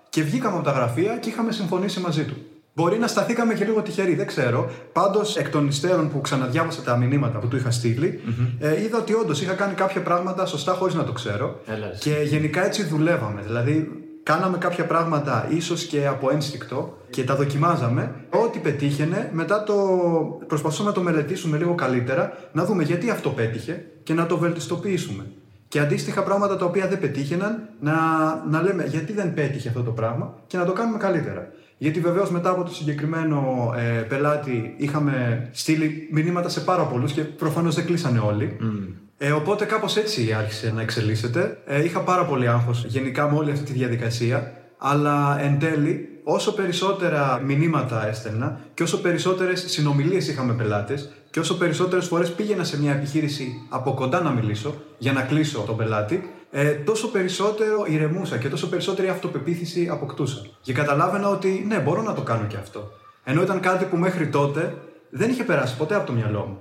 [0.08, 2.37] και βγήκαμε από τα γραφεία και είχαμε συμφωνήσει μαζί του.
[2.74, 4.70] Μπορεί να σταθήκαμε και λίγο τυχεροί, δεν ξέρω.
[4.92, 8.20] Πάντως, εκ των υστέρων που ξαναδιάβασα τα μηνύματα που του είχα στείλει,
[8.58, 11.60] ε, είδα ότι όντως είχα κάνει κάποια πράγματα σωστά χωρίς να το ξέρω.
[11.66, 12.00] Έλα, εσύ.
[12.00, 13.42] Και γενικά έτσι δουλεύαμε.
[13.46, 18.14] Δηλαδή, κάναμε κάποια πράγματα ίσως και από ένστικτο και τα δοκιμάζαμε.
[18.30, 19.74] Ό,τι πετύχαινε, μετά το
[20.46, 25.26] προσπαθούμε να το μελετήσουμε λίγο καλύτερα, να δούμε γιατί αυτό πέτυχε και να το βελτιστοποιήσουμε.
[25.68, 27.94] Και αντίστοιχα πράγματα τα οποία δεν πετύχαιναν, να,
[28.50, 31.52] να λέμε γιατί δεν πέτυχε αυτό το πράγμα και να το κάνουμε καλύτερα.
[31.85, 37.20] Γιατί βεβαίως μετά από το συγκεκριμένο ε, πελάτη είχαμε στείλει μηνύματα σε πάρα πολλούς και
[37.20, 38.57] προφανώς δεν κλείσανε όλοι.
[39.18, 41.59] Ε, οπότε κάπως έτσι άρχισε να εξελίσσεται.
[41.66, 44.53] Ε, είχα πάρα πολύ άγχος γενικά με όλη αυτή τη διαδικασία.
[44.79, 51.40] Αλλά εν τέλει, όσο περισσότερα μηνύματα έστελνα και όσο περισσότερες συνομιλίες είχα με πελάτες και
[51.40, 55.77] όσο περισσότερες φορές πήγαινα σε μια επιχείρηση από κοντά να μιλήσω για να κλείσω τον
[55.77, 60.47] πελάτη, ε, τόσο περισσότερο ηρεμούσα και τόσο περισσότερη αυτοπεποίθηση αποκτούσα.
[60.61, 62.90] Και καταλάβαινα ότι ναι, μπορώ να το κάνω και αυτό.
[63.25, 64.75] Ενώ ήταν κάτι που μέχρι τότε
[65.11, 66.59] δεν είχε περάσει ποτέ από το μυαλό μου.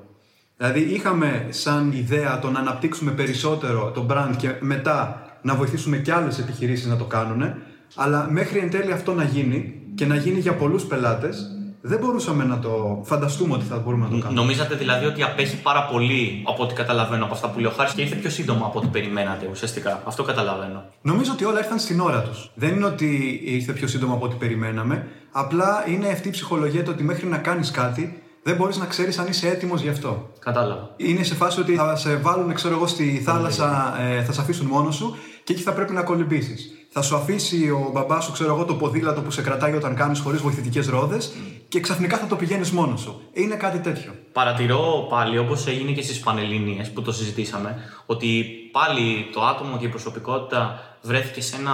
[0.58, 6.14] Δηλαδή είχαμε σαν ιδέα το να αναπτύξουμε περισσότερο το brand και μετά να βοηθήσουμε και
[6.14, 7.54] άλλες επιχειρήσεις να το κάνουν,
[7.96, 12.44] αλλά μέχρι εν τέλει αυτό να γίνει και να γίνει για πολλούς πελάτες, δεν μπορούσαμε
[12.44, 14.42] να το φανταστούμε ότι θα μπορούμε να το κάνουμε.
[14.42, 17.94] Νομίζατε δηλαδή ότι απέχει πάρα πολύ από ό,τι καταλαβαίνω από αυτά που λέει ο Χάρης
[17.94, 20.02] και ήρθε πιο σύντομα από ό,τι περιμένατε ουσιαστικά.
[20.06, 20.84] Αυτό καταλαβαίνω.
[21.02, 22.52] Νομίζω ότι όλα ήρθαν στην ώρα τους.
[22.54, 25.08] Δεν είναι ότι ήρθε πιο σύντομα από ό,τι περιμέναμε.
[25.32, 29.18] Απλά είναι αυτή η ψυχολογία το ότι μέχρι να κάνεις κάτι δεν μπορείς να ξέρεις
[29.20, 30.30] αν είσαι έτοιμος γι' αυτό.
[30.40, 30.94] Κατάλαβα.
[30.98, 34.68] Είναι σε φάση ότι θα σε βάλουν, ξέρω εγώ, στη θάλασσα, ε, θα σε αφήσουν
[34.68, 36.83] μόνος σου και εκεί θα πρέπει να κολυμπήσεις.
[36.96, 40.20] Θα σου αφήσει ο μπαμπάς σου, ξέρω εγώ, το ποδήλατο που σε κρατάει όταν κάνεις
[40.20, 41.34] χωρίς βοηθητικές ρόδες
[41.68, 43.22] και ξαφνικά θα το πηγαίνεις μόνος σου.
[43.34, 44.12] Είναι κάτι τέτοιο.
[44.32, 47.76] Παρατηρώ πάλι, όπως έγινε και στις Πανελλήνιες που το συζητήσαμε,
[48.06, 51.72] ότι πάλι το άτομο και η προσωπικότητα βρέθηκε σε ένα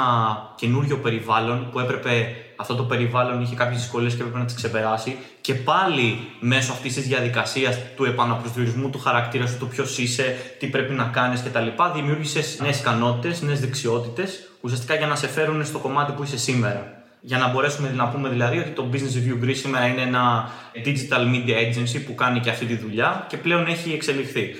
[0.56, 5.18] καινούριο περιβάλλον που έπρεπε αυτό το περιβάλλον είχε κάποιες δυσκολίες και έπρεπε να τις ξεπεράσει.
[5.42, 10.68] Και πάλι μέσω αυτής της διαδικασίας του επαναπροσδιορισμού του χαρακτήρα σου, του ποιος είσαι, τι
[10.68, 15.78] πρέπει να κάνεις κτλ., δημιούργησες νέες ικανότητες, νέες δεξιότητες, ουσιαστικά για να σε φέρουν στο
[15.78, 17.04] κομμάτι που είσαι σήμερα.
[17.22, 20.52] Για να μπορέσουμε να πούμε δηλαδή ότι το Business Review Greece σήμερα είναι ένα
[20.86, 24.56] digital media agency που κάνει και αυτή τη δουλειά και πλέον έχει εξελιχθεί.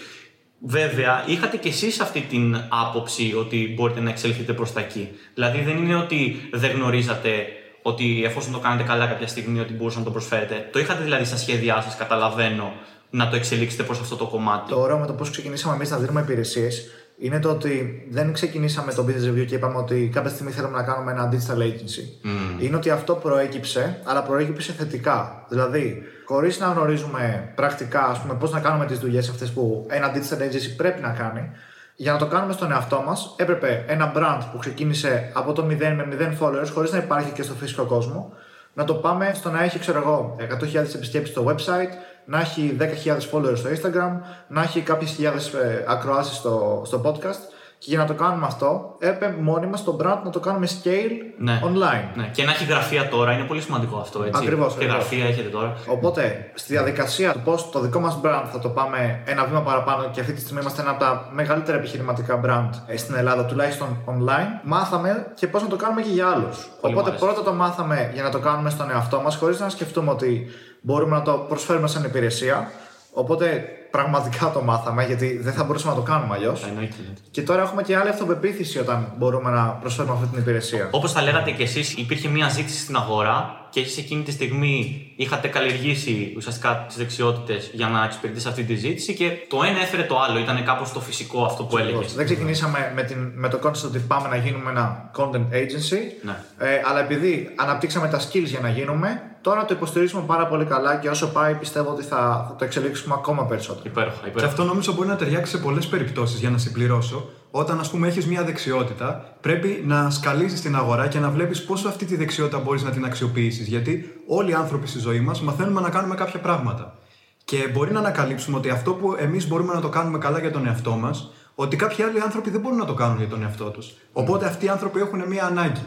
[0.62, 5.62] Βέβαια, είχατε κι εσείς αυτή την άποψη ότι μπορείτε να εξελιχθείτε προς τα εκεί; Δηλαδή
[5.62, 7.46] δεν είναι ότι δεν γνωρίζατε
[7.82, 10.70] ότι εφόσον το κάνετε καλά κάποια στιγμή ότι μπορούσατε να το προσφέρετε.
[10.72, 12.74] Το είχατε δηλαδή στα σχέδιά σας, καταλαβαίνω,
[13.10, 14.70] να το εξελίξετε προς αυτό το κομμάτι.
[14.70, 16.88] Τώρα με το πώς ξεκινήσαμε εμείς να δίνουμε υπηρεσίες,
[17.20, 20.84] είναι το ότι δεν ξεκινήσαμε το business review και είπαμε ότι κάποια στιγμή θέλουμε να
[20.84, 22.28] κάνουμε ένα digital agency.
[22.60, 25.46] Είναι ότι αυτό προέκυψε, αλλά προέκυψε θετικά.
[25.50, 30.12] Δηλαδή, χωρίς να γνωρίζουμε πρακτικά ας πούμε, πώς να κάνουμε τις δουλειές αυτές που ένα
[30.14, 31.52] digital agency πρέπει να κάνει,
[31.96, 35.68] για να το κάνουμε στον εαυτό μας, έπρεπε ένα brand που ξεκίνησε από το 0
[35.96, 38.34] με 0 followers, χωρίς να υπάρχει και στο φυσικό κόσμο,
[38.80, 41.94] να το πάμε στο να έχει, ξέρω εγώ, 100.000 επισκέπτες στο website,
[42.26, 42.86] να έχει 10.000
[43.32, 47.59] followers στο Instagram, να έχει κάποιες χιλιάδες ε, ακροάσεις στο, στο podcast.
[47.82, 51.12] Και για να το κάνουμε αυτό, έπρεπε μόνοι μας το brand να το κάνουμε scale
[51.38, 51.62] Ναι.
[51.64, 52.16] online.
[52.16, 52.30] Ναι.
[52.34, 54.24] Και να έχει γραφεία τώρα είναι πολύ σημαντικό αυτό.
[54.24, 54.42] Έτσι.
[54.44, 54.96] Ακριβώς, Και ακριβώς.
[54.96, 55.74] γραφεία έχετε τώρα.
[55.88, 60.10] Οπότε, στη διαδικασία του πώς το δικό μας brand θα το πάμε ένα βήμα παραπάνω
[60.12, 63.88] και αυτή τη στιγμή είμαστε ένα από τα μεγαλύτερα επιχειρηματικά brand ε, στην Ελλάδα, τουλάχιστον
[64.06, 66.58] online, μάθαμε και πώς να το κάνουμε και για άλλους.
[66.82, 67.26] Πολύ μου Οπότε, αρέσει.
[67.26, 70.48] πρώτα το μάθαμε για να το κάνουμε στον εαυτό μας, χωρίς να σκεφτούμε ότι
[70.82, 72.72] μπορούμε να το προσφέρουμε σαν υπηρεσία.
[73.14, 76.66] Οπότε, πραγματικά το μάθαμε, γιατί δεν θα μπορούσαμε να το κάνουμε αλλιώς.
[76.68, 76.96] Εννοείται.
[77.32, 80.88] Και τώρα έχουμε και άλλη αυτοπεποίθηση όταν μπορούμε να προσφέρουμε αυτή την υπηρεσία.
[80.92, 85.12] Όπως τα λέγατε κι εσείς, υπήρχε μια ζήτηση στην αγορά και εσεί εκείνη τη στιγμή
[85.16, 90.04] είχατε καλλιεργήσει ουσιαστικά τις δεξιότητες για να εξυπηρετήσετε αυτή τη ζήτηση και το ένα έφερε
[90.04, 90.40] το άλλο.
[90.40, 92.14] Ήταν κάπως το φυσικό αυτό που έλεγες.
[92.14, 96.00] Δεν ξεκινήσαμε με, την, με το concept ότι πάμε να γίνουμε ένα content agency.
[96.22, 96.44] Ναι.
[96.58, 100.96] Ε, αλλά επειδή αναπτύξαμε τα skills για να γίνουμε, τώρα το υποστηρίζουμε πάρα πολύ καλά
[100.96, 103.84] και όσο πάει πιστεύω ότι θα, θα το εξελίξουμε ακόμα περισσότερο.
[103.86, 104.52] Υπέροχα, Και υπέροχα.
[104.52, 107.30] αυτό νομίζω μπορεί να ταιριάξει σε πολλές περιπτώσεις για να συμπληρώσω.
[107.52, 111.88] Όταν, ας πούμε, έχεις μια δεξιότητα, πρέπει να σκαλίζει την αγορά και να βλέπεις πόσο
[111.88, 113.68] αυτή τη δεξιότητα μπορείς να την αξιοποιήσεις.
[113.68, 116.98] Γιατί όλοι οι άνθρωποι στη ζωή μας μαθαίνουμε να κάνουμε κάποια πράγματα.
[117.46, 120.68] Και μπορεί να ανακαλύψουμε ότι αυτό που εμείς μπορούμε να το κάνουμε καλά για τον
[120.68, 123.94] εαυτό μας, ότι κάποιοι άλλοι άνθρωποι δεν μπορούν να το κάνουν για τον εαυτό τους.
[124.14, 125.84] Οπότε αυτοί οι άνθρωποι έχουν μια ανάγκη.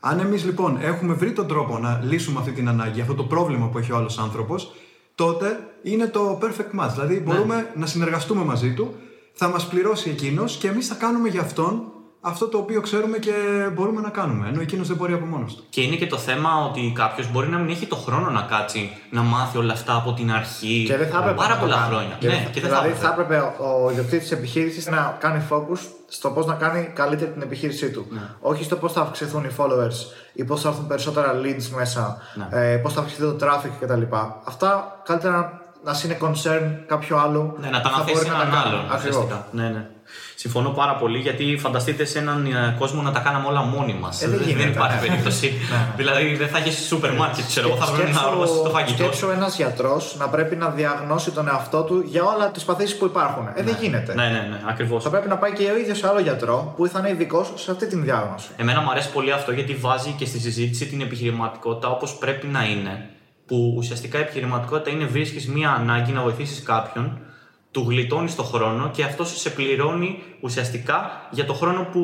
[0.00, 3.66] Αν εμείς λοιπόν έχουμε βρει τον τρόπο να λύσουμε αυτή την ανάγκη, αυτό το πρόβλημα
[3.66, 4.72] που έχει ο άλλος άνθρωπος,
[5.14, 6.90] τότε είναι το perfect match.
[6.94, 8.94] Δηλαδή μπορούμε να συνεργαστούμε μαζί του,
[9.32, 11.82] θα μας πληρώσει εκείνος και εμείς θα κάνουμε για αυτόν
[12.24, 13.32] αυτό το οποίο ξέρουμε και
[13.74, 14.48] μπορούμε να κάνουμε.
[14.48, 15.64] Ενώ εκείνος δεν μπορεί από μόνος του.
[15.70, 18.90] Και είναι και το θέμα ότι κάποιος μπορεί να μην έχει το χρόνο να κάτσει
[19.10, 20.84] να μάθει όλα αυτά από την αρχή.
[20.86, 21.86] Και δεν θα έπρεπε Πάρα να το πολλά κάνει.
[21.94, 22.16] χρόνια.
[22.18, 23.14] Και ναι, δεν θα- και δεν θα δηλαδή έπρεπε.
[23.14, 25.78] θα έπρεπε ο, ο ιδιοκτήτης της επιχείρησης να κάνει focus
[26.08, 28.06] στο πώς να κάνει καλύτερη την επιχείρησή του.
[28.10, 28.20] Ναι.
[28.40, 29.98] Όχι στο πώς θα αυξηθούν οι followers
[30.32, 32.72] ή πώς θα έρθουν περισσότερα leads μέσα, Ναι.
[32.72, 34.02] ε, πώς θα αυξηθεί το traffic κτλ.
[34.44, 37.56] Αυτά καλύτερα να είναι concern κάποιου άλλου.
[37.60, 38.68] Ναι, να τα που θα αναθέσει μπορεί να έναν τα κάνει.
[38.74, 38.84] άλλον.
[38.92, 39.16] Ακριβώς.
[39.16, 39.46] ουσιαστικά.
[39.50, 39.86] Ναι, ναι.
[40.34, 44.22] Συμφωνώ πάρα πολύ γιατί φανταστείτε σε έναν ε, κόσμο να τα κάναμε όλα μόνοι μας.
[44.22, 45.06] Ε, δεν δεν, γίνεται, υπάρχει ναι.
[45.06, 45.52] περίπτωση.
[45.96, 49.02] δηλαδή δεν θα έχεις σούπερ μάρκετ, ξέρω εγώ, θα πρέπει να Σκέψου- οργώσει το φαγητό.
[49.02, 53.04] Σκέψου ένας γιατρός να πρέπει να διαγνώσει τον εαυτό του για όλα τις παθήσεις που
[53.04, 53.48] υπάρχουν.
[53.54, 54.14] Ε, δεν γίνεται.
[54.14, 55.02] Ναι, ναι, ναι, ακριβώς.
[55.02, 57.70] Θα πρέπει να πάει και ο ίδιος σε άλλο γιατρό που θα είναι ειδικός σε
[57.70, 58.48] αυτή την διάγνωση.
[58.56, 62.64] Εμένα μου αρέσει πολύ αυτό γιατί βάζει και στη συζήτηση την επιχειρηματικότητα όπως πρέπει να
[62.64, 63.06] είναι.
[63.46, 67.18] Που ουσιαστικά η επιχειρηματικότητα είναι βρίσκεις μία ανάγκη να βοηθήσεις κάποιον,
[67.70, 72.00] του γλιτώνεις το χρόνο και αυτός σε πληρώνει ουσιαστικά για το χρόνο που,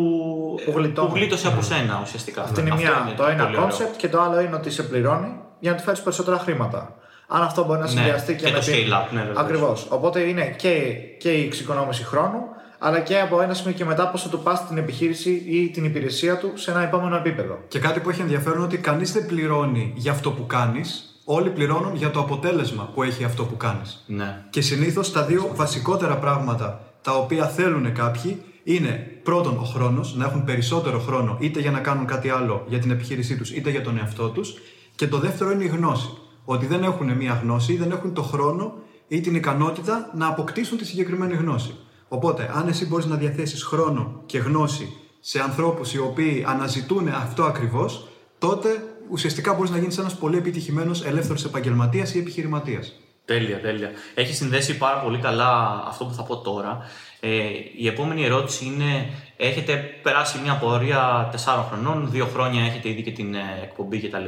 [0.64, 1.10] Που γλιτώνει.
[1.18, 2.42] γλίτωσε από σένα ουσιαστικά.
[2.42, 3.68] Αυτό είναι μια, το ένα πολύ ωραίο.
[3.68, 6.94] concept και το άλλο είναι ότι σε πληρώνει για να του φέρεις περισσότερα χρήματα.
[7.28, 8.74] Αν αυτό μπορεί να Ναι, συνδυαστεί και και, το με την...
[8.74, 9.38] scale-up, ναι, βεβαίως.
[9.38, 9.86] Ακριβώς.
[9.90, 12.38] Οπότε είναι και, και η εξοικονόμηση χρόνου,
[12.78, 15.84] αλλά και από ένα σημείο και μετά πώς θα του πας την επιχείρηση ή την
[15.84, 17.58] υπηρεσία του σε ένα επόμενο επίπεδο.
[17.68, 21.96] Και κάτι που έχει ενδιαφέρον ότι κανείς δεν πληρώνει για αυτό που κάνεις, όλοι πληρώνουν
[21.96, 24.04] για το αποτέλεσμα που έχει αυτό που κάνεις.
[24.06, 24.44] Ναι.
[24.50, 30.24] Και συνήθως τα δύο βασικότερα πράγματα τα οποία θέλουν κάποιοι είναι πρώτον ο χρόνος, να
[30.24, 33.82] έχουν περισσότερο χρόνο είτε για να κάνουν κάτι άλλο για την επιχείρησή τους είτε για
[33.82, 34.54] τον εαυτό τους.
[34.94, 36.08] Και το δεύτερο είναι η γνώση.
[36.44, 38.74] Ότι δεν έχουν μία γνώση ή δεν έχουν το χρόνο
[39.08, 41.74] ή την ικανότητα να αποκτήσουν τη συγκεκριμένη γνώση.
[42.08, 47.42] Οπότε, αν εσύ μπορείς να διαθέσεις χρόνο και γνώση σε ανθρώπους οι οποίοι αναζητούν αυτό
[47.42, 48.08] ακριβώς,
[48.38, 48.68] τότε
[49.10, 52.92] ουσιαστικά μπορείς να γίνεις ένας πολύ επιτυχημένος ελεύθερος επαγγελματίας ή επιχειρηματίας.
[53.24, 53.90] Τέλεια, τέλεια.
[54.14, 56.78] Έχει συνδέσει πάρα πολύ καλά αυτό που θα πω τώρα.
[57.20, 57.28] Ε,
[57.76, 63.10] η επόμενη ερώτηση είναι, έχετε περάσει μια πορεία 4 χρονών, δύο χρόνια έχετε ήδη και
[63.10, 64.24] την ε, εκπομπή κτλ.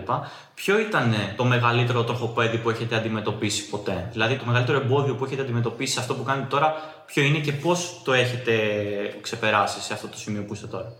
[0.54, 5.24] Ποιο ήταν ε, το μεγαλύτερο τροχοπέδι που έχετε αντιμετωπίσει ποτέ, δηλαδή το μεγαλύτερο εμπόδιο που
[5.24, 6.74] έχετε αντιμετωπίσει σε αυτό που κάνετε τώρα,
[7.06, 8.52] ποιο είναι και πώς το έχετε
[9.20, 10.92] ξεπεράσει σε αυτό το σημείο που είστε τώρα;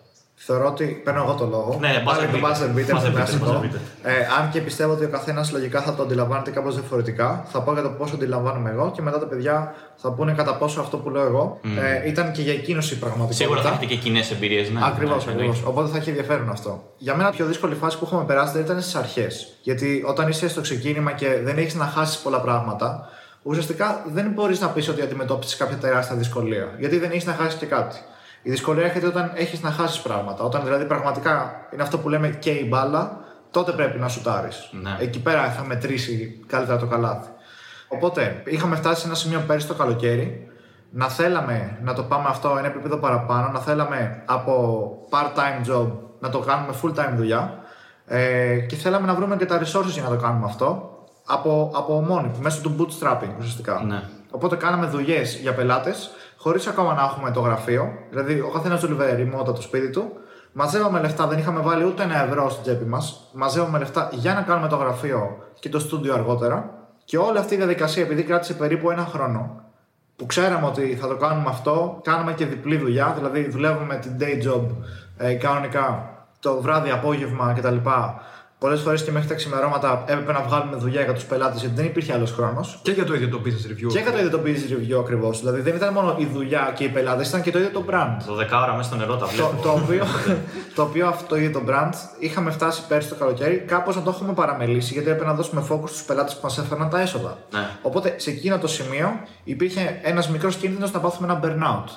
[0.43, 1.77] Θεωρώ ότι παίρνω εγώ το λόγο.
[1.81, 2.51] Ναι, Πάλι buzzer το beater.
[2.51, 3.47] buzzer beater Buzzer στο beater, κλασικό.
[3.47, 3.81] buzzer beater.
[4.03, 7.73] Ε, αν και πιστεύω ότι ο καθένας λογικά θα το αντιλαμβάνεται κάπως διαφορετικά, θα πω
[7.73, 11.11] για το πόσο αντιλαμβάνομαι εγώ και μετά τα παιδιά θα πούνε κατά πόσο αυτό που
[11.11, 11.61] λέω εγώ
[12.03, 13.43] ε, ήταν και για εκείνος η πραγματικότητα.
[13.45, 14.81] Σίγουρα θα έχετε και κοινές εμπειρίες, ναι.
[14.85, 15.51] Ακριβώς, ναι, εννοείται.
[15.53, 15.71] ακριβώ.
[15.71, 16.83] Οπότε θα έχει ενδιαφέρον αυτό.
[16.97, 19.49] Για μένα, η πιο δύσκολη φάση που έχουμε περάσει δεν ήταν στις αρχές.
[19.63, 23.09] Γιατί όταν είσαι στο ξεκίνημα και δεν έχεις να χάσεις πολλά πράγματα,
[23.43, 26.69] ουσιαστικά δεν μπορείς να πεις ότι αντιμετώπισες κάποια τεράστια δυσκολία.
[26.79, 27.97] Γιατί δεν έχεις να χάσεις και κάτι.
[28.43, 30.45] Η δυσκολία έρχεται όταν έχεις να χάσεις πράγματα.
[30.45, 33.19] Όταν δηλαδή πραγματικά είναι αυτό που λέμε και η μπάλα,
[33.51, 34.69] τότε πρέπει να σουτάρεις.
[34.73, 34.97] Ναι.
[35.01, 37.29] Εκεί πέρα θα μετρήσει καλύτερα το καλάθι.
[37.89, 40.51] Οπότε είχαμε φτάσει σε ένα σημείο πέρυσι το καλοκαίρι
[40.91, 46.29] να θέλαμε να το πάμε αυτό ένα επίπεδο παραπάνω, να θέλαμε από part-time job να
[46.29, 47.59] το κάνουμε full-time δουλειά
[48.07, 50.91] ε, και θέλαμε να βρούμε και τα resources για να το κάνουμε αυτό
[51.27, 53.83] από, από μόνοι, μέσω του bootstrapping ουσιαστικά.
[53.87, 54.03] Ναι.
[54.31, 56.11] Οπότε κάναμε δουλειές για πελάτες,
[56.43, 57.93] χωρίς ακόμα να έχουμε το γραφείο.
[58.11, 60.13] Δηλαδή, ο καθένας δούλευε remote από το σπίτι του.
[60.53, 63.31] Μαζεύαμε λεφτά, δεν είχαμε βάλει ούτε ένα ευρώ στην τσέπη μας.
[63.33, 66.71] Μαζεύαμε λεφτά για να κάνουμε το γραφείο και το στούντιο αργότερα.
[67.05, 69.65] Και όλη αυτή η διαδικασία, επειδή κράτησε περίπου ένα χρόνο,
[70.17, 73.15] που ξέραμε ότι θα το κάνουμε αυτό, κάνουμε και διπλή δουλειά.
[73.17, 74.67] Δηλαδή, δουλεύουμε την day job
[75.17, 77.77] ε, κανονικά το βράδυ, απόγευμα κτλ.
[78.61, 81.85] Πολλές φορές και μέχρι τα ξημερώματα έπρεπε να βγάλουμε δουλειά για τους πελάτες γιατί δεν
[81.85, 82.79] υπήρχε άλλος χρόνος.
[82.83, 83.89] Και για το ίδιο το business review.
[83.89, 85.39] Και για το ίδιο το business review ακριβώς.
[85.39, 88.23] Δηλαδή δεν ήταν μόνο η δουλειά και οι πελάτες, ήταν και το ίδιο το brand.
[88.27, 89.49] Το δεκάωρα μέσα στο νερό τα βλέπω.
[89.49, 90.05] Το, το, οποίο,
[90.77, 94.11] το οποίο αυτό το ίδιο το brand είχαμε φτάσει πέρσι το καλοκαίρι κάπως να το
[94.11, 97.39] έχουμε παραμελήσει γιατί έπρεπε να δώσουμε focus στους πελάτες που μας έφεραν τα έσοδα.
[97.53, 97.69] Ναι.
[97.83, 99.09] Οπότε σε εκείνο το σημείο
[99.45, 101.89] υπήρχε ένας μικρός κίνδυνος να πάθουμε ένα burnout.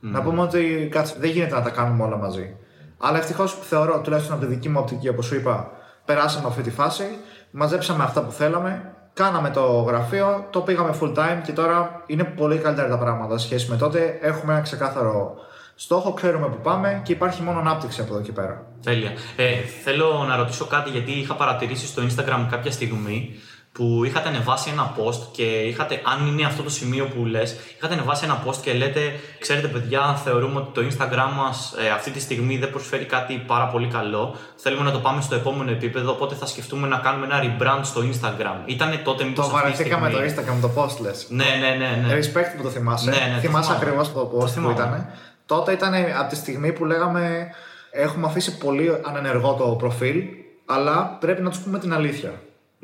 [0.00, 2.56] Να πούμε ότι κάτσε, δεν γίνεται να τα κάνουμε όλα μαζί.
[2.98, 5.70] Αλλά ευτυχώς θεωρώ, τουλάχιστον από τη δική μου οπτική, όπως σου είπα,
[6.04, 7.04] περάσαμε αυτή τη φάση,
[7.50, 12.58] μαζέψαμε αυτά που θέλαμε, κάναμε το γραφείο, το πήγαμε full time και τώρα είναι πολύ
[12.58, 14.18] καλύτερα τα πράγματα σε σχέση με τότε.
[14.20, 15.34] Έχουμε ένα ξεκάθαρο
[15.74, 18.66] στόχο, ξέρουμε που πάμε και υπάρχει μόνο ανάπτυξη από εδώ και πέρα.
[18.82, 19.12] Τέλεια.
[19.36, 23.40] Ε, θέλω να ρωτήσω κάτι γιατί είχα παρατηρήσει στο Instagram κάποια στιγμή
[23.72, 27.94] που είχατε ανεβάσει ένα post και είχατε, αν είναι αυτό το σημείο που λες, είχατε
[27.94, 29.00] ανεβάσει ένα post και λέτε,
[29.38, 33.66] ξέρετε παιδιά, θεωρούμε ότι το Instagram μας ε, αυτή τη στιγμή δεν προσφέρει κάτι πάρα
[33.66, 34.34] πολύ καλό.
[34.56, 38.00] Θέλουμε να το πάμε στο επόμενο επίπεδο, οπότε θα σκεφτούμε να κάνουμε ένα rebrand στο
[38.00, 38.56] Instagram.
[38.66, 41.26] Ήτανε τότε μήπως Το αυτή τη βαρεθήκαμε το στιγμή- Instagram, το post λες.
[41.28, 42.06] Ναι, ναι, ναι.
[42.06, 42.18] ναι.
[42.18, 43.10] Respect που το θυμάσαι.
[43.10, 43.84] Ναι, ναι, το θυμάσαι θυμάμαι.
[43.84, 44.72] ακριβώς το post που θυμάμαι.
[44.74, 45.06] ήταν.
[45.46, 47.46] Τότε ήταν από τη στιγμή που λέγαμε
[47.90, 50.22] έχουμε αφήσει πολύ ανενεργό το προφίλ,
[50.66, 52.32] αλλά πρέπει να τους πούμε την αλήθεια.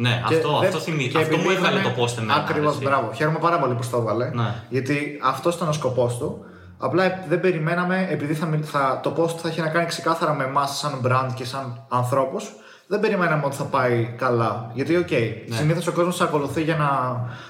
[0.00, 1.08] Ναι, Και αυτό, δεν- αυτό, θυμί...
[1.08, 2.34] και αυτό μου επειδή έβγαλε ήταν- το post εμένα.
[2.34, 2.84] Ακριβώς, έτσι.
[2.84, 3.12] μπράβο.
[3.12, 4.30] Χαίρομαι πάρα πολύ που το έβαλε.
[4.34, 4.54] Ναι.
[4.68, 6.44] Γιατί αυτός ήταν ο σκοπός του.
[6.78, 10.44] Απλά δεν περιμέναμε, επειδή θα, μιλ- θα, το post θα έχει να κάνει ξεκάθαρα με
[10.44, 12.52] εμάς σαν brand και σαν ανθρώπους,
[12.86, 14.70] δεν περιμέναμε ότι θα πάει καλά.
[14.74, 15.56] Γιατί, οκ, Ναι.
[15.56, 16.88] συνήθως ο κόσμος σε ακολουθεί για να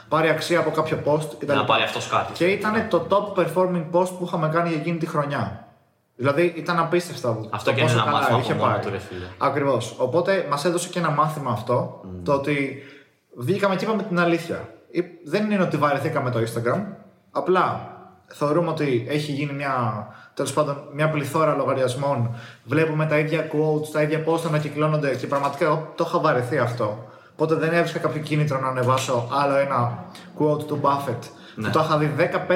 [0.08, 1.52] πάρει αξία από κάποιο post κτλ.
[1.54, 2.32] Να πάρει αυτός κάτι.
[2.32, 5.67] Και ήταν το top performing post που είχαμε κάνει για εκείνη τη χρονιά.
[6.20, 8.82] Δηλαδή ήταν απίστευτο Αυτό το και είναι πόσο ένα καλά μάθημα είχε από μόνο πάει.
[8.84, 9.26] του, ρε φίλε.
[9.38, 9.94] Ακριβώς.
[9.98, 12.82] Οπότε μας έδωσε και ένα μάθημα αυτό, το ότι
[13.36, 14.68] βγήκαμε και είπαμε την αλήθεια.
[14.92, 16.82] Ε, Δεν είναι ότι βαρεθήκαμε το Instagram,
[17.30, 17.92] απλά
[18.26, 22.34] θεωρούμε ότι έχει γίνει μια, τέλος πάντων, μια πληθώρα λογαριασμών.
[22.64, 26.58] Βλέπουμε τα ίδια quotes, τα ίδια posts να ανακυκλώνονται και πραγματικά εγώ το είχα βαρεθεί
[26.58, 27.06] αυτό.
[27.32, 30.04] Οπότε δεν έβρισκα κάποιο κίνητρο να ανεβάσω άλλο ένα
[30.38, 31.18] quote του Buffett.
[31.62, 32.14] Που το είχα δει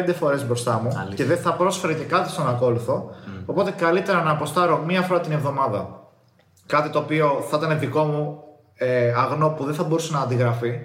[0.09, 1.17] 15 φορές μπροστά μου Αλήθεια.
[1.17, 3.11] και δεν θα πρόσφερε και κάτι στον ακόλουθο.
[3.47, 6.01] Οπότε καλύτερα να αποστάρω μία φορά την εβδομάδα
[6.67, 8.43] κάτι το οποίο θα ήταν δικό μου
[8.75, 10.79] ε, αγνό που δεν θα μπορούσε να αντιγραφεί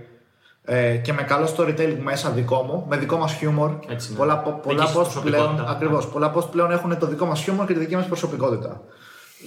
[0.63, 3.71] ε, και με καλό storytelling μέσα δικό μου, με δικό μας χιούμορ.
[3.89, 4.17] Έτσι είναι.
[4.17, 5.71] Πολλά, πο- πολλά Δική σου post πλέον, προσωπικότητα.
[5.71, 8.81] ακριβώς, πολλά post πλέον έχουν το δικό μας χιούμορ και τη δική μας προσωπικότητα.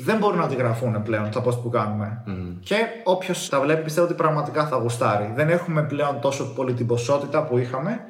[0.04, 2.22] Δεν μπορούν να αντιγραφούν πλέον τα post που κάνουμε.
[2.60, 5.32] Και όποιος τα βλέπει πιστεύω ότι πραγματικά θα γουστάρει.
[5.34, 8.00] Δεν έχουμε πλέον τόσο πολύ την ποσότητα που είχαμε,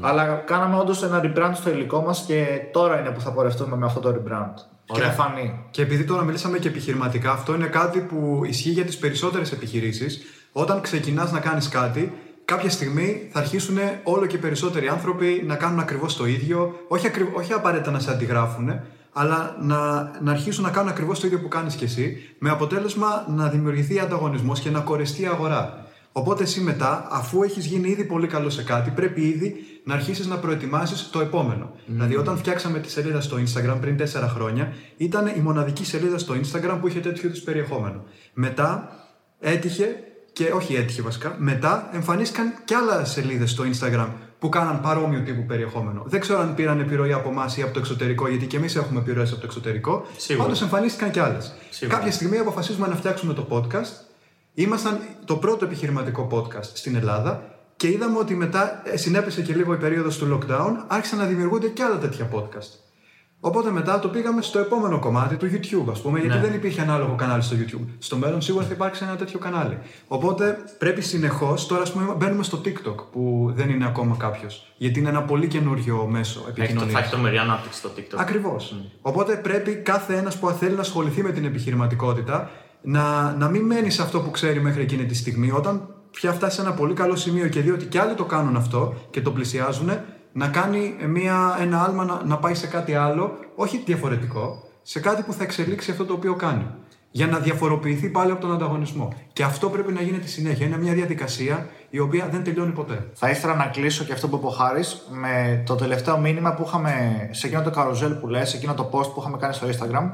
[0.00, 3.86] αλλά κάναμε όντως ένα rebrand στο υλικό μας και τώρα είναι που θα πορευτούμε με
[3.86, 4.54] αυτό το rebrand.
[4.84, 5.10] Και Ωραία.
[5.10, 5.64] θα φανεί.
[5.70, 10.22] Και επειδή τώρα μιλήσαμε και επιχειρηματικά, αυτό είναι κάτι που ισχύει για τις περισσότερες επιχειρήσεις.
[10.52, 12.12] Όταν ξεκινάς να κάνεις κάτι,
[12.44, 16.74] κάποια στιγμή θα αρχίσουν όλο και περισσότεροι άνθρωποι να κάνουν ακριβώς το ίδιο.
[16.88, 17.30] Όχι, ακρι...
[17.32, 18.80] όχι απαραίτητα να σε αντιγράφουν,
[19.12, 23.26] αλλά να, να αρχίσουν να κάνουν ακριβώς το ίδιο που κάνεις κι εσύ, με αποτέλεσμα
[23.28, 25.84] να δημιουργηθεί ανταγωνισμός και να κορεστεί η αγορά.
[26.12, 29.54] Οπότε εσύ μετά, αφού έχεις γίνει ήδη πολύ καλό σε κάτι, πρέπει ήδη
[29.84, 31.74] να αρχίσεις να προετοιμάσεις το επόμενο.
[31.86, 36.34] Δηλαδή, όταν φτιάξαμε τη σελίδα στο Instagram πριν 4 χρόνια, ήταν η μοναδική σελίδα στο
[36.34, 38.04] Instagram που είχε τέτοιο είδους περιεχόμενο.
[38.32, 38.92] Μετά
[39.40, 39.96] έτυχε,
[40.32, 44.08] και όχι έτυχε βασικά, μετά εμφανίστηκαν και άλλα σελίδες στο Instagram
[44.40, 46.02] που κάναν παρόμοιο τύπου περιεχόμενο.
[46.06, 49.00] Δεν ξέρω αν πήραν επιρροή από εμάς ή από το εξωτερικό, γιατί και εμείς έχουμε
[49.00, 50.06] επιρροές από το εξωτερικό.
[50.16, 50.44] Σίγουρα.
[50.44, 51.54] Πάντως εμφανίστηκαν και άλλες.
[51.70, 51.96] Σίγουρα.
[51.96, 54.08] Κάποια στιγμή αποφασίζουμε να φτιάξουμε το podcast
[54.54, 57.42] Ήμασταν το πρώτο επιχειρηματικό podcast στην Ελλάδα
[57.76, 61.68] και είδαμε ότι μετά ε, συνέπεσε και λίγο η περίοδος του lockdown, άρχισαν να δημιουργούνται
[61.68, 62.89] και άλλα τέτοια podcast.
[63.42, 66.42] Οπότε μετά το πήγαμε στο επόμενο κομμάτι του YouTube, ας πούμε, γιατί Ναι.
[66.42, 67.86] δεν υπήρχε ανάλογο κανάλι στο YouTube.
[67.98, 69.78] Στο μέλλον σίγουρα θα υπάρξει ένα τέτοιο κανάλι.
[70.08, 74.72] Οπότε πρέπει συνεχώς, τώρα ας πούμε, μπαίνουμε στο TikTok που δεν είναι ακόμα κάποιος.
[74.76, 76.92] Γιατί είναι ένα πολύ καινούριο μέσο Έχει το, επικοινωνία.
[76.92, 78.16] θα έχει τρομερή ανάπτυξη στο TikTok.
[78.16, 78.74] Ακριβώς.
[79.02, 82.50] Οπότε πρέπει κάθε ένας που θέλει να ασχοληθεί με την επιχειρηματικότητα
[82.82, 85.50] να, να μην μένει σε αυτό που ξέρει μέχρι εκείνη τη στιγμή.
[85.50, 88.56] Όταν πια φτάσει σε ένα πολύ καλό σημείο και δει ότι κι άλλοι το κάνουν
[88.56, 89.90] αυτό και το πλησιάζουν,
[90.32, 95.22] να κάνει μια, ένα άλμα να, να πάει σε κάτι άλλο, όχι διαφορετικό, σε κάτι
[95.22, 96.66] που θα εξελίξει αυτό το οποίο κάνει.
[97.10, 99.14] για να διαφοροποιηθεί πάλι από τον ανταγωνισμό.
[99.32, 100.66] Και αυτό πρέπει να γίνεται συνέχεια.
[100.66, 103.10] Είναι μια διαδικασία η οποία δεν τελειώνει ποτέ.
[103.14, 106.64] Θα ήθελα να κλείσω και αυτό που είπε ο Χάρης με το τελευταίο μήνυμα που
[106.66, 106.92] είχαμε
[107.30, 110.10] σε εκείνο το καροζέλ που λες, σε εκείνο το post που είχαμε κάνει στο Instagram.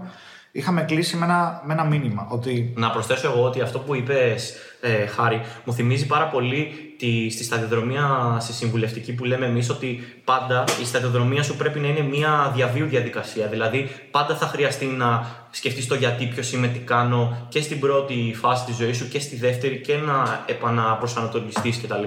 [0.56, 4.54] Είχαμε κλείσει με ένα, με ένα μήνυμα ότι Να προσθέσω εγώ ότι αυτό που είπες,
[4.80, 10.20] ε, Χάρη, μου θυμίζει πάρα πολύ τη, στη σταδιοδρομία, στη συμβουλευτική που λέμε εμείς, ότι
[10.24, 13.46] πάντα η σταδιοδρομία σου πρέπει να είναι μια διαβίου διαδικασία.
[13.46, 18.34] Δηλαδή, πάντα θα χρειαστεί να σκεφτείς το γιατί, ποιο είμαι, τι κάνω και στην πρώτη
[18.36, 22.04] φάση της ζωής σου και στη δεύτερη και να επαναπροσανατολιστείς κτλ.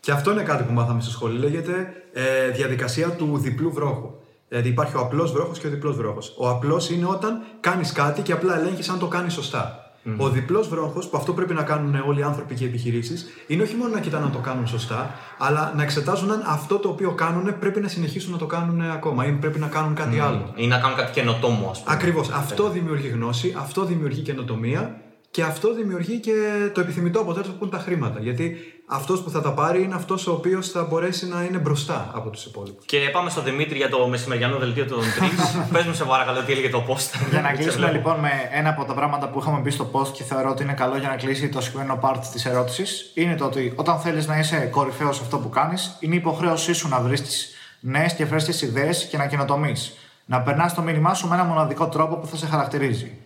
[0.00, 1.38] Και αυτό είναι κάτι που μάθαμε στη σχολή.
[1.38, 4.10] Λέγεται ε, διαδικασία του διπλού βρόχου.
[4.52, 6.34] Δηλαδή υπάρχει ο απλός βρόχος και ο διπλός βρόχος.
[6.38, 9.92] Ο απλός είναι όταν κάνεις κάτι και απλά ελέγχεις αν το κάνεις σωστά.
[10.16, 13.62] Ο διπλός βρόχος, που αυτό πρέπει να κάνουν όλοι οι άνθρωποι και οι επιχειρήσεις, είναι
[13.62, 17.12] όχι μόνο να κοιτάνε αν το κάνουν σωστά, αλλά να εξετάζουν αν αυτό το οποίο
[17.12, 20.52] κάνουν πρέπει να συνεχίσουν να το κάνουν ακόμα ή πρέπει να κάνουν κάτι άλλο.
[20.56, 21.94] Ή να κάνουν κάτι καινοτόμο, ας πούμε.
[21.96, 22.30] Ακριβώς.
[22.30, 25.00] Αυτό δημιουργεί γνώση, αυτό δημιουργεί καινοτομία
[25.30, 26.32] και αυτό δημιουργεί και
[26.74, 28.20] το επιθυμητό αποτέλεσμα που είναι τα χρήματα.
[28.20, 28.56] Γιατί
[28.92, 32.30] αυτός που θα τα πάρει είναι αυτός ο οποίος θα μπορέσει να είναι μπροστά από
[32.30, 32.84] τους υπόλοιπους.
[32.84, 35.56] Και πάμε στο Δημήτρη για το μεσημεριανό δελτίο των Τρεις.
[35.72, 37.28] Πες μου σε παρακαλώ τι έλεγε το post.
[37.30, 40.22] Για να κλείσουμε λοιπόν με ένα από τα πράγματα που είχαμε πει στο post και
[40.22, 43.72] θεωρώ ότι είναι καλό για να κλείσει το συγκεκριμένο part της ερώτησης, είναι το ότι
[43.76, 47.48] όταν θέλεις να είσαι κορυφαίος σε αυτό που κάνεις, είναι υποχρέωσή σου να βρεις τις
[47.80, 49.96] νέες και φρέσκε ιδέες και να καινοτομείς.
[50.24, 53.21] Να περνάς το μήνυμά σου με ένα μοναδικό τρόπο που θα σε χαρακτηρίζει.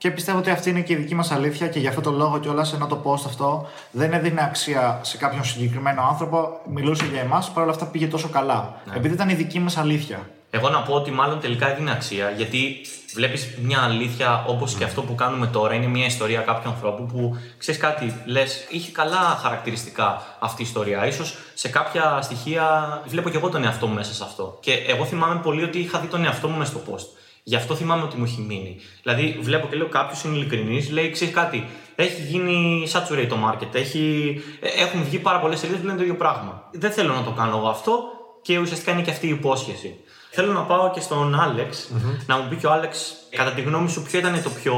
[0.00, 2.38] Και πιστεύω ότι αυτή είναι και η δική μας αλήθεια και γι' αυτό το λόγο
[2.38, 7.50] κιόλας ενώ το post αυτό δεν έδινε αξία σε κάποιον συγκεκριμένο άνθρωπο, μιλούσε για εμάς,
[7.50, 8.82] παρόλα αυτά πήγε τόσο καλά.
[8.94, 10.30] Επειδή ήταν η δική μας αλήθεια.
[10.50, 12.80] Εγώ να πω ότι μάλλον τελικά έδινε αξία, γιατί
[13.14, 15.74] βλέπεις μια αλήθεια όπως και αυτό που κάνουμε τώρα.
[15.74, 21.12] Είναι μια ιστορία κάποιου ανθρώπου που ξέρεις κάτι, λες, είχε καλά χαρακτηριστικά αυτή η ιστορία.
[21.12, 21.24] σω
[21.54, 24.58] σε κάποια στοιχεία βλέπω και εγώ τον εαυτό μου μέσα σε αυτό.
[24.60, 27.06] Και εγώ θυμάμαι πολύ ότι είχα δει τον εαυτό μου μέσα στο post.
[27.42, 28.76] Γι' αυτό θυμάμαι ότι μου έχει μείνει.
[29.02, 31.66] Δηλαδή, βλέπω και λέω κάποιος είναι ειλικρινής, λέει: Ξέρεις κάτι,
[31.96, 36.04] έχει γίνει saturate το market, έχει, ε, έχουν βγει πάρα πολλές σελίδες που λένε το
[36.04, 36.68] ίδιο πράγμα.
[36.72, 38.02] Δεν θέλω να το κάνω εγώ αυτό
[38.42, 39.96] και ουσιαστικά είναι και αυτή η υπόσχεση.
[40.30, 41.90] Θέλω να πάω και στον αλεξ
[42.26, 44.74] να μου πει και ο Άλεξ, κατά τη γνώμη σου, ποιο ήταν το πιο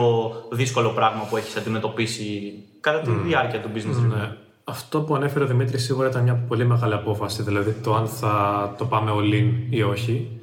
[0.50, 4.36] δύσκολο πράγμα που έχεις αντιμετωπίσει κατά τη διάρκεια του business review; Ναι.
[4.64, 8.74] Αυτό που ανέφερε ο Δημήτρης σίγουρα ήταν μια πολύ μεγάλη απόφαση, δηλαδή το αν θα
[8.78, 10.41] το πάμε all in ή όχι.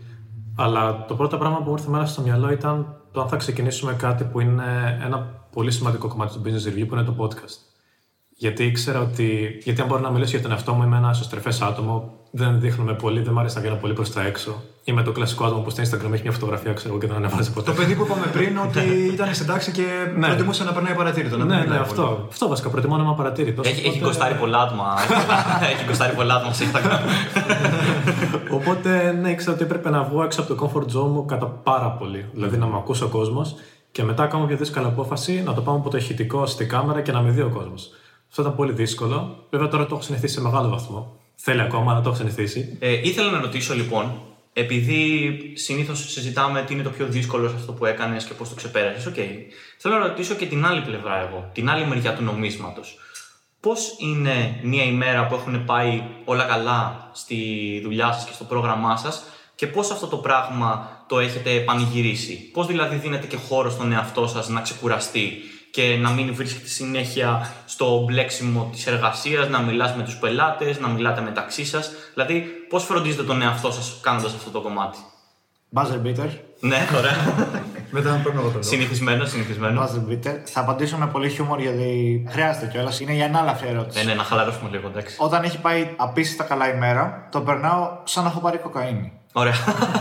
[0.61, 3.93] Αλλά το πρώτο πράγμα που μου ήρθε εμένα στο μυαλό ήταν το αν θα ξεκινήσουμε
[3.93, 5.17] κάτι που είναι ένα
[5.51, 7.68] πολύ σημαντικό κομμάτι του business review, που είναι το podcast.
[8.41, 9.59] Γιατί ήξερα ότι.
[9.63, 12.93] Γιατί αν μπορώ να μιλήσω για τον εαυτό μου, είμαι ένας εσωστρεφέ άτομο, δεν δείχνουμε
[12.93, 14.61] πολύ, δεν μου αρέσει να βγαίνω πολύ προς τα έξω.
[14.83, 17.51] Είμαι το κλασικό άτομο που στο Instagram έχει μια φωτογραφία, ξέρω εγώ, και δεν ανεβάζει
[17.53, 17.71] ποτέ.
[17.71, 18.79] Το παιδί που είπαμε πριν ότι
[19.13, 19.83] ήταν στην τάξη και
[20.17, 20.27] Ναι.
[20.27, 21.37] προτιμούσε να περνάει παρατήρητο.
[21.37, 22.01] Να μην Ναι, ναι, μιλάει αυτό.
[22.03, 22.25] πολύ.
[22.29, 22.69] Αυτό βασικά.
[22.69, 23.61] Προτιμώ να είμαι απαρατήρητο.
[23.65, 24.85] Έχει, έχει κοστάρει πολλά άτομα.
[25.73, 26.99] έχει κοστάρει πολλά άτομα σε Instagram.
[28.57, 31.89] Οπότε, ναι, ήξερα ότι έπρεπε να βγω έξω από το comfort zone μου κατά πάρα
[31.89, 32.25] πολύ.
[32.33, 33.55] Δηλαδή να με ακούσει ο κόσμος
[33.91, 37.11] και μετά κάνω μια δύσκολη απόφαση να το πάμε από το ηχητικό στη κάμερα και
[37.11, 37.89] να με δει ο κόσμος.
[38.29, 39.47] Αυτό ήταν πολύ δύσκολο.
[39.49, 41.19] Βέβαια τώρα το έχω συνηθίσει σε μεγάλο βαθμό.
[41.35, 42.77] Θέλει ακόμα να το έχω συνηθίσει.
[42.79, 44.21] Ε, ήθελα να ρωτήσω λοιπόν,
[44.53, 48.55] επειδή συνήθως συζητάμε τι είναι το πιο δύσκολο σε αυτό που έκανες και πώς το
[48.55, 49.05] ξεπέρασες.
[49.05, 49.15] Οκ.
[49.77, 52.97] Θέλω να ρωτήσω και την άλλη πλευρά εγώ, την άλλη μεριά του νομίσματος.
[53.59, 57.35] Πώς είναι μια ημέρα που έχουν πάει όλα καλά στη
[57.83, 59.23] δουλειά σας και στο πρόγραμμά σας
[59.55, 64.27] και πώς αυτό το πράγμα το έχετε πανηγυρίσει; Πώς δηλαδή δίνετε και χώρο στον εαυτό
[64.27, 65.31] σας να ξεκουραστεί;
[65.79, 70.87] Και να μην βρίσκεται συνέχεια στο μπλέξιμο της εργασίας, να μιλάς με τους πελάτες, να
[70.87, 71.91] μιλάτε μεταξύ σας.
[72.13, 74.97] Δηλαδή, πώς φροντίζετε τον εαυτό σας κάνοντας αυτό το κομμάτι;
[75.73, 76.29] Buzzer beater.
[76.59, 77.47] Ναι, ωραία.
[77.91, 78.61] Μετά πρέπει να το πω.
[78.61, 79.81] συνηθισμένο, συνηθισμένο.
[79.83, 80.35] Buzzer beater.
[80.43, 82.99] Θα απαντήσω με πολύ χιούμορ γιατί χρειάζεται κιόλας.
[82.99, 84.05] Είναι η ανάλαφη ερώτηση.
[84.05, 85.15] Ναι, ναι, να χαλαρώσουμε λίγο, εντάξει.
[85.19, 89.18] Όταν έχει πάει απίστευτα καλά ημέρα, το περνάω σαν να έχω πάρει κοκαίνη.
[89.33, 89.53] Ωραία.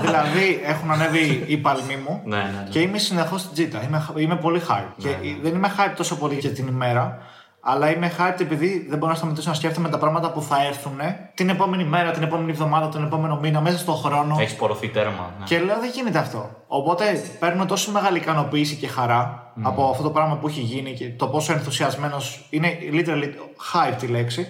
[0.05, 2.69] δηλαδή έχουν ανέβει οι παλμοί μου ναι, ναι, ναι.
[2.71, 3.83] και είμαι συνεχώς στην τζίτα.
[3.83, 4.93] Είμαι, είμαι πολύ hype.
[4.97, 5.09] Και
[5.43, 7.19] δεν είμαι hype τόσο πολύ για την ημέρα,
[7.61, 10.99] αλλά είμαι hype επειδή δεν μπορώ να σταματήσω να σκέφτομαι τα πράγματα που θα έρθουν
[11.35, 14.37] την επόμενη μέρα, την επόμενη εβδομάδα, τον επόμενο μήνα, μέσα στον χρόνο.
[14.41, 15.33] Έχεις πορωθεί τέρμα.
[15.39, 15.45] Ναι.
[15.45, 16.51] Και λέω δεν γίνεται αυτό.
[16.67, 17.05] Οπότε
[17.39, 21.27] παίρνω τόσο μεγάλη ικανοποίηση και χαρά από αυτό το πράγμα που έχει γίνει και το
[21.27, 23.29] πόσο ενθουσιασμένος είναι literally
[23.73, 24.49] hype τη λέξη.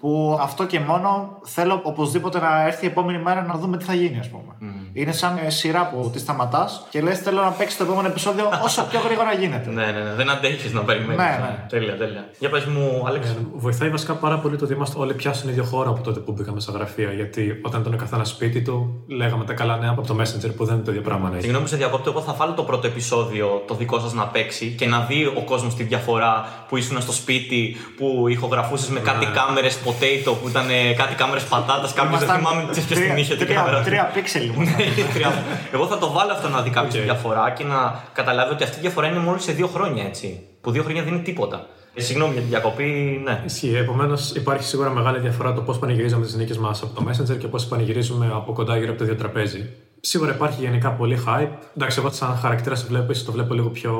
[0.00, 0.08] Ναι.
[0.10, 3.94] Που αυτό και μόνο θέλω οπωσδήποτε να έρθει η επόμενη μέρα να δούμε τι θα
[3.94, 4.54] γίνει, ας πούμε.
[4.92, 8.48] Είναι σαν ε, σειρά που τη σταματάς και λες: Θέλω να παίξει το επόμενο επεισόδιο
[8.64, 9.70] όσο πιο γρήγορα γίνεται.
[9.70, 10.14] Ναι, ναι, ναι.
[10.14, 11.16] Δεν αντέχεις να περιμένεις.
[11.16, 11.66] Ναι, ναι.
[11.68, 12.28] Τέλεια, τέλεια.
[12.38, 13.28] Για πες μου, Άλεξ.
[13.28, 16.20] Ε, βοηθάει βασικά πάρα πολύ το ότι είμαστε όλοι πια στον ίδιο χώρο από τότε
[16.20, 17.12] που μπήκαμε στα γραφεία.
[17.12, 20.64] Γιατί όταν ήταν ο καθένας σπίτι του, λέγαμε τα καλά νέα από το Messenger που
[20.64, 21.40] δεν είναι το ίδιο πράγμα να έχει.
[21.40, 24.74] Συγγνώμη που σε διακόπτω, εγώ θα βάλω το πρώτο επεισόδιο το δικό σας να παίξει
[24.78, 29.26] και να δει ο κόσμος τη διαφορά που ήσουν στο σπίτι, που ηχογραφούσες με κάτι
[29.26, 31.92] κάμερες potato, που ήταν ε, κάτι κάμερες πατάτας.
[31.92, 33.82] Κάποιο δεν Ήμασταν θυμάμαι τι ποιε την είχε την τρία, κάμερα.
[33.82, 34.80] τρία pixel ήμασταν.
[34.80, 35.44] ειλικρινά.
[35.72, 37.00] Εγώ θα το βάλω αυτό να δει κάποιος Οκ.
[37.00, 40.46] τη διαφορά και να καταλάβει ότι αυτή η διαφορά είναι μόλις σε δύο χρόνια έτσι.
[40.60, 41.66] Που δύο χρόνια δεν είναι τίποτα.
[41.94, 43.42] Ε, συγγνώμη για την διακοπή, ναι.
[43.44, 43.76] Ισχύει.
[43.76, 47.46] Επομένως, υπάρχει σίγουρα μεγάλη διαφορά το πώς πανηγυρίζαμε τις νίκες μας από το Messenger και
[47.46, 49.70] πώς πανηγυρίζουμε από κοντά γύρω από το ίδιο τραπέζι.
[50.00, 51.48] Σίγουρα υπάρχει γενικά πολύ hype.
[51.76, 53.92] Εντάξει, εγώ σαν χαρακτήρας το βλέπω, ίσως το βλέπω λίγο πιο.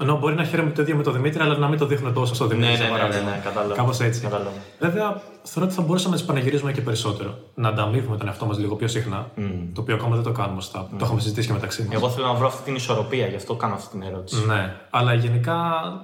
[0.00, 2.34] Ενώ μπορεί να χαίρομαι το ίδιο με τον Δημήτρη, αλλά να μην το δείχνω τόσο
[2.34, 2.70] στο Ναι, Δημήτρη.
[2.72, 3.30] ναι, για ναι, ναι, παράδειγμα.
[3.30, 3.74] ναι, κατάλαβα.
[3.74, 4.20] Κάπως έτσι.
[4.20, 4.50] Κατάλαβα.
[4.80, 7.38] Βέβαια, θεωρώ ότι θα μπορούσαμε να τις πανηγυρίζουμε και περισσότερο.
[7.54, 9.30] Να ανταμείβουμε τον εαυτό μας λίγο πιο συχνά.
[9.74, 10.88] Το οποίο ακόμα δεν το κάνουμε σωστά.
[10.98, 11.94] Το έχουμε συζητήσει και μεταξύ μας.
[11.94, 14.46] Εγώ θέλω να βρω αυτή την ισορροπία, γι' αυτό κάνω αυτή την ερώτηση.
[14.46, 15.56] Ναι, αλλά γενικά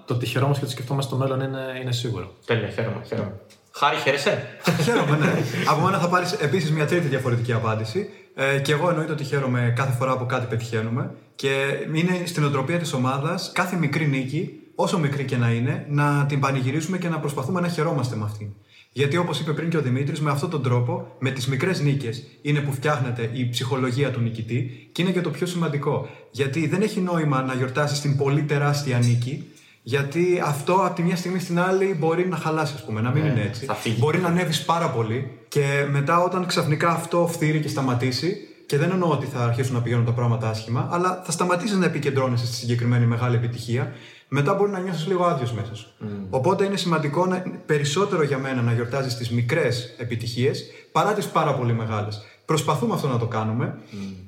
[0.07, 2.31] το ότι χαιρόμαστε και το σκεφτόμαστε στο μέλλον είναι, είναι σίγουρο.
[2.47, 3.33] Τέλεια, χαίρομαι, χαίρομαι.
[3.73, 4.45] Χάρη, χαίρεσαι.
[4.85, 5.33] Χαίρομαι, ναι.
[5.71, 8.09] από μένα θα πάρεις επίσης μια τρίτη διαφορετική απάντηση.
[8.39, 11.15] Ε, και εγώ εννοείται ότι χαίρομαι κάθε φορά που κάτι πετυχαίνουμε.
[11.35, 11.51] Και
[11.95, 16.41] είναι στην οτροπία της ομάδας κάθε μικρή νίκη, όσο μικρή και να είναι, να την
[16.41, 18.49] πανηγυρίσουμε και να προσπαθούμε να χαιρόμαστε με αυτήν.
[18.93, 22.23] Γιατί όπως είπε πριν και ο Δημήτρης, με αυτόν τον τρόπο, με τις μικρές νίκες,
[22.43, 26.09] είναι που φτιάχνεται η ψυχολογία του νικητή και είναι και το πιο σημαντικό.
[26.31, 29.45] Γιατί δεν έχει νόημα να γιορτάσεις την πολύ τεράστια νίκη,
[29.89, 33.25] γιατί αυτό από τη μια στιγμή στην άλλη μπορεί να χαλάσει, ας πούμε, να μην
[33.25, 33.65] είναι έτσι.
[33.65, 33.97] θα φύγει.
[33.99, 38.91] Μπορεί να ανέβεις πάρα πολύ και μετά όταν ξαφνικά αυτό φθείρει και σταματήσει, και δεν
[38.91, 42.55] εννοώ ότι θα αρχίσουν να πηγαίνουν τα πράγματα άσχημα, αλλά θα σταματήσεις να επικεντρώνεσαι στη
[42.55, 43.93] συγκεκριμένη μεγάλη επιτυχία,
[44.29, 45.89] μετά μπορεί να νιώσει λίγο άδειος μέσα σου.
[46.31, 51.55] Οπότε είναι σημαντικό να, περισσότερο για μένα να γιορτάζεις τις μικρές επιτυχίες παρά τις πάρα
[51.55, 52.25] πολύ μεγάλες.
[52.47, 53.79] Προσπαθούμε αυτό να το κάνουμε.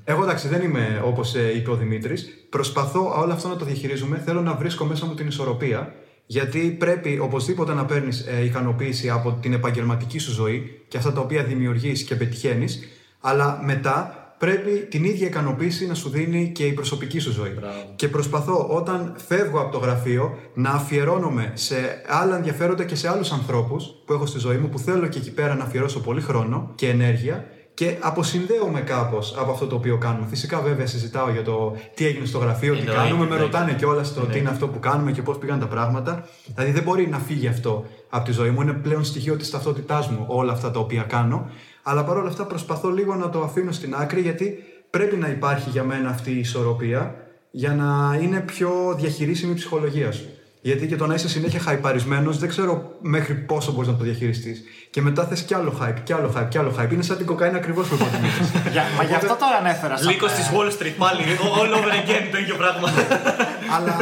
[0.05, 2.47] Εγώ εντάξει, δεν είμαι όπως είπε ο Δημήτρης.
[2.51, 4.23] Προσπαθώ όλο αυτό να το διαχειρίζουμε.
[4.25, 5.95] Θέλω να βρίσκω μέσα μου την ισορροπία.
[6.27, 11.21] Γιατί πρέπει οπωσδήποτε να παίρνεις ε, ικανοποίηση από την επαγγελματική σου ζωή και αυτά τα
[11.21, 12.81] οποία δημιουργείς και πετυχαίνεις,
[13.21, 17.55] αλλά μετά πρέπει την ίδια ικανοποίηση να σου δίνει και η προσωπική σου ζωή.
[17.97, 23.33] Και προσπαθώ όταν φεύγω από το γραφείο να αφιερώνομαι σε άλλα ενδιαφέροντα και σε άλλους
[23.33, 26.73] ανθρώπους που έχω στη ζωή μου που θέλω και εκεί πέρα να αφιερώσω πολύ χρόνο
[26.75, 27.45] και ενέργεια
[27.79, 30.27] και αποσυνδέομαι κάπως από αυτό το οποίο κάνουμε.
[30.27, 33.17] Φυσικά, βέβαια, συζητάω για το τι έγινε στο γραφείο, τι Εννοείται, κάνουμε.
[33.19, 33.45] Με εννοείται.
[33.45, 36.29] ρωτάνε κιόλας το τι είναι αυτό που κάνουμε και πώς πήγαν τα πράγματα.
[36.55, 38.61] Δηλαδή, δεν μπορεί να φύγει αυτό από τη ζωή μου.
[38.61, 41.51] Είναι πλέον στοιχείο της ταυτότητάς μου όλα αυτά τα οποία κάνω.
[41.83, 45.85] Αλλά παρόλα αυτά προσπαθώ λίγο να το αφήνω στην άκρη γιατί πρέπει να υπάρχει για
[45.85, 47.15] μένα αυτή η ισορροπία
[47.51, 50.27] για να είναι πιο διαχειρίσιμη η ψυχολογία σου.
[50.61, 54.63] Γιατί και το να είσαι συνέχεια χαϊπαρισμένος, δεν ξέρω μέχρι πόσο μπορείς να το διαχειριστείς.
[54.91, 56.93] Και μετά θες κι άλλο hype, κι άλλο hype, κι άλλο hype.
[56.93, 58.51] Είναι σαν την κοκαίνη ακριβώς που είπα ο Δημήτρης.
[58.73, 59.97] Για- Μα γι' αυτό τώρα ανέφερα.
[59.97, 61.21] σαν- Λύκος της Wall Street πάλι.
[61.61, 62.89] All over again το ίδιο πράγμα.
[63.77, 63.97] Αλλά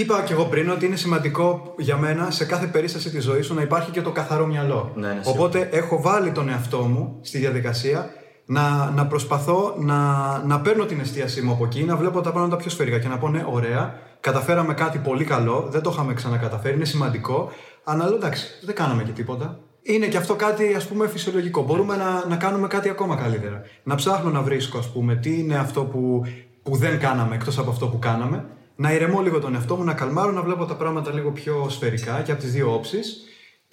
[0.00, 3.54] είπα και εγώ πριν ότι είναι σημαντικό για μένα σε κάθε περίσταση της ζωής σου
[3.54, 4.92] να υπάρχει και το καθαρό μυαλό.
[4.94, 5.30] Ναι, ναι, σίγουρα.
[5.30, 8.10] Οπότε έχω βάλει τον εαυτό μου στη διαδικασία
[8.46, 9.98] να, να προσπαθώ να,
[10.46, 13.18] να παίρνω την εστίασή μου από εκεί, να βλέπω τα πράγματα πιο σφαιρικά και να
[13.18, 17.50] πω ναι, ωραία, καταφέραμε κάτι πολύ καλό, δεν το είχαμε ξανακαταφέρει, είναι σημαντικό,
[17.84, 19.58] αλλά λέω, εντάξει, δεν κάναμε και τίποτα.
[19.86, 21.62] Είναι και αυτό κάτι ας πούμε φυσιολογικό.
[21.62, 23.62] Μπορούμε να, να κάνουμε κάτι ακόμα καλύτερα.
[23.82, 26.22] Να ψάχνω να βρίσκω ας πούμε τι είναι αυτό που,
[26.62, 28.44] που δεν κάναμε εκτός από αυτό που κάναμε.
[28.76, 32.22] Να ηρεμώ λίγο τον εαυτό μου, να καλμάρω, να βλέπω τα πράγματα λίγο πιο σφαιρικά
[32.22, 33.24] και από τις δύο όψεις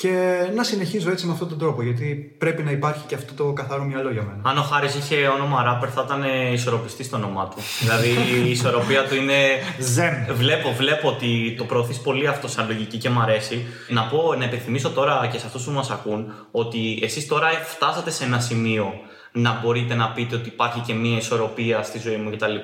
[0.01, 3.53] και να συνεχίζω έτσι με αυτόν τον τρόπο γιατί πρέπει να υπάρχει και αυτό το
[3.53, 4.49] καθαρό μυαλό για μένα.
[4.49, 6.23] Αν ο Χάρης είχε όνομα ράπερ, θα ήταν
[6.53, 7.57] ισορροπιστής στο όνομά του.
[7.81, 8.09] δηλαδή
[8.45, 9.33] η ισορροπία του είναι.
[9.79, 10.27] Ζεν.
[10.31, 13.65] Βλέπω, βλέπω ότι το προωθείς πολύ αυτό σαν λογική και μ' αρέσει.
[13.87, 18.11] Να πω, να υπενθυμίσω τώρα και σε αυτούς που μας ακούν, ότι εσείς τώρα φτάσατε
[18.11, 18.93] σε ένα σημείο
[19.31, 22.55] να μπορείτε να πείτε ότι υπάρχει και μία ισορροπία στη ζωή μου κτλ.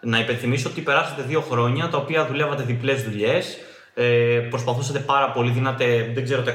[0.00, 3.58] Να υπενθυμίσω ότι περάσατε δύο χρόνια τα οποία δουλεύατε διπλές δουλειές.
[3.96, 6.52] Ε, προσπαθούσατε πάρα πολύ, δίνατε δεν ξέρω, το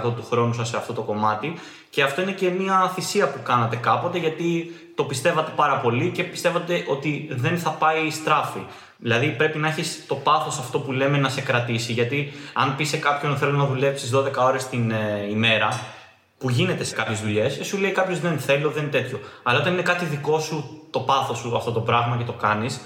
[0.00, 1.54] 110% του χρόνου σας σε αυτό το κομμάτι
[1.90, 6.24] και αυτό είναι και μια θυσία που κάνατε κάποτε γιατί το πιστεύατε πάρα πολύ και
[6.24, 8.66] πιστεύατε ότι δεν θα πάει στράφη.
[8.96, 12.88] Δηλαδή πρέπει να έχεις το πάθος αυτό που λέμε να σε κρατήσει γιατί αν πεις
[12.88, 15.68] σε κάποιον θέλω να δουλέψεις 12 ώρες την ε, ημέρα
[16.38, 19.20] που γίνεται σε κάποιες δουλειές, σου λέει κάποιος δεν θέλω, δεν είναι τέτοιο.
[19.42, 22.80] Αλλά όταν είναι κάτι δικό σου, το πάθος σου αυτό το πράγμα και το κάνεις,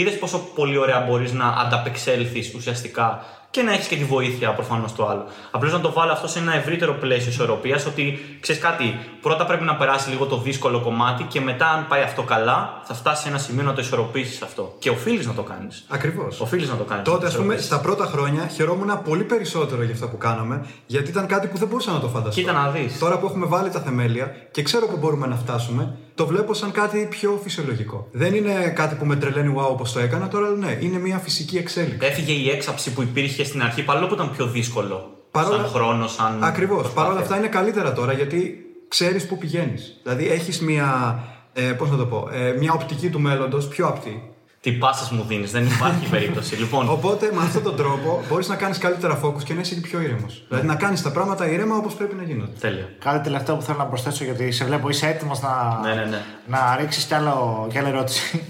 [0.00, 4.94] είδες πόσο πολύ ωραία μπορείς να ανταπεξέλθεις ουσιαστικά και να έχεις και τη βοήθεια προφανώς
[4.94, 5.24] το άλλο.
[5.50, 9.64] Απλώς να το βάλω αυτό σε ένα ευρύτερο πλαίσιο ισορροπίας, ότι ξέρεις κάτι, πρώτα πρέπει
[9.64, 13.28] να περάσει λίγο το δύσκολο κομμάτι και μετά, αν πάει αυτό καλά, θα φτάσει σε
[13.28, 14.74] ένα σημείο να το ισορροπήσεις αυτό.
[14.78, 15.84] Και οφείλεις να το κάνεις.
[15.88, 16.40] Ακριβώς.
[16.40, 17.04] Οφείλεις να το κάνεις.
[17.04, 21.26] Τότε, ας πούμε, στα πρώτα χρόνια χαιρόμουν πολύ περισσότερο για αυτά που κάναμε, γιατί ήταν
[21.26, 22.40] κάτι που δεν μπορούσα να το φανταστώ.
[22.40, 22.98] Κοίτα να δεις.
[22.98, 26.70] Τώρα που έχουμε βάλει τα θεμέλια και ξέρω που μπορούμε να φτάσουμε, το βλέπω σαν
[26.72, 28.08] κάτι πιο φυσιολογικό.
[28.12, 31.56] Δεν είναι κάτι που με τρελαίνει wow όπως το έκανα, τώρα ναι, είναι μια φυσική
[31.56, 32.06] εξέλιξη.
[32.10, 35.10] Έφυγε η έξαψη που υπήρχε στην αρχή, παρόλο που ήταν πιο δύσκολο.
[35.30, 36.44] Παρόλα- Σαν χρόνο, σαν.
[36.44, 36.78] Ακριβώς.
[36.78, 37.02] προσπάθεια.
[37.02, 38.58] Παρ' όλα αυτά είναι καλύτερα τώρα γιατί
[38.88, 40.00] ξέρεις που πηγαίνεις.
[40.02, 41.18] Δηλαδή έχεις μια.
[41.52, 44.22] Ε, πώς να το πω, ε, μια οπτική του μέλλοντος πιο απτή.
[44.68, 46.54] Τι πάσε μου δίνεις, δεν υπάρχει περίπτωση.
[46.56, 49.80] Λοιπόν, Οπότε με αυτόν τον τρόπο μπορείς να κάνεις καλύτερα focus και να είσαι και
[49.80, 50.42] πιο ήρεμος.
[50.48, 52.50] Δηλαδή να κάνεις τα πράγματα ήρεμα όπως πρέπει να γίνονται.
[52.60, 52.88] τέλεια.
[52.98, 56.18] Κάτι τελευταίο που θέλω να προσθέσω γιατί σε βλέπω είσαι έτοιμος να, Ναι, ναι, ναι.
[56.46, 58.42] να ρίξεις κι, άλλο, κι άλλη ερώτηση.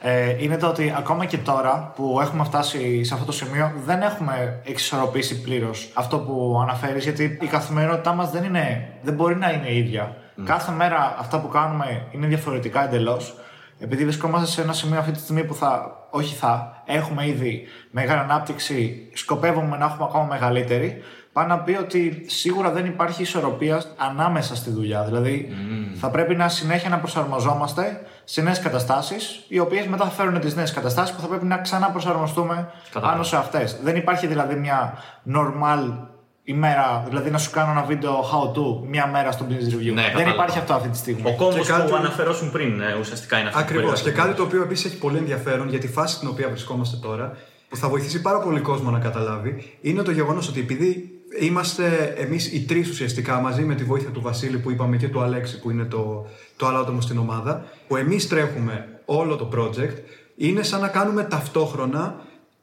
[0.00, 4.02] Ε, είναι το ότι ακόμα και τώρα που έχουμε φτάσει σε αυτό το σημείο δεν
[4.02, 9.50] έχουμε εξισορροπήσει πλήρως αυτό που αναφέρεις γιατί η καθημερινότητά μας δεν, είναι, δεν μπορεί να
[9.50, 10.16] είναι ίδια.
[10.44, 13.34] Κάθε μέρα αυτά που κάνουμε είναι διαφορετικά εντελώς.
[13.78, 18.20] Επειδή βρισκόμαστε σε ένα σημείο αυτή τη στιγμή που θα, όχι θα, έχουμε ήδη μεγάλη
[18.20, 21.02] ανάπτυξη, σκοπεύουμε να έχουμε ακόμα μεγαλύτερη,
[21.32, 25.04] πάνω να πει ότι σίγουρα δεν υπάρχει ισορροπία ανάμεσα στη δουλειά.
[25.04, 25.48] Δηλαδή,
[25.94, 30.56] θα πρέπει να συνέχεια να προσαρμοζόμαστε σε νέες καταστάσεις, οι οποίες μετά θα φέρουν τις
[30.56, 33.12] νέες καταστάσεις που θα πρέπει να ξαναπροσαρμοστούμε Κατάλαβα.
[33.12, 33.80] πάνω σε αυτές.
[33.82, 34.94] Δεν υπάρχει δηλαδή μια
[35.34, 36.06] normal
[36.54, 39.92] ημέρα, δηλαδή να σου κάνω ένα βίντεο how to μια μέρα στο business review.
[39.92, 40.30] Ναι, δεν κατάλαβα.
[40.34, 41.22] υπάρχει αυτό αυτή τη στιγμή.
[41.24, 43.58] Ο κόμβος Και κάτι- που αναφερόσουν πριν ε, ουσιαστικά είναι αυτό.
[43.60, 43.92] που Ακριβώς.
[43.98, 44.28] Και περιγράφει.
[44.28, 47.36] κάτι το οποίο επίσης έχει πολύ ενδιαφέρον για τη φάση στην οποία βρισκόμαστε τώρα,
[47.68, 52.52] που θα βοηθήσει πάρα πολύ κόσμο να καταλάβει, είναι το γεγονός ότι επειδή είμαστε εμείς
[52.52, 55.70] οι τρεις ουσιαστικά μαζί με τη βοήθεια του Βασίλη που είπαμε και του Αλέξη που
[55.70, 56.26] είναι το,
[56.56, 59.94] το άλλο άτομο στην ομάδα, που εμείς τρέχουμε όλο το project,
[60.36, 62.14] είναι σαν να κάνουμε ταυτόχρονα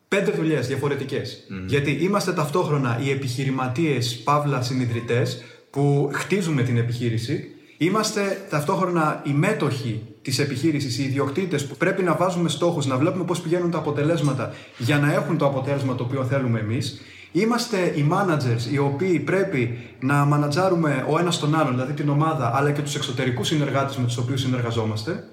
[0.08, 1.44] πέντε δουλειές διαφορετικές.
[1.66, 7.50] Γιατί είμαστε ταυτόχρονα οι επιχειρηματίες, παύλα συνειδητές, που χτίζουμε την επιχείρηση.
[7.78, 13.24] Είμαστε ταυτόχρονα οι μέτοχοι της επιχείρησης, οι ιδιοκτήτες που πρέπει να βάζουμε στόχους, να βλέπουμε
[13.24, 17.02] πώς πηγαίνουν τα αποτελέσματα για να έχουν το αποτέλεσμα το οποίο θέλουμε εμείς.
[17.32, 22.52] Είμαστε οι managers οι οποίοι πρέπει να μανατζάρουμε ο ένας τον άλλον, δηλαδή την ομάδα,
[22.56, 25.24] αλλά και τους εξωτερικούς συνεργάτες με τους οποίους συνεργαζόμαστε.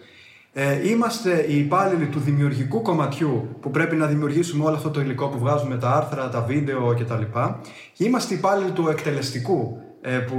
[0.54, 5.28] Ε, είμαστε οι υπάλληλοι του δημιουργικού κομματιού που πρέπει να δημιουργήσουμε όλο αυτό το υλικό
[5.28, 7.38] που βγάζουμε τα άρθρα, τα βίντεο κτλ.
[7.92, 10.36] Και είμαστε οι υπάλληλοι του εκτελεστικού ε, που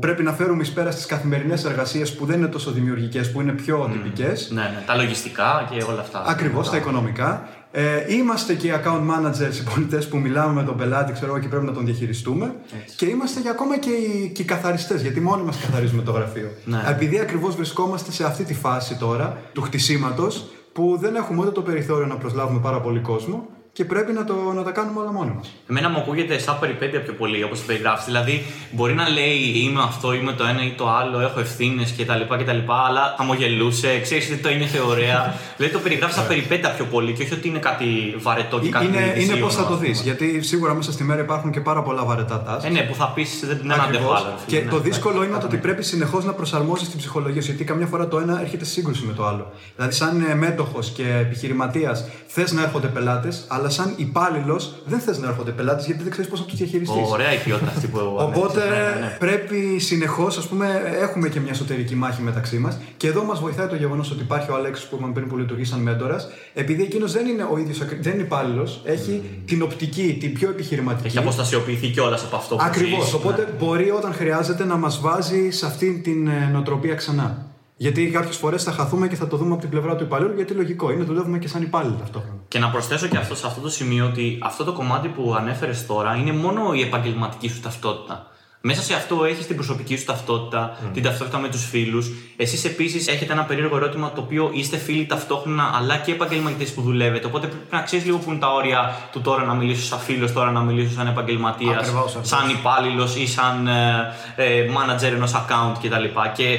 [0.00, 3.52] πρέπει να φέρουμε εις πέρα στις καθημερινές εργασίες που δεν είναι τόσο δημιουργικές, που είναι
[3.52, 4.50] πιο τυπικές.
[4.50, 6.24] Ναι, ναι, τα λογιστικά και όλα αυτά.
[6.26, 7.48] Ακριβώς, τα οικονομικά.
[7.76, 11.40] Ε, είμαστε και οι account managers, οι πολιτές που μιλάμε με τον πελάτη, ξέρω εγώ,
[11.40, 12.54] και πρέπει να τον διαχειριστούμε.
[12.96, 16.50] Και είμαστε και ακόμα και οι, και οι καθαριστές, γιατί μόνοι μας καθαρίζουμε το γραφείο.
[16.64, 16.82] Ναι.
[16.88, 21.62] Επειδή ακριβώς βρισκόμαστε σε αυτή τη φάση τώρα του χτισήματος, που δεν έχουμε ούτε το
[21.62, 25.32] περιθώριο να προσλάβουμε πάρα πολύ κόσμο και πρέπει να, το, να τα κάνουμε όλα μόνοι
[25.36, 25.50] μας.
[25.70, 28.04] Εμένα μου ακούγεται σαν περιπέτεια πιο πολύ όπως το περιγράφεις.
[28.04, 32.34] Δηλαδή, μπορεί να λέει είμαι αυτό, είμαι το ένα ή το άλλο, έχω ευθύνες κτλ,
[32.42, 32.72] κτλ.
[32.86, 35.34] Αλλά χαμογελούσε, ξέρεις ότι το ένιωθε ωραία.
[35.56, 38.84] δηλαδή, το περιγράφεις σαν περιπέτεια πιο πολύ και όχι ότι είναι κάτι βαρετό και κάτι
[38.86, 39.88] Είναι, είναι δυσίωνο, πώς θα το ας πούμε.
[39.88, 40.00] δεις.
[40.00, 42.64] Γιατί σίγουρα μέσα στη μέρα υπάρχουν και πάρα πολλά βαρετά tasks.
[42.64, 44.20] Ε, ναι, που θα πεις δεν την αντέχω Ακριβώς.
[44.20, 44.28] άλλο.
[44.30, 44.70] ρε φίλε, Και ναι.
[44.70, 47.48] το δύσκολο είναι το ότι πρέπει συνεχώς να προσαρμόζεις την ψυχολογία σου.
[47.48, 49.52] Γιατί καμιά φορά το ένα έρχεται σε σύγκρουση με το άλλο.
[49.76, 55.28] Δηλαδή, σαν μέτοχος και επιχειρηματίας, θες να έρχονται πελάτες, αλλά σαν υπάλληλος δεν θες να
[55.28, 57.10] έρχονται πελάτες γιατί δεν ξέρεις πώς θα τους διαχειριστείς.
[57.10, 59.16] Ωραία η ποιότητα αυτή που Οπότε ανέφερες, ναι, ναι, ναι.
[59.18, 62.78] πρέπει συνεχώς, ας πούμε, έχουμε και μια εσωτερική μάχη μεταξύ μας.
[62.96, 65.64] Και εδώ μας βοηθάει το γεγονός ότι υπάρχει ο Αλέξης που είπαμε πριν που λειτουργεί
[65.64, 70.32] σαν μέντορας, επειδή εκείνος δεν είναι ο ίδιος, δεν είναι υπάλληλος, έχει την οπτική, την
[70.32, 71.06] πιο επιχειρηματική.
[71.06, 73.04] Έχει αποστασιοποιηθεί κιόλας από αυτό που Ακριβώς.
[73.04, 73.64] ζεις, Οπότε ναι.
[73.64, 77.46] μπορεί όταν χρειάζεται να μας βάζει σε αυτή την ε, νοοτροπία ξανά.
[77.76, 80.52] Γιατί κάποιες φορές θα χαθούμε και θα το δούμε από την πλευρά του υπαλλήλου, γιατί
[80.52, 82.38] λογικό είναι, δουλεύουμε και σαν υπάλληλοι ταυτόχρονα.
[82.54, 85.86] Και να προσθέσω και αυτό σε αυτό το σημείο ότι αυτό το κομμάτι που ανέφερες
[85.86, 88.26] τώρα είναι μόνο η επαγγελματική σου ταυτότητα.
[88.60, 92.10] Μέσα σε αυτό έχεις την προσωπική σου ταυτότητα, την ταυτότητα με τους φίλους.
[92.36, 96.82] Εσείς επίσης έχετε ένα περίεργο ερώτημα το οποίο είστε φίλοι ταυτόχρονα αλλά και επαγγελματίες που
[96.82, 97.26] δουλεύετε.
[97.26, 100.32] Οπότε πρέπει να ξέρεις λίγο που είναι τα όρια του τώρα να μιλήσω σαν φίλος,
[100.32, 102.28] τώρα να μιλήσω σαν επαγγελματίας, Ακριβώς, ακριβώς.
[102.28, 106.04] σαν υπάλληλος ή σαν ε, ε, manager ενός account κτλ.
[106.34, 106.58] Και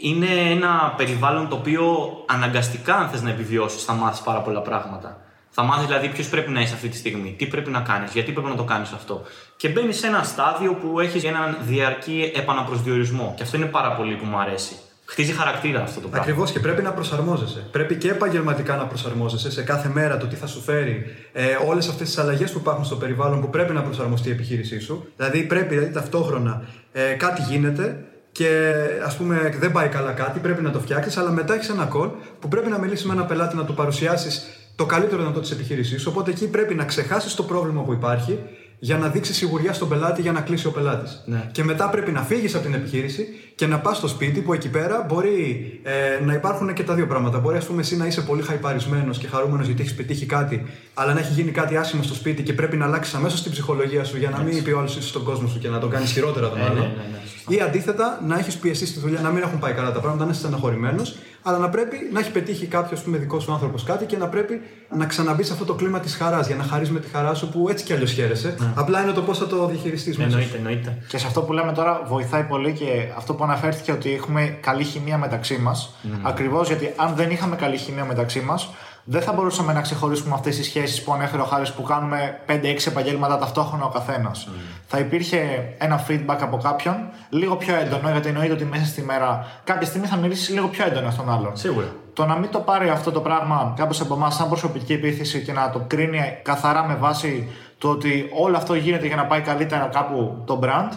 [0.00, 5.20] είναι ένα περιβάλλον το οποίο αναγκαστικά, αν θες να επιβιώσεις, θα μάθεις πάρα πολλά πράγματα.
[5.50, 8.32] Θα μάθεις δηλαδή ποιος πρέπει να είσαι αυτή τη στιγμή, τι πρέπει να κάνεις, γιατί
[8.32, 9.22] πρέπει να το κάνεις αυτό.
[9.56, 13.34] Και μπαίνει σε ένα στάδιο που έχεις έναν διαρκή επαναπροσδιορισμό.
[13.36, 14.76] Και αυτό είναι πάρα πολύ που μου αρέσει.
[15.04, 16.26] Χτίζει χαρακτήρα αυτό το πράγμα.
[16.26, 17.68] Ακριβώς και πρέπει να προσαρμόζεσαι.
[17.70, 21.88] Πρέπει και επαγγελματικά να προσαρμόζεσαι σε κάθε μέρα το τι θα σου φέρει ε, όλες
[21.88, 25.12] αυτές τις αλλαγές που υπάρχουν στο περιβάλλον που πρέπει να προσαρμοστεί η επιχείρησή σου.
[25.16, 28.04] Δηλαδή πρέπει δηλαδή, ταυτόχρονα ε, κάτι γίνεται
[28.36, 28.74] και
[29.04, 32.10] ας πούμε δεν πάει καλά κάτι, πρέπει να το φτιάξεις, αλλά μετά έχεις ένα call
[32.40, 36.02] που πρέπει να μιλήσεις με ένα πελάτη να του παρουσιάσεις το καλύτερο δυνατό της επιχείρησής
[36.02, 36.10] σου.
[36.10, 38.38] Οπότε εκεί πρέπει να ξεχάσεις το πρόβλημα που υπάρχει
[38.78, 41.22] για να δείξει σιγουριά στον πελάτη για να κλείσει ο πελάτης.
[41.26, 41.48] Ναι.
[41.52, 44.68] Και μετά πρέπει να φύγεις από την επιχείρηση και να πας στο σπίτι που εκεί
[44.68, 47.38] πέρα μπορεί ε, να υπάρχουν και τα δύο πράγματα.
[47.38, 51.12] Μπορεί, ας πούμε, εσύ να είσαι πολύ χαϊπαρισμένος και χαρούμενος γιατί έχεις πετύχει κάτι, αλλά
[51.14, 54.18] να έχει γίνει κάτι άσχημο στο σπίτι και πρέπει να αλλάξεις αμέσως την ψυχολογία σου
[54.18, 56.48] για να μην πει ο άλλος είσαι στον κόσμο σου και να τον κάνεις χειρότερα
[56.48, 56.74] τον Ναι, άλλο.
[56.74, 57.54] ναι, ναι, ναι, σωστά.
[57.54, 60.30] Ή αντίθετα, να έχεις πιεστεί στη δουλειά, να μην έχουν πάει καλά τα πράγματα, να
[60.30, 61.16] είσαι στεναχωρημένος,
[61.48, 65.06] αλλά να πρέπει να έχει πετύχει κάποιος δικός σου άνθρωπος κάτι και να πρέπει να
[65.06, 67.68] ξαναμπεί σε αυτό το κλίμα της χαράς για να χαρείς με τη χαρά σου που
[67.68, 68.54] έτσι κι αλλιώς χαίρεσαι.
[68.74, 70.30] Απλά είναι το πώς θα το διαχειριστείς μέσα.
[70.30, 70.36] σου.
[70.36, 70.98] Εννοείται, εννοείται.
[71.08, 74.84] Και σε αυτό που λέμε τώρα βοηθάει πολύ και αυτό που αναφέρθηκε ότι έχουμε καλή
[74.84, 75.94] χημεία μεταξύ μας.
[76.22, 78.70] Ακριβώς γιατί αν δεν είχαμε καλή χημεία μεταξύ μας,
[79.08, 82.86] Δεν θα μπορούσαμε να ξεχωρίσουμε αυτές τις σχέσεις που ανέφερε ο Χάρης που κάνουμε 5-6
[82.86, 84.48] επαγγέλματα ταυτόχρονα ο καθένας.
[84.86, 85.38] Θα υπήρχε
[85.78, 86.96] ένα feedback από κάποιον
[87.28, 90.84] λίγο πιο έντονο, γιατί εννοείται ότι μέσα στη μέρα κάποια στιγμή θα μιλήσεις λίγο πιο
[90.86, 91.56] έντονα στον άλλον.
[91.56, 91.86] Σίγουρα.
[92.12, 95.52] Το να μην το πάρει αυτό το πράγμα κάποιος από εμάς σαν προσωπική επίθεση και
[95.52, 97.48] να το κρίνει καθαρά με βάση
[97.78, 100.92] το ότι όλο αυτό γίνεται για να πάει καλύτερα κάπου το brand,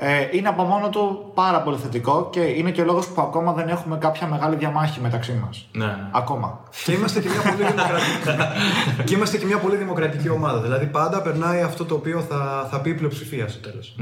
[0.00, 3.52] ε, είναι από μόνο του πάρα πολύ θετικό και είναι και ο λόγος που ακόμα
[3.52, 5.68] δεν έχουμε κάποια μεγάλη διαμάχη μεταξύ μας.
[5.72, 5.96] Ναι, ναι.
[6.10, 6.60] Ακόμα.
[6.84, 10.60] Και είμαστε και μια πολύ δημοκρατική, και είμαστε και μια πολύ δημοκρατική ομάδα.
[10.60, 13.96] Δηλαδή πάντα περνάει αυτό το οποίο θα, θα πει η πλειοψηφία στο τέλος.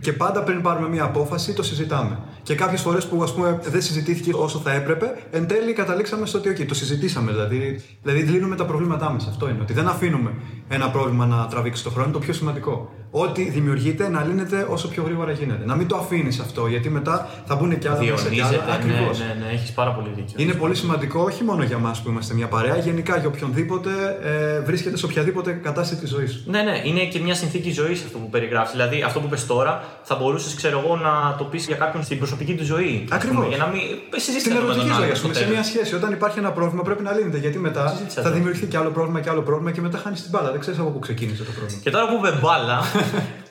[0.00, 2.18] Και πάντα πριν πάρουμε μια απόφαση το συζητάμε.
[2.42, 6.38] Και κάποιες φορές που ας πούμε, δεν συζητήθηκε όσο θα έπρεπε, εν τέλει καταλήξαμε στο
[6.38, 7.32] ότι okay, το συζητήσαμε.
[7.32, 9.26] Δηλαδή, δηλαδή λύνουμε τα προβλήματά μας.
[9.26, 9.58] Αυτό είναι.
[9.62, 10.34] Ότι δεν αφήνουμε
[10.68, 12.90] ένα πρόβλημα να τραβήξει το χρόνο, είναι το πιο σημαντικό.
[13.12, 15.64] Ό,τι δημιουργείται να λύνεται όσο πιο γρήγορα γίνεται.
[15.64, 18.28] Να μην το αφήνεις αυτό, γιατί μετά θα μπουν και άλλα μέσα και άλλα.
[18.30, 18.64] Διονύζεται.
[18.66, 19.18] Ναι, Ακριβώς.
[19.18, 20.34] ναι, ναι, έχεις πάρα πολύ δίκιο.
[20.36, 23.90] Είναι πολύ σημαντικό όχι μόνο για μας που είμαστε μια παρέα, γενικά για οποιονδήποτε
[24.22, 26.50] ε, βρίσκεται σε οποιαδήποτε κατάσταση της ζωής του.
[26.50, 28.70] Ναι, ναι, είναι και μια συνθήκη ζωής αυτό που περιγράφεις.
[28.72, 32.18] Δηλαδή, αυτό που πες τώρα, θα μπορούσες, ξέρω εγώ, να το πεις για κάποιον στην
[32.18, 33.04] προσωπική του ζωή.
[33.10, 33.36] ας Ακριβώς.
[33.44, 33.80] πούμε, Για να μην.
[34.16, 35.54] συζήτησε Στην το με τον ερωτική άλλον ζωή, ας στο πούμε, σε τέλος.
[35.56, 35.94] μια σχέση.
[35.94, 37.38] Όταν υπάρχει ένα πρόβλημα πρέπει να λύνεται.
[37.38, 38.34] Γιατί μετά Συζήτησα θα το.
[38.34, 40.50] δημιουργηθεί και άλλο πρόβλημα και άλλο πρόβλημα και μετά χάνεις την μπάλα.
[40.50, 41.80] Δεν ξέρεις από πού ξεκίνησε το πρόβλημα.
[41.84, 42.78] Και τώρα που είπε μπάλα,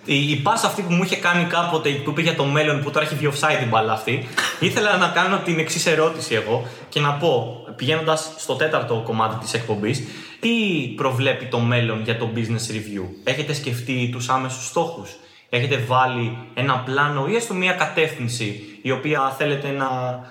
[0.06, 2.92] η, η πάσα αυτή που μου είχε κάνει κάποτε που είπε για το μέλλον που
[2.92, 4.28] τώρα έχει βγει offside την μπάλα αυτή,
[4.60, 9.54] ήθελα να κάνω την εξής ερώτηση εγώ και να πω, πηγαίνοντας στο τέταρτο κομμάτι της
[9.54, 10.04] εκπομπής,
[10.40, 10.50] τι
[10.96, 15.10] προβλέπει το μέλλον για το business review; Έχετε σκεφτεί τους άμεσους στόχους,
[15.50, 19.88] Έχετε βάλει ένα πλάνο ή έστω μια κατεύθυνση η οποία θέλετε να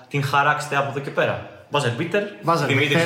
[0.07, 2.97] την χαράξετε από εδώ και πέρα; Βάζε Πίτερ, Βάζα Δημήτρη,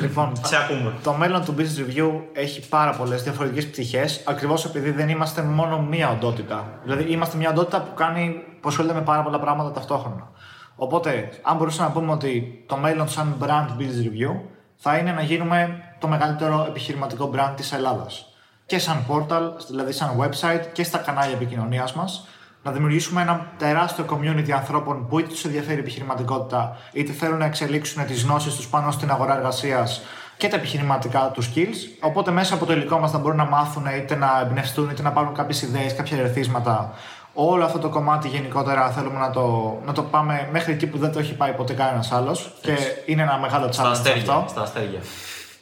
[0.00, 0.92] λοιπόν, σε ακούμε.
[1.02, 5.80] το μέλλον του Business Review έχει πάρα πολλές διαφορετικές πτυχές, ακριβώς επειδή δεν είμαστε μόνο
[5.80, 6.68] μία οντότητα.
[6.82, 10.30] Δηλαδή, είμαστε μια οντότητα που κάνει, που ασχολείται με πάρα πολλά πράγματα ταυτόχρονα.
[10.76, 14.40] Οπότε, αν μπορούσαμε να πούμε ότι το μέλλον σαν brand Business Review
[14.76, 18.26] θα είναι να γίνουμε το μεγαλύτερο επιχειρηματικό brand της Ελλάδας.
[18.66, 22.26] Και σαν portal, δηλαδή σαν website και στα κανάλια επικοινωνίας μας,
[22.66, 27.44] να δημιουργήσουμε ένα τεράστιο community ανθρώπων που είτε τους ενδιαφέρει η επιχειρηματικότητα, είτε θέλουν να
[27.44, 30.02] εξελίξουν τις γνώσεις τους πάνω στην αγορά εργασίας
[30.36, 31.76] και τα επιχειρηματικά τους skills.
[32.00, 35.12] Οπότε μέσα από το υλικό μας να μπορούν να μάθουν είτε να εμπνευστούν είτε να
[35.12, 36.92] πάρουν κάποιες ιδέες, κάποια ερεθίσματα.
[37.34, 41.12] Όλο αυτό το κομμάτι γενικότερα θέλουμε να το, να το πάμε μέχρι εκεί που δεν
[41.12, 42.54] το έχει πάει ποτέ κανένας άλλος.
[42.60, 44.20] Και είναι ένα μεγάλο Στα challenge αστέρια.
[44.20, 44.44] αυτό.
[44.48, 45.00] Στα αστέρια.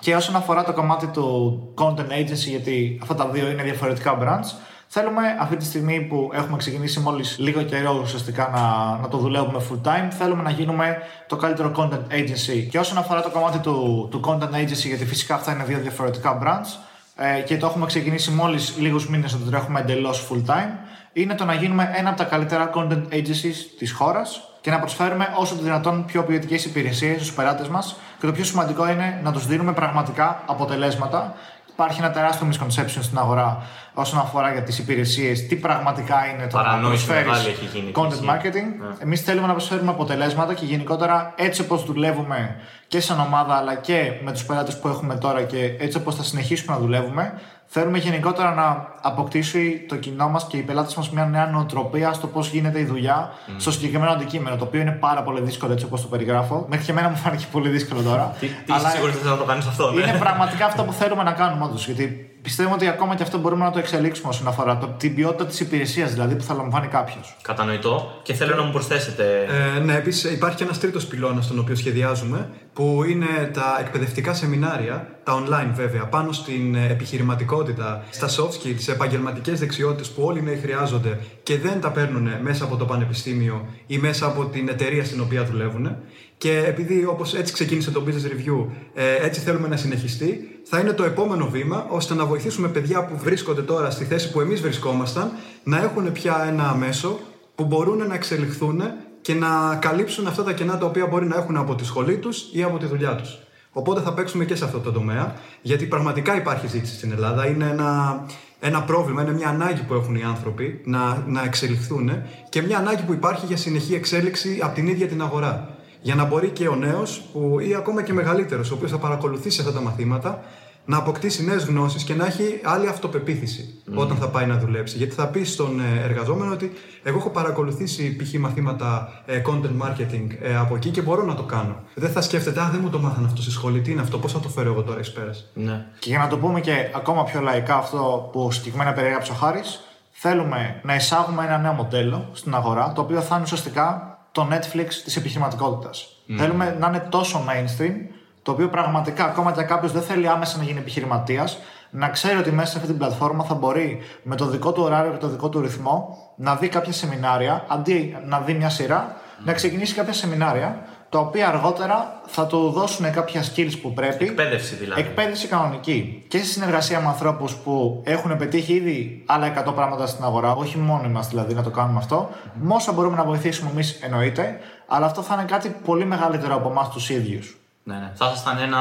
[0.00, 4.48] Και όσον αφορά το κομμάτι του content agency, γιατί αυτά τα δύο είναι διαφορετικά brands,
[4.96, 9.60] θέλουμε αυτή τη στιγμή που έχουμε ξεκινήσει μόλις λίγο καιρό ουσιαστικά να, να το δουλεύουμε
[9.70, 12.66] full time, θέλουμε να γίνουμε το καλύτερο content agency.
[12.70, 16.38] Και όσον αφορά το κομμάτι του, του content agency, γιατί φυσικά αυτά είναι δύο διαφορετικά
[16.42, 16.68] brands
[17.16, 20.70] ε, και το έχουμε ξεκινήσει μόλις λίγους μήνες να το τρέχουμε εντελώς full time,
[21.12, 25.28] είναι το να γίνουμε ένα από τα καλύτερα content agencies της χώρας και να προσφέρουμε
[25.36, 27.96] όσο το δυνατόν πιο ποιοτικές υπηρεσίες στους πελάτες μας.
[28.20, 31.34] Και το πιο σημαντικό είναι να τους δίνουμε πραγματικά αποτελέσματα.
[31.72, 33.62] Υπάρχει ένα τεράστιο misconception στην αγορά
[33.94, 37.92] όσον αφορά για τις υπηρεσίες, τι πραγματικά είναι το να Παρανόηση προσφέρεις μεγάλη έχει γίνει.
[37.94, 38.26] content Ισχύει.
[38.28, 38.52] marketing.
[38.80, 38.94] Ναι.
[39.02, 42.56] Εμείς θέλουμε να προσφέρουμε αποτελέσματα και γενικότερα έτσι όπως δουλεύουμε
[42.88, 46.22] και σαν ομάδα αλλά και με τους πελάτες που έχουμε τώρα και έτσι όπως θα
[46.22, 51.24] συνεχίσουμε να δουλεύουμε, θέλουμε γενικότερα να αποκτήσει το κοινό μας και οι πελάτες μας μια
[51.26, 54.56] νέα νοοτροπία στο πώς γίνεται η δουλειά στο συγκεκριμένο αντικείμενο.
[54.56, 56.66] Το οποίο είναι πάρα πολύ δύσκολο έτσι όπως το περιγράφω.
[56.68, 58.36] Μέχρι και εμένα μου φάνηκε πολύ δύσκολο τώρα.
[58.40, 60.00] Τι, τι είσαι σίγουρος ότι θες να το κάνεις αυτό, ναι.
[60.02, 61.86] Είναι πραγματικά αυτό που θέλουμε να κάνουμε όντως.
[61.86, 65.46] Γιατί πιστεύουμε ότι ακόμα και αυτό μπορούμε να το εξελίξουμε όσον αφορά το, την ποιότητα
[65.46, 67.36] της υπηρεσίας δηλαδή που θα λαμβάνει κάποιος.
[67.42, 68.20] Κατανοητό.
[68.22, 69.46] Και θέλω να μου προσθέσετε.
[69.76, 74.34] Ε, ναι, επίσης υπάρχει και ένας τρίτος πυλώνας στον οποίο σχεδιάζουμε, που είναι τα εκπαιδευτικά
[74.34, 80.22] σεμινάρια, τα online βέβαια, πάνω στην ε, επιχειρηματικότητα, στα soft skills, σε επαγγελματικές δεξιότητες που
[80.22, 84.44] όλοι οι νέοι χρειάζονται και δεν τα παίρνουν μέσα από το πανεπιστήμιο ή μέσα από
[84.44, 85.96] την εταιρεία στην οποία δουλεύουν.
[86.44, 90.92] Και επειδή όπως έτσι ξεκίνησε το business review, ε, έτσι θέλουμε να συνεχιστεί, θα είναι
[90.92, 95.30] το επόμενο βήμα ώστε να βοηθήσουμε παιδιά που βρίσκονται τώρα στη θέση που εμείς βρισκόμασταν
[95.64, 97.18] να έχουν πια ένα μέσο
[97.54, 98.82] που μπορούν να εξελιχθούν
[99.20, 102.48] και να καλύψουν αυτά τα κενά τα οποία μπορεί να έχουν από τη σχολή τους
[102.52, 103.38] ή από τη δουλειά τους.
[103.72, 107.46] Οπότε θα παίξουμε και σε αυτό το τομέα, γιατί πραγματικά υπάρχει ζήτηση στην Ελλάδα.
[107.46, 108.20] Είναι ένα,
[108.60, 112.10] ένα πρόβλημα, είναι μια ανάγκη που έχουν οι άνθρωποι να, να εξελιχθούν
[112.48, 115.73] και μια ανάγκη που υπάρχει για συνεχή εξέλιξη από την ίδια την αγορά.
[116.04, 117.22] Για να μπορεί και ο νέος,
[117.68, 120.42] ή ακόμα και μεγαλύτερος, ο οποίος θα παρακολουθήσει αυτά τα μαθήματα,
[120.84, 124.96] να αποκτήσει νέες γνώσεις και να έχει άλλη αυτοπεποίθηση όταν θα πάει να δουλέψει.
[124.96, 128.34] Γιατί θα πει στον ε, εργαζόμενο ότι εγώ έχω παρακολουθήσει π.χ.
[128.34, 131.76] μαθήματα ε, content marketing ε, από εκεί και μπορώ να το κάνω.
[131.94, 134.32] Δεν θα σκέφτεται, Α, δεν μου το μάθανε αυτό στη σχολή, τι είναι αυτό, πώς
[134.32, 135.50] θα το φέρω εγώ τώρα εις πέρας.
[135.54, 135.86] Ναι.
[135.98, 139.80] Και για να το πούμε και ακόμα πιο λαϊκά αυτό που συγκεκριμένα περιέγραψε ο Χάρης,
[140.10, 144.88] θέλουμε να εισάγουμε ένα νέο μοντέλο στην αγορά, το οποίο θα είναι ουσιαστικά το Netflix
[145.04, 146.16] της επιχειρηματικότητας.
[146.36, 147.94] Θέλουμε να είναι τόσο mainstream,
[148.42, 151.58] το οποίο πραγματικά ακόμα και κάποιος δεν θέλει άμεσα να γίνει επιχειρηματίας,
[151.90, 155.10] να ξέρει ότι μέσα σε αυτή την πλατφόρμα θα μπορεί με το δικό του ωράριο
[155.10, 159.52] και το δικό του ρυθμό να δει κάποια σεμινάρια, αντί να δει μια σειρά, να
[159.52, 164.24] ξεκινήσει κάποια σεμινάρια, τα οποία αργότερα θα του δώσουν κάποια skills που πρέπει.
[164.24, 165.00] Εκπαίδευση δηλαδή.
[165.00, 166.24] Εκπαίδευση κανονική.
[166.28, 170.78] Και σε συνεργασία με ανθρώπους που έχουν πετύχει ήδη άλλα 100 πράγματα στην αγορά, όχι
[170.78, 172.30] μόνοι μας δηλαδή να το κάνουμε αυτό.
[172.30, 172.50] Mm-hmm.
[172.60, 176.68] Με όσα μπορούμε να βοηθήσουμε εμείς εννοείται, αλλά αυτό θα είναι κάτι πολύ μεγαλύτερο από
[176.68, 177.56] εμάς τους ίδιους.
[177.82, 178.10] Ναι, ναι.
[178.14, 178.80] Θα ήσασταν ένα,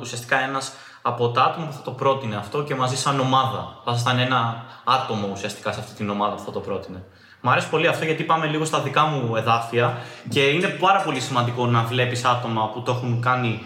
[0.00, 0.72] ουσιαστικά ένας
[1.02, 3.80] από τα άτομα που θα το πρότεινε αυτό και μαζί σαν ομάδα.
[3.84, 7.02] Θα ήσασταν ένα άτομο ουσιαστικά σε αυτή την ομάδα που θα το πρότεινε.
[7.40, 11.20] Μ' αρέσει πολύ αυτό γιατί πάμε λίγο στα δικά μου εδάφια και είναι πάρα πολύ
[11.20, 13.62] σημαντικό να βλέπεις άτομα που το έχουν κάνει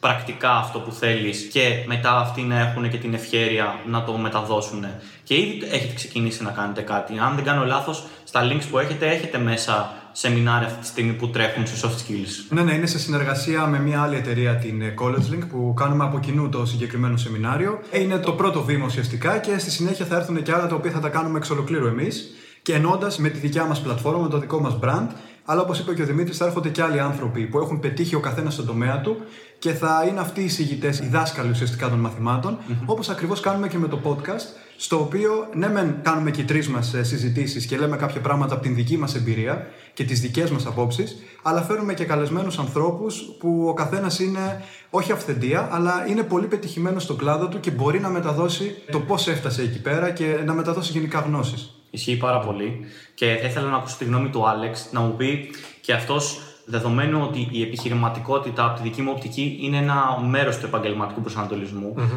[0.00, 4.86] πρακτικά αυτό που θέλεις και μετά αυτοί να έχουν και την ευχαίρεια να το μεταδώσουν.
[5.22, 7.18] Και ήδη έχετε ξεκινήσει να κάνετε κάτι.
[7.18, 11.28] Αν δεν κάνω λάθος, στα links που έχετε, έχετε μέσα σεμινάρια αυτή τη στιγμή που
[11.28, 12.46] τρέχουν σε soft skills.
[12.48, 16.04] Ναι, ναι, είναι σε συνεργασία με μια άλλη εταιρεία, την ε, College Link, που κάνουμε
[16.04, 17.80] από κοινού το συγκεκριμένο σεμινάριο.
[17.92, 21.00] Είναι το πρώτο βήμα ουσιαστικά και στη συνέχεια θα έρθουν και άλλα τα οποία θα
[21.00, 24.60] τα κάνουμε εξ ολοκλήρου εμείς και ενώντα με τη δικιά μας πλατφόρμα, με το δικό
[24.60, 25.06] μας brand.
[25.44, 28.20] Αλλά όπως είπε και ο Δημήτρης, θα έρχονται και άλλοι άνθρωποι που έχουν πετύχει ο
[28.20, 29.16] καθένας στον τομέα του
[29.58, 32.82] και θα είναι αυτοί οι συγητέ, οι δάσκαλοι ουσιαστικά των μαθημάτων, mm-hmm.
[32.86, 36.68] όπως ακριβώς κάνουμε και με το podcast, στο οποίο ναι, μεν κάνουμε και οι τρεις
[36.68, 40.50] μας ε, συζητήσεις και λέμε κάποια πράγματα από την δική μας εμπειρία και τις δικές
[40.50, 46.22] μας απόψεις, αλλά φέρνουμε και καλεσμένους ανθρώπους που ο καθένας είναι όχι αυθεντία, αλλά είναι
[46.22, 50.40] πολύ πετυχημένος στον κλάδο του και μπορεί να μεταδώσει το πώς έφτασε εκεί πέρα και
[50.44, 51.79] να μεταδώσει γενικά γνώσεις.
[51.90, 52.80] Ισχύει πάρα πολύ.
[53.14, 57.20] Και θα ήθελα να ακούσω τη γνώμη του Άλεξ να μου πει και αυτός, δεδομένου
[57.22, 61.20] ότι η επιχειρηματικότητα από τη δική μου οπτική είναι ένα μέρος του επαγγελματικού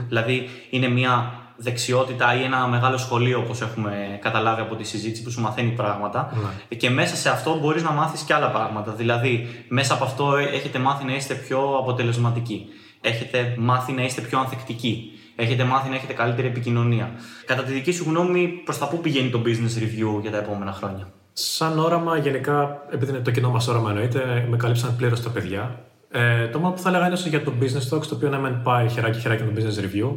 [0.08, 5.32] δηλαδή είναι μια δεξιότητα ή ένα μεγάλο σχολείο, όπως έχουμε καταλάβει από τη συζήτηση, που
[5.32, 5.72] σου μαθαίνει
[6.70, 6.76] ναι.
[6.78, 8.92] Και μέσα σε αυτό μπορείς να μάθεις και άλλα πράγματα.
[8.92, 12.66] Δηλαδή, μέσα από αυτό έχετε μάθει να είστε πιο αποτελεσματικοί.
[13.02, 17.12] Έχετε μάθει να είστε πιο ανθεκτικοί έχετε μάθει να έχετε καλύτερη επικοινωνία.
[17.46, 20.72] Κατά τη δική σου γνώμη, προς τα πού πηγαίνει το business review για τα επόμενα
[20.72, 25.30] χρόνια; Σαν όραμα, γενικά, επειδή είναι το κοινό μας όραμα εννοείται, με καλύψαν πλήρως τα
[25.30, 25.80] παιδιά.
[26.12, 28.62] Ε, το μόνο που θα έλεγα είναι για το business talks, το οποίο να μην
[28.64, 30.12] πάει χεράκι χεράκι με το business review.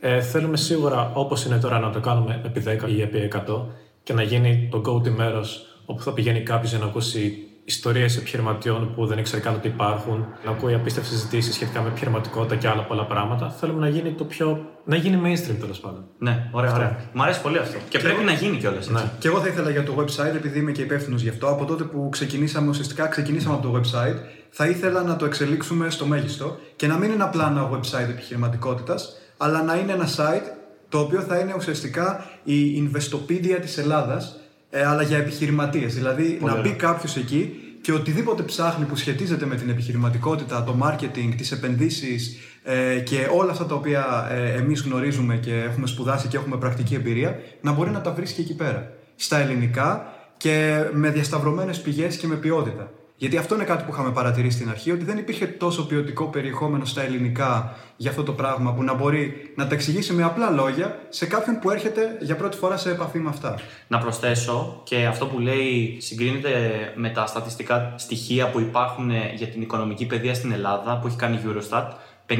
[0.00, 3.66] Ε, θέλουμε σίγουρα, όπως είναι τώρα, να το κάνουμε επί 10 ή επί 100
[4.02, 8.94] και να γίνει το go-to μέρος όπου θα πηγαίνει κάποιος για να ακούσει ιστορίες επιχειρηματιών
[8.94, 12.84] που δεν ήξερε καν ότι υπάρχουν, να ακούει απίστευτες συζητήσεις σχετικά με επιχειρηματικότητα και άλλα
[12.84, 13.50] πολλά πράγματα.
[13.50, 14.66] Θέλουμε να γίνει το πιο.
[14.84, 16.04] να γίνει mainstream τέλος πάντων.
[16.18, 17.08] Ναι, ωραία, ωραία.
[17.12, 17.78] Μ' αρέσει πολύ αυτό.
[17.78, 18.24] Και, και πρέπει εγώ...
[18.24, 18.88] να γίνει κιόλας.
[18.88, 19.00] Ναι.
[19.18, 21.84] Και εγώ θα ήθελα για το website, επειδή είμαι και υπεύθυνος γι' αυτό, από τότε
[21.84, 24.16] που ξεκινήσαμε, ουσιαστικά ξεκινήσαμε από το website,
[24.50, 29.16] θα ήθελα να το εξελίξουμε στο μέγιστο και να μην είναι απλά ένα website επιχειρηματικότητας,
[29.36, 30.46] αλλά να είναι ένα site
[30.88, 34.36] το οποίο θα είναι ουσιαστικά η Investopedia της Ελλάδας
[34.76, 35.94] ε, αλλά για επιχειρηματίες.
[35.94, 41.34] Δηλαδή να μπει κάποιος εκεί και οτιδήποτε ψάχνει που σχετίζεται με την επιχειρηματικότητα, το marketing,
[41.36, 46.36] τις επενδύσεις ε, και όλα αυτά τα οποία ε, εμείς γνωρίζουμε και έχουμε σπουδάσει και
[46.36, 48.92] έχουμε πρακτική εμπειρία, να μπορεί να τα βρίσκει εκεί πέρα.
[49.16, 52.90] Στα ελληνικά και με διασταυρωμένες πηγές και με ποιότητα.
[53.16, 56.84] Γιατί αυτό είναι κάτι που είχαμε παρατηρήσει στην αρχή, ότι δεν υπήρχε τόσο ποιοτικό περιεχόμενο
[56.84, 60.98] στα ελληνικά για αυτό το πράγμα που να μπορεί να τα εξηγήσει με απλά λόγια
[61.08, 63.58] σε κάποιον που έρχεται για πρώτη φορά σε επαφή με αυτά.
[63.86, 66.52] Να προσθέσω και αυτό που λέει συγκρίνεται
[66.94, 71.36] με τα στατιστικά στοιχεία που υπάρχουν για την οικονομική παιδεία στην Ελλάδα που έχει κάνει
[71.36, 71.88] η Eurostat.
[72.28, 72.36] 55%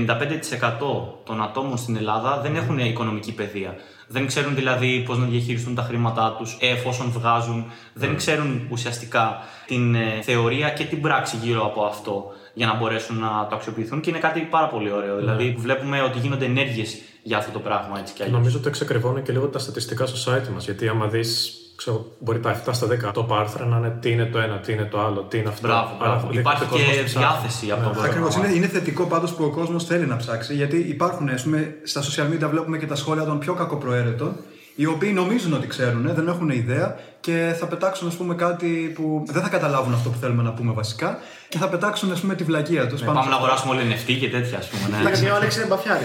[1.24, 3.74] των ατόμων στην Ελλάδα δεν έχουν οικονομική παιδεία.
[4.08, 7.64] Δεν ξέρουν δηλαδή πώς να διαχειριστούν τα χρήματά τους εφόσον βγάζουν.
[7.94, 8.16] Δεν ναι.
[8.16, 13.46] ξέρουν ουσιαστικά την ε, θεωρία και την πράξη γύρω από αυτό για να μπορέσουν να
[13.50, 15.16] το αξιοποιηθούν και είναι κάτι πάρα πολύ ωραίο.
[15.16, 15.54] Δηλαδή ναι.
[15.56, 18.38] βλέπουμε ότι γίνονται ενέργειες για αυτό το πράγμα έτσι κι αλλιώς.
[18.38, 20.64] Νομίζω ότι εξακριβώνει και λίγο τα στατιστικά στο site μας.
[20.64, 24.24] Γιατί άμα δεις ξέρω, μπορεί τα 7 στα 10 το πάρθρα να είναι τι είναι
[24.24, 25.66] το ένα, τι είναι το άλλο, τι είναι αυτό.
[25.66, 26.28] Μπράβο, μπράβο.
[26.30, 28.36] Υπάρχει και διάθεση από το Ακριβώς.
[28.36, 32.02] Είναι, είναι θετικό πάντως που ο κόσμος θέλει να ψάξει, γιατί υπάρχουν, ας πούμε, στα
[32.02, 34.36] social media βλέπουμε και τα σχόλια των πιο κακοπροαίρετων
[34.74, 39.24] οι οποίοι νομίζουν ότι ξέρουν, δεν έχουν ιδέα και θα πετάξουν ας πούμε, κάτι που
[39.26, 41.18] δεν θα καταλάβουν αυτό που θέλουμε να πούμε βασικά
[41.48, 43.00] και θα πετάξουν ας πούμε, τη βλακεία τους.
[43.00, 44.88] Ναι, πάμε να αγοράσουμε όλοι νευτή και τέτοια, ας πούμε.
[44.88, 45.00] Ναι.
[45.00, 46.04] Εντάξει, ο Άλεξ είναι μπαφιάρη.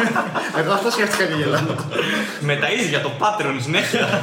[0.58, 1.60] Εγώ αυτό σκέφτηκα και γελάω.
[2.40, 4.22] Με τα ίδια, το Patreon συνέχεια.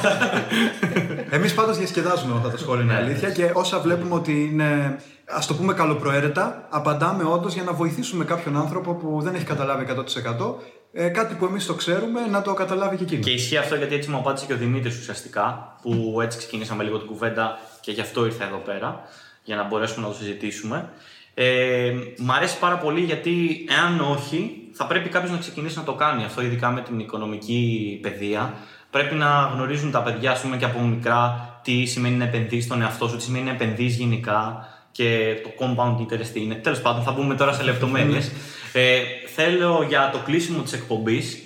[1.30, 3.00] Εμείς πάντως διασκεδάζουμε αυτά τα σχόλια, είναι ναι.
[3.00, 8.26] αλήθεια και όσα βλέπουμε ότι είναι ας το πούμε καλοπροαίρετα, απαντάμε όντως για να βοηθήσουμε
[8.26, 10.54] κάποιον άνθρωπο που δεν έχει καταλάβει 100%
[10.94, 13.26] ε, κάτι που εμείς το ξέρουμε να το καταλάβει και εκείνος.
[13.26, 16.98] Και ισχύει αυτό γιατί έτσι μου απάντησε και ο Δημήτρης ουσιαστικά, που έτσι ξεκινήσαμε λίγο
[16.98, 19.02] την κουβέντα και γι' αυτό ήρθα εδώ πέρα,
[19.44, 20.90] για να μπορέσουμε να το συζητήσουμε.
[21.34, 25.94] Ε, μ' αρέσει πάρα πολύ γιατί, εάν όχι, θα πρέπει κάποιος να ξεκινήσει να το
[25.94, 28.54] κάνει αυτό, ειδικά με την οικονομική παιδεία.
[28.90, 32.82] Πρέπει να γνωρίζουν τα παιδιά, ας πούμε, και από μικρά τι σημαίνει να επενδύσει στον
[32.82, 36.56] εαυτό σου, τι σημαίνει να επενδύσει γενικά και το compound interest είναι.
[36.56, 38.32] Τέλος πάντων, θα μπούμε τώρα σε λεπτομέρειες.
[38.74, 39.02] Ε,
[39.36, 41.38] θέλω για το κλείσιμο της εκπομπής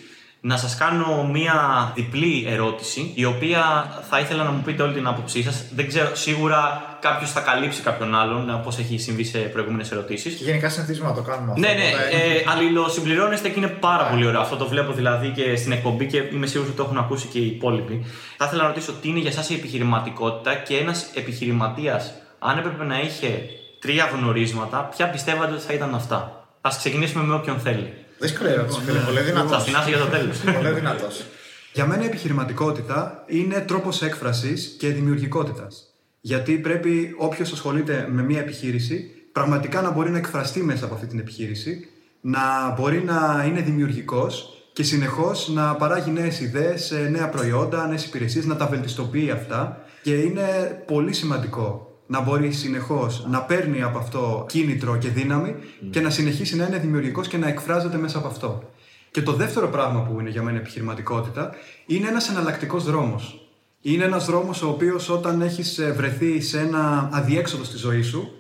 [0.42, 3.64] να σας κάνω μία διπλή ερώτηση, η οποία
[4.10, 5.66] θα ήθελα να μου πείτε όλη την άποψή σας.
[5.76, 10.36] Δεν ξέρω, σίγουρα κάποιος θα καλύψει κάποιον άλλον, όπως έχει συμβεί σε προηγούμενες ερωτήσεις.
[10.36, 11.60] Και γενικά συνηθίζουμε να το κάνουμε αυτό.
[11.68, 14.42] Ναι, ναι, οπότε- ε, αλληλοσυμπληρώνεστε και είναι πάρα πολύ ωραίο.
[14.42, 17.40] Αυτό το βλέπω δηλαδή και στην εκπομπή και είμαι σίγουρος ότι το έχουν ακούσει και
[17.40, 18.06] οι υπόλοιποι.
[18.38, 22.84] Θα ήθελα να ρωτήσω τι είναι για εσά η επιχειρηματικότητα και ένας επιχειρηματίας, αν έπρεπε
[22.84, 23.42] να είχε
[23.80, 27.94] τρία γνωρίσματα, ποια πιστεύατε ότι θα ήταν αυτά; Α ξεκινήσουμε με όποιον θέλει.
[28.20, 29.00] Δύσκολη ερώτηση, φίλε.
[29.00, 29.56] Πολύ Θα δυνατό.
[29.56, 30.38] αφηνάσω για το τέλος.
[30.38, 31.26] Πολύ δυνατός.
[31.74, 35.94] Για μένα η επιχειρηματικότητα είναι τρόπος έκφρασης και δημιουργικότητας.
[36.22, 41.06] Γιατί πρέπει όποιος ασχολείται με μια επιχείρηση πραγματικά να μπορεί να εκφραστεί μέσα από αυτή
[41.08, 41.88] την επιχείρηση,
[42.22, 48.06] να μπορεί να είναι δημιουργικός και συνεχώς να παράγει νέες ιδέες, ε, νέα προϊόντα, νέες
[48.06, 50.44] υπηρεσίες, να τα βελτιστοποιεί αυτά και είναι
[50.88, 55.56] πολύ σημαντικό να μπορεί συνεχώς να παίρνει από αυτό κίνητρο και δύναμη
[55.90, 58.70] και να συνεχίσει να είναι δημιουργικός και να εκφράζεται μέσα από αυτό.
[59.12, 61.56] Και το δεύτερο πράγμα που είναι για μένα επιχειρηματικότητα
[61.86, 63.50] είναι ένας εναλλακτικός δρόμος.
[63.82, 68.32] Είναι ένας δρόμος ο οποίος όταν έχεις ε, βρεθεί σε ένα αδιέξοδο στη ζωή σου,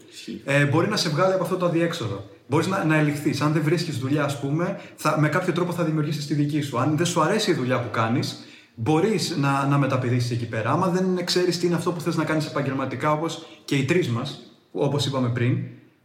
[0.43, 2.23] ε, μπορεί να σε βγάλει από αυτό το αδιέξοδο.
[2.47, 3.41] Μπορείς να, να ελιχθείς.
[3.41, 6.79] Αν δεν βρίσκεις δουλειά, ας πούμε, θα, με κάποιο τρόπο θα δημιουργήσεις τη δική σου.
[6.79, 8.45] Αν δεν σου αρέσει η δουλειά που κάνεις,
[8.75, 10.69] μπορείς να, να μεταπηδήσεις εκεί πέρα.
[10.71, 14.09] Άμα δεν ξέρεις τι είναι αυτό που θες να κάνεις επαγγελματικά, όπως και οι τρεις
[14.09, 14.39] μας,
[14.71, 15.57] όπως είπαμε πριν,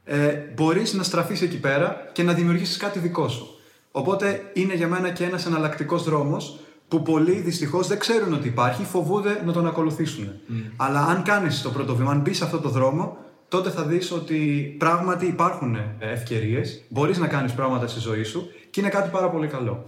[0.04, 3.46] ε, μπορείς να στραφείς εκεί πέρα και να δημιουργήσεις κάτι δικό σου.
[3.90, 8.84] Οπότε είναι για μένα και ένας εναλλακτικός δρόμος που πολλοί δυστυχώς δεν ξέρουν ότι υπάρχει,
[8.84, 10.28] φοβούνται να τον ακολουθήσουν.
[10.76, 13.16] Αλλά αν κάνεις το πρώτο βήμα, αν μπεις σε αυτό το δρόμο,
[13.48, 14.36] τότε θα δεις ότι
[14.78, 19.46] πράγματι υπάρχουν ευκαιρίες, μπορείς να κάνεις πράγματα στη ζωή σου και είναι κάτι πάρα πολύ
[19.46, 19.84] καλό.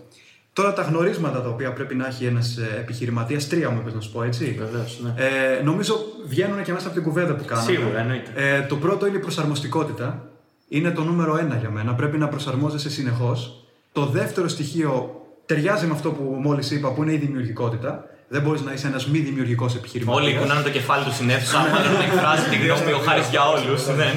[0.53, 4.13] Τώρα τα γνωρίσματα τα οποία πρέπει να έχει ένας επιχειρηματίας, τρία μου είπες να σου
[4.13, 4.57] πω έτσι.
[4.59, 5.15] Βεβαίως, ναι.
[5.17, 5.95] Ε, νομίζω
[6.27, 7.73] βγαίνουν και μέσα από την κουβέντα που κάναμε.
[7.73, 8.31] Σίγουρα, εννοείται.
[8.35, 10.27] Ε, το πρώτο είναι η προσαρμοστικότητα.
[10.69, 11.95] Είναι το νούμερο ένα για μένα.
[11.95, 13.65] Πρέπει να προσαρμόζεσαι συνεχώς.
[13.93, 18.05] Το δεύτερο στοιχείο ταιριάζει με αυτό που μόλις είπα, που είναι η δημιουργικότητα.
[18.29, 20.27] Δεν μπορείς να είσαι ένας μη δημιουργικός επιχειρηματίας.
[20.27, 23.49] Όλοι κουνάνε το κεφάλι τους στην αίθουσα, μάλλον να εκφράζει την γνώμη ο Χάρης για
[23.49, 23.87] όλους.
[23.87, 24.13] Ναι,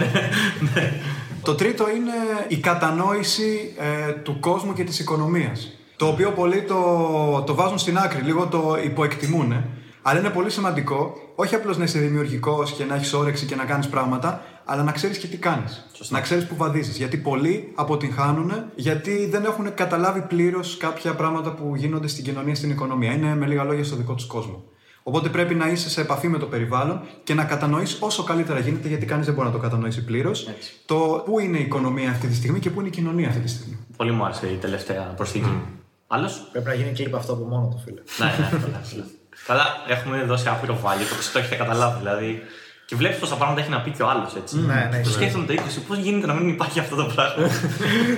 [0.74, 0.94] ναι.
[1.44, 3.74] Το τρίτο είναι η κατανόηση
[4.08, 5.70] ε, του κόσμου και της οικονομίας.
[5.96, 9.52] Το οποίο πολλοί το, το βάζουν στην άκρη, λίγο το υποεκτιμούν.
[9.52, 9.64] ε.
[10.02, 13.64] Αλλά είναι πολύ σημαντικό, όχι απλώς να είσαι δημιουργικός και να έχεις όρεξη και να
[13.66, 15.86] κάνεις πράγματα, αλλά να ξέρεις και τι κάνεις.
[16.10, 16.98] Να ξέρεις που βαδίζεις.
[16.98, 22.70] Γιατί πολλοί αποτυγχάνουν, γιατί δεν έχουν καταλάβει πλήρως κάποια πράγματα που γίνονται στην κοινωνία, στην
[22.70, 23.12] οικονομία.
[23.12, 24.64] Είναι με λίγα λόγια στο δικό τους κόσμο.
[25.04, 28.88] Οπότε πρέπει να είσαι σε επαφή με το περιβάλλον και να κατανοείς όσο καλύτερα γίνεται,
[28.88, 30.50] γιατί κανείς δεν μπορεί να το κατανοήσει πλήρως,
[30.86, 33.50] το πού είναι η οικονομία αυτή τη στιγμή και πού είναι η κοινωνία αυτή τη
[33.50, 33.78] στιγμή.
[33.98, 35.50] Πολύ μου άρεσε η τελευταία προσθήκη.
[36.08, 38.02] Άλλος; Πρέπει να γίνει κλιπ αυτό από μόνο του, φίλε.
[38.18, 39.06] Ναι, ναι, καλά, καλά.
[39.48, 42.42] Καλά, έχουμε δώσει άπειρο βάλει, το, το έχετε καταλάβει δηλαδή.
[42.86, 44.58] Και βλέπεις πόσα πράγματα έχει να πει και ο άλλος έτσι.
[44.60, 45.16] Ναι, ναι, Το ναι.
[45.16, 45.58] σκέφτομαι το 20,
[45.88, 47.48] πώς γίνεται να μην υπάρχει αυτό το πράγμα;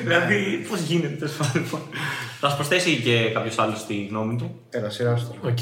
[0.03, 1.65] δηλαδή, πώς γίνεται τέλος πάντων.
[2.39, 4.59] Θα σα προσθέσει και κάποιος άλλος τη γνώμη του.
[4.69, 5.35] Έλα, σειρά του.
[5.41, 5.57] Οκ.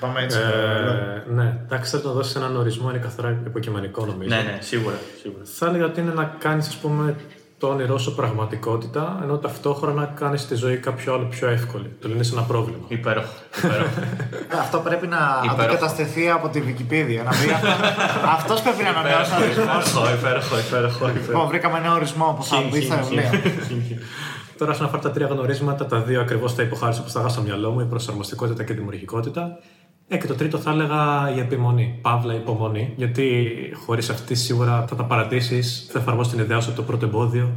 [0.00, 0.38] Πάμε έτσι.
[0.38, 4.28] Ε, ναι, εντάξει, θέλω να δώσεις έναν ορισμό, είναι καθαρά υποκειμενικό νομίζω.
[4.28, 4.96] Ναι, ναι, σίγουρα.
[5.22, 5.42] σίγουρα.
[5.44, 7.16] Θα έλεγα ότι είναι να κάνεις, ας πούμε,
[7.62, 11.96] το όνειρό σου πραγματικότητα, ενώ ταυτόχρονα κάνεις τη ζωή κάποιο άλλο πιο εύκολη.
[12.00, 12.84] Το λύνει ένα πρόβλημα.
[12.88, 13.32] Υπέροχο.
[13.64, 13.90] υπέροχο.
[14.60, 15.62] Αυτό πρέπει να Υπέροχο.
[15.62, 17.22] αντικατασταθεί από τη Wikipedia.
[17.24, 17.46] Να μπει
[18.36, 19.62] αυτό πρέπει να ανανεώσει ο ορισμό.
[20.18, 21.26] υπέροχο, υπέροχο, υπέροχο.
[21.26, 23.30] Λοιπόν, βρήκαμε ένα ορισμό που θα Χιν, μπει χιν, στα χιν, βιβλία.
[23.68, 23.98] χιν, χιν.
[24.58, 27.42] Τώρα, όσον αφορά τα τρία γνωρίσματα, τα δύο ακριβώς τα υποχάρισα όπω τα είχα στο
[27.42, 29.58] μυαλό μου, η προσαρμοστικότητα και η δημιουργικότητα.
[30.12, 31.98] Ε, και το τρίτο θα έλεγα η επιμονή.
[32.02, 32.92] Παύλα υπομονή.
[32.96, 33.46] Γιατί
[33.86, 37.52] χωρίς αυτή σίγουρα θα τα παρατήσεις, θα εφαρμόσεις την ιδέα σου από το πρώτο εμπόδιο.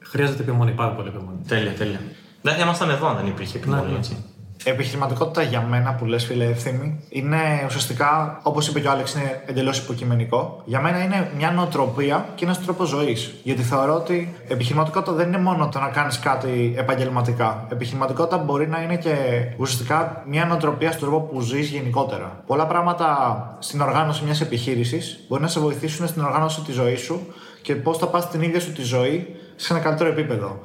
[0.00, 1.38] Χρειάζεται επιμονή, πάρα πολύ επιμονή.
[1.48, 2.00] Τέλεια, τέλεια.
[2.42, 3.96] Δεν θα ήμασταν εδώ αν δεν υπήρχε επιμονή, Ναι.
[3.96, 4.24] έτσι.
[4.64, 7.36] Επιχειρηματικότητα για μένα που λες φίλε ευθύμη είναι
[7.66, 10.62] ουσιαστικά, όπως είπε και ο Άλεξ, είναι εντελώς υποκειμενικό.
[10.64, 13.34] Για μένα είναι μια νοοτροπία και ένας τρόπος ζωής.
[13.42, 17.66] Γιατί θεωρώ ότι επιχειρηματικότητα δεν είναι μόνο το να κάνεις κάτι επαγγελματικά.
[17.72, 19.14] Επιχειρηματικότητα μπορεί να είναι και
[19.56, 22.42] ουσιαστικά μια νοοτροπία στον τρόπο που ζεις γενικότερα.
[22.46, 27.26] Πολλά πράγματα στην οργάνωση μιας επιχείρησης μπορεί να σε βοηθήσουν στην οργάνωση της ζωής σου
[27.62, 30.60] και πώς θα πας την ίδια σου τη ζωή σε ένα καλύτερο επίπεδο.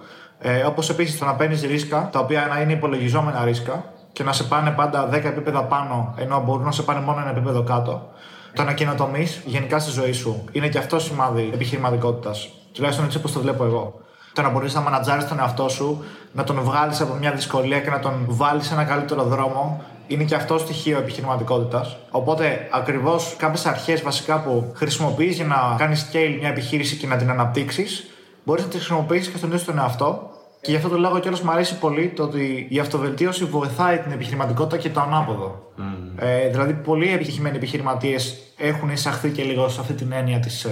[0.45, 4.33] Ε, Όπως επίσης το να παίρνεις ρίσκα, τα οποία να είναι υπολογιζόμενα ρίσκα και να
[4.33, 8.09] σε πάνε πάντα 10 επίπεδα πάνω, ενώ μπορούν να σε πάνε μόνο ένα επίπεδο κάτω.
[8.53, 12.49] Το να καινοτομείς γενικά στη ζωή σου είναι και αυτό σημάδι επιχειρηματικότητας.
[12.73, 13.93] Τουλάχιστον έτσι όπως το βλέπω εγώ.
[14.33, 17.89] Το να μπορείς να μανατζάρεις τον εαυτό σου, να τον βγάλεις από μια δυσκολία και
[17.89, 21.97] να τον βάλεις σε ένα καλύτερο δρόμο, είναι και αυτό στοιχείο επιχειρηματικότητας.
[22.11, 27.15] Οπότε, ακριβώς κάποιες αρχές βασικά που χρησιμοποιείς για να κάνεις scale μια επιχείρηση και να
[27.15, 28.07] την αναπτύξεις,
[28.43, 30.31] μπορείς να τη χρησιμοποιήσεις και στον ίδιο τον εαυτό.
[30.63, 34.11] Και γι' αυτό το λόγο κιόλας μου αρέσει πολύ το ότι η αυτοβελτίωση βοηθάει την
[34.11, 35.71] επιχειρηματικότητα και το ανάποδο.
[36.15, 40.67] Ε, δηλαδή, πολλοί επιτυχημένοι επιχειρηματίες έχουν εισαχθεί και λίγο σε αυτή την έννοια της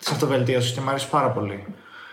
[0.00, 1.64] της αυτοβελτίωσης και μου αρέσει πάρα πολύ.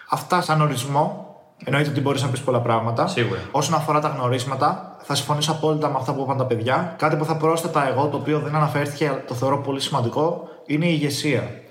[0.10, 1.26] Αυτά σαν ορισμό.
[1.64, 3.08] Εννοείται ότι μπορείς να πεις πολλά πράγματα.
[3.08, 3.40] Σίγουρα.
[3.52, 6.96] Όσον αφορά τα γνωρίσματα, θα συμφωνήσω απόλυτα με αυτά που είπαν τα παιδιά.
[6.98, 10.92] Κάτι που θα πρόσθετα εγώ, το οποίο δεν αναφέρθηκε, το θεωρώ πολύ σημαντικό, είναι η
[10.94, 11.62] ηγεσία.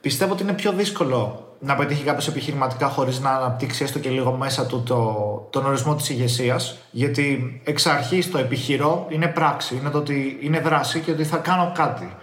[0.00, 4.32] Πιστεύω ότι είναι πιο δύσκολο να πετύχει κάποιος επιχειρηματικά χωρίς να αναπτύξει έστω και λίγο
[4.32, 6.78] μέσα του το, τον ορισμό της ηγεσίας.
[6.90, 11.36] Γιατί εξ αρχής το επιχειρώ είναι πράξη, είναι το ότι είναι δράση και ότι θα
[11.36, 12.16] κάνω κάτι.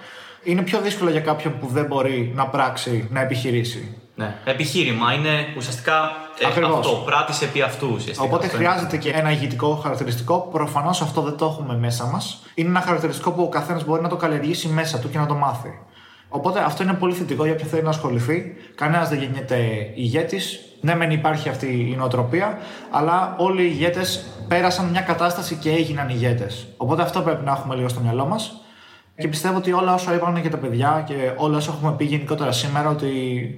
[0.43, 3.97] Είναι πιο δύσκολο για κάποιον που δεν μπορεί να πράξει, να επιχειρήσει.
[4.15, 4.35] Ναι.
[4.45, 6.77] Επιχείρημα είναι ουσιαστικά ε, Ακριβώς.
[6.77, 7.01] αυτό.
[7.05, 7.87] Πράτη επί αυτού.
[7.93, 8.23] ουσιαστικά.
[8.23, 8.67] Οπότε Αυτό είναι.
[8.67, 10.49] χρειάζεται και ένα ηγετικό χαρακτηριστικό.
[10.51, 12.43] Προφανώς αυτό δεν το έχουμε μέσα μας.
[12.55, 15.33] Είναι ένα χαρακτηριστικό που ο καθένας μπορεί να το καλλιεργήσει μέσα του και να το
[15.33, 15.79] μάθει.
[16.29, 18.55] Οπότε αυτό είναι πολύ θετικό για όποιον θέλει να ασχοληθεί.
[18.75, 19.57] Κανένας δεν γίνεται
[19.93, 20.59] ηγέτης.
[20.81, 22.57] Ναι, μεν υπάρχει αυτή η νοοτροπία,
[22.91, 26.67] αλλά όλοι οι ηγέτες πέρασαν μια κατάσταση και έγιναν ηγέτες.
[26.77, 28.59] Οπότε αυτό πρέπει να έχουμε λίγο στο μυαλό μας.
[29.17, 32.51] Και πιστεύω ότι όλα όσα είπαν και τα παιδιά και όλα όσα έχουμε πει γενικότερα
[32.51, 33.07] σήμερα, ότι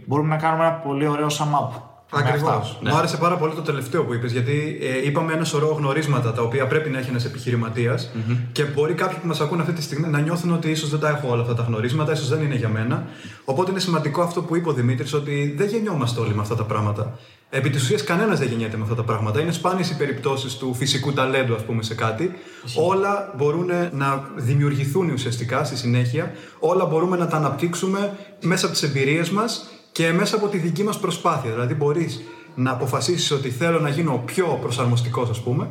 [0.05, 1.81] μπορούμε να κάνουμε ένα πολύ ωραίο sum up.
[2.11, 2.49] Με Ακριβώς.
[2.49, 2.77] αυτά.
[2.81, 2.89] Ναι.
[2.89, 6.41] Μου άρεσε πάρα πολύ το τελευταίο που είπες, γιατί ε, είπαμε ένα σωρό γνωρίσματα τα
[6.41, 8.11] οποία πρέπει να έχει ένας επιχειρηματίας
[8.51, 11.09] και μπορεί κάποιοι που μας ακούν αυτή τη στιγμή να νιώθουν ότι ίσως δεν τα
[11.09, 13.05] έχω όλα αυτά τα γνωρίσματα, ίσως δεν είναι για μένα.
[13.45, 16.63] Οπότε είναι σημαντικό αυτό που είπε ο Δημήτρης, ότι δεν γεννιόμαστε όλοι με αυτά τα
[16.63, 17.17] πράγματα.
[17.49, 19.41] Επί της ουσίας, κανένας δεν γεννιέται με αυτά τα πράγματα.
[19.41, 22.31] Είναι σπάνιες οι περιπτώσεις του φυσικού ταλέντου, ας πούμε, σε κάτι.
[22.75, 26.31] Όλα μπορούν να δημιουργηθούν ουσιαστικά στη συνέχεια.
[26.59, 30.83] Όλα μπορούμε να τα αναπτύξουμε μέσα από τις εμπειρίες μας και μέσα από τη δική
[30.83, 31.51] μας προσπάθεια.
[31.51, 32.21] Δηλαδή, μπορείς
[32.55, 35.69] να αποφασίσεις ότι θέλω να γίνω πιο προσαρμοστικός, ας πούμε,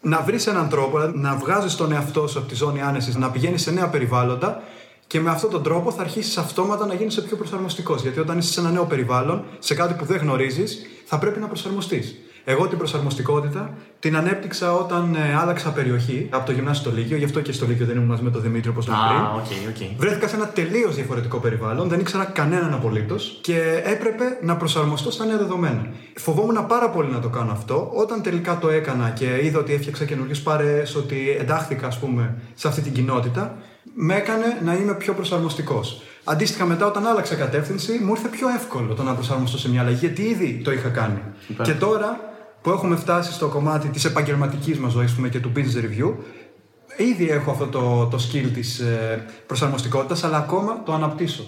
[0.00, 3.30] να βρεις έναν τρόπο, δηλαδή να βγάζεις τον εαυτό σου από τη ζώνη άνεσης, να
[3.30, 4.62] πηγαίνεις σε νέα περιβάλλοντα
[5.06, 8.02] και με αυτόν τον τρόπο θα αρχίσεις αυτόματα να γίνει πιο προσαρμοστικός.
[8.02, 11.46] Γιατί όταν είσαι σε ένα νέο περιβάλλον, σε κάτι που δεν γνωρίζεις, θα πρέπει να
[11.46, 12.14] προσαρμοστείς.
[12.44, 17.24] Εγώ την προσαρμοστικότητα την ανέπτυξα όταν ε, άλλαξα περιοχή από το γυμνάσιο στο Λύκειο, γι'
[17.24, 19.20] αυτό και στο Λύκειο δεν ήμουν μαζί με τον Δημήτρη όπως το πριν.
[19.20, 19.98] Α, OK, OK.
[19.98, 25.24] Βρέθηκα σε ένα τελείως διαφορετικό περιβάλλον, δεν ήξερα κανέναν απολύτως και έπρεπε να προσαρμοστώ στα
[25.24, 25.86] νέα δεδομένα.
[26.14, 27.90] Φοβόμουν πάρα πολύ να το κάνω αυτό.
[27.94, 32.68] Όταν τελικά το έκανα και είδα ότι έφτιαξα καινούριε παρέες, ότι εντάχθηκα, ας πούμε, σε
[32.68, 33.56] αυτή την κοινότητα,
[33.94, 36.02] με έκανε να είμαι πιο προσαρμοστικός.
[36.24, 39.96] Αντίστοιχα, μετά, όταν άλλαξα κατεύθυνση, μου ήρθε πιο εύκολο το να προσαρμοστώ σε μια αλλαγή,
[39.96, 41.22] γιατί ήδη το είχα κάνει.
[41.62, 42.31] Και τώρα
[42.62, 46.14] που έχουμε φτάσει στο κομμάτι της επαγγελματικής μας ζωής και του business review,
[46.96, 51.44] Ήδη έχω αυτό το, το skill της ε, προσαρμοστικότητας, αλλά ακόμα το αναπτύσσω.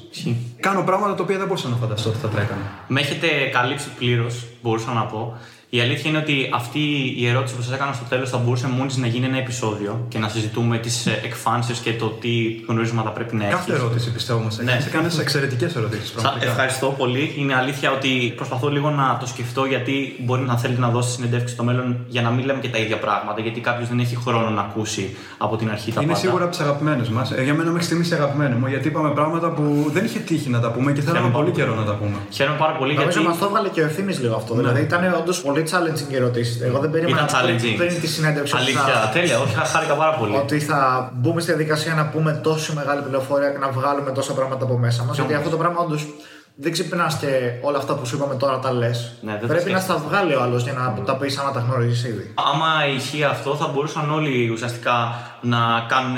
[0.61, 2.85] Κάνω πράγματα τα οποία δεν μπορούσα να φανταστώ ότι θα τα έκανα.
[2.89, 5.39] Με έχετε καλύψει πλήρως, μπορούσα να πω.
[5.77, 6.79] Η αλήθεια είναι ότι αυτή
[7.17, 10.07] η ερώτηση που σας έκανα στο τέλος θα μπορούσε μόνη της να γίνει ένα επεισόδιο
[10.09, 12.29] και να συζητούμε τις εκφάνσεις και το τι
[12.69, 13.55] γνωρίσματα πρέπει να έχεις.
[13.57, 14.73] Κάθε ερώτηση πιστεύω μα έκανε.
[14.73, 14.81] Ναι.
[14.81, 16.15] Σε κάνει εξαιρετικές ερωτήσεις.
[16.17, 17.35] Σα ευχαριστώ πολύ.
[17.39, 21.55] Είναι αλήθεια ότι προσπαθώ λίγο να το σκεφτώ γιατί μπορεί να θέλετε να δώσετε συνεντεύξει
[21.55, 23.41] στο μέλλον για να μην λέμε και τα ίδια πράγματα.
[23.41, 26.25] Γιατί κάποιος δεν έχει χρόνο να ακούσει από την αρχή τα Είναι πάντα.
[26.25, 27.31] σίγουρα από τι αγαπημένε μας.
[27.31, 30.51] Ε, για μένα μέχρι στιγμής η αγαπημένη μου, γιατί είπαμε πράγματα που δεν είχε τύχει
[30.51, 32.17] να τα πούμε και θέλαμε Χαίρομαι πολύ πάρα καιρό να τα πούμε.
[32.31, 33.29] Χαίρομαι πάρα πολύ Νομίζω γιατί.
[33.29, 34.55] μας το έβαλε και ο ευθύνη λίγο αυτό.
[34.55, 36.61] Δηλαδή ήταν όντως πολύ challenging οι ερωτήσεις.
[36.61, 37.75] Εγώ δεν περίμενα Ήταν challenging.
[37.77, 39.39] πριν τη συνέντευξη ότι Αλήθεια, θα- τέλεια.
[39.39, 40.37] Όχι, χά- χάρηκα πάρα πολύ.
[40.37, 44.65] ότι θα μπούμε στη διαδικασία να πούμε τόσο μεγάλη πληροφορία και να βγάλουμε τόσα πράγματα
[44.65, 45.17] από μέσα μας.
[45.17, 46.07] Γιατί αυτό το πράγμα όντως
[46.57, 47.27] δεν ξυπνά και
[47.63, 49.13] όλα αυτά που σου είπαμε τώρα τα λες.
[49.21, 49.99] Ναι, δεν τα Πρέπει να σκέφτεσαι.
[49.99, 52.35] στα βγάλει ο άλλος για να τα πεις άμα τα γνωρίζεις ήδη.
[52.53, 55.59] Άμα ισχύει αυτό, θα μπορούσαν όλοι ουσιαστικά να
[55.89, 56.17] κάνουν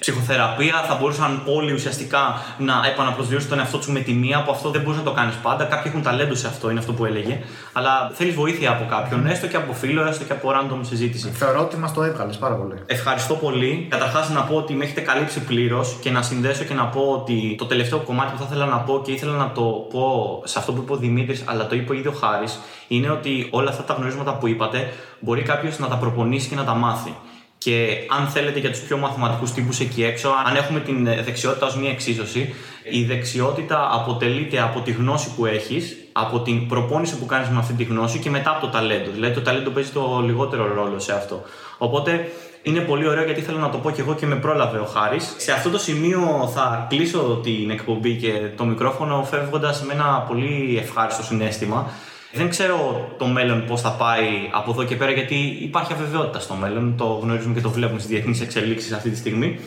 [0.00, 2.22] ψυχοθεραπεία, θα μπορούσαν όλοι ουσιαστικά
[2.58, 5.34] να επαναπροσδιορίσουν τον εαυτό τους με τη μία, που αυτό δεν μπορείς να το κάνεις
[5.34, 5.64] πάντα.
[5.64, 7.40] Κάποιοι έχουν ταλέντο σε αυτό, είναι αυτό που έλεγε.
[7.72, 11.28] Αλλά θέλεις βοήθεια από κάποιον, έστω και από φίλο, έστω και από random συζήτηση.
[11.28, 12.74] Θεωρώ ότι μας το έβγαλες πάρα πολύ.
[12.86, 13.86] Ευχαριστώ πολύ.
[13.90, 17.54] Καταρχάς να πω ότι με έχετε καλύψει πλήρως και να συνδέσω και να πω ότι
[17.58, 20.72] το τελευταίο κομμάτι που θα ήθελα να πω και ήθελα να το πω σε αυτό
[20.72, 23.94] που είπε ο Δημήτρης, αλλά το είπε ο ίδιο Χάρης, είναι ότι όλα αυτά τα
[23.94, 27.14] γνωρίσματα που είπατε μπορεί κάποιος να τα προπονήσει και να τα μάθει.
[27.58, 31.66] Και αν θέλετε για τους πιο μαθηματικούς τύπους εκεί έξω, αν έχουμε την ε, δεξιότητα
[31.66, 32.54] ως μία εξίσωση,
[32.90, 37.72] η δεξιότητα αποτελείται από τη γνώση που έχεις, από την προπόνηση που κάνεις με αυτή
[37.72, 39.10] τη γνώση και μετά από το ταλέντο.
[39.10, 41.42] Δηλαδή το ταλέντο παίζει το λιγότερο ρόλο σε αυτό.
[41.78, 42.30] Οπότε
[42.68, 45.34] είναι πολύ ωραίο γιατί θέλω να το πω και εγώ και με πρόλαβε ο Χάρης.
[45.36, 50.78] Σε αυτό το σημείο θα κλείσω την εκπομπή και το μικρόφωνο φεύγοντας με ένα πολύ
[50.78, 51.90] ευχάριστο συνέστημα.
[52.32, 56.54] Δεν ξέρω το μέλλον πώς θα πάει από εδώ και πέρα, γιατί υπάρχει αβεβαιότητα στο
[56.54, 56.94] μέλλον.
[56.96, 59.58] Το γνωρίζουμε και το βλέπουμε στις διεθνείς εξελίξεις αυτή τη στιγμή.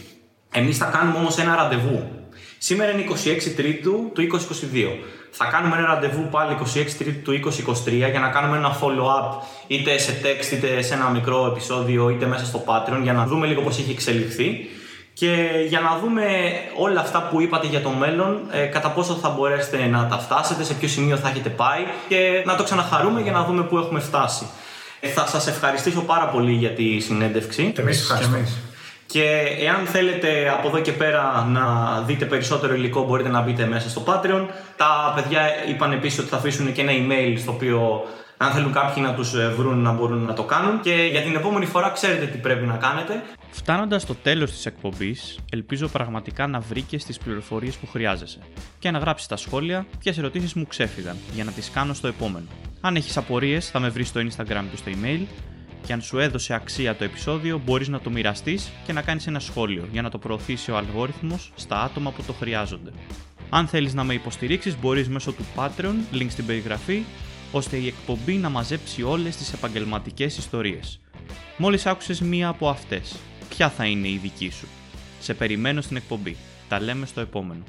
[0.52, 2.19] Εμείς θα κάνουμε όμως ένα ραντεβού.
[2.62, 4.22] Σήμερα είναι 26 Τρίτου του
[4.74, 4.88] 2022.
[5.32, 7.52] Θα κάνουμε ένα ραντεβού πάλι 26 Τρίτου του
[7.86, 12.26] 2023 για να κάνουμε ένα follow-up είτε σε text είτε σε ένα μικρό επεισόδιο είτε
[12.26, 14.70] μέσα στο Patreon για να δούμε λίγο πώς έχει εξελιχθεί
[15.14, 16.24] και για να δούμε
[16.78, 20.64] όλα αυτά που είπατε για το μέλλον, ε, κατά πόσο θα μπορέσετε να τα φτάσετε,
[20.64, 24.00] σε ποιο σημείο θα έχετε πάει και να το ξαναχαρούμε για να δούμε πού έχουμε
[24.00, 24.46] φτάσει.
[25.00, 27.72] Ε, θα σας ευχαριστήσω πάρα πολύ για τη συνέντευξη.
[27.76, 28.48] Και εμείς ευχαριστούμε.
[29.12, 29.26] Και
[29.60, 31.66] εάν θέλετε από εδώ και πέρα να
[32.02, 34.48] δείτε περισσότερο υλικό, μπορείτε να μπείτε μέσα στο Patreon.
[34.78, 38.08] Τα παιδιά είπαν επίσης ότι θα αφήσουν και ένα email στο οποίο
[38.42, 41.66] Αν θέλουν κάποιοι να τους βρουν να μπορούν να το κάνουν και για την επόμενη
[41.66, 43.24] φορά ξέρετε τι πρέπει να κάνετε.
[43.52, 48.40] Φτάνοντας στο τέλος της εκπομπής, ελπίζω πραγματικά να βρήκες τις πληροφορίες που χρειάζεσαι
[48.80, 52.46] και να γράψεις στα σχόλια ποιες ερωτήσεις μου ξέφυγαν για να τις κάνω στο επόμενο.
[52.82, 55.22] Αν έχεις απορίες, θα με βρεις στο Instagram και στο email
[55.86, 59.40] και αν σου έδωσε αξία το επεισόδιο, μπορείς να το μοιραστείς και να κάνεις ένα
[59.40, 62.92] σχόλιο για να το προωθήσει ο αλγόριθμος στα άτομα που το χρειάζονται.
[63.50, 67.04] Αν θέλεις να με υποστηρίξεις, μπορείς μέσω του Patreon, link στην περιγραφή,
[67.52, 71.00] ώστε η εκπομπή να μαζέψει όλες τις επαγγελματικές ιστορίες.
[71.58, 73.16] Μόλις άκουσες μία από αυτές,
[73.50, 74.68] ποια θα είναι η δική σου.
[75.20, 76.38] Σε περιμένω στην εκπομπή.
[76.68, 77.64] Τα λέμε στο επόμενο.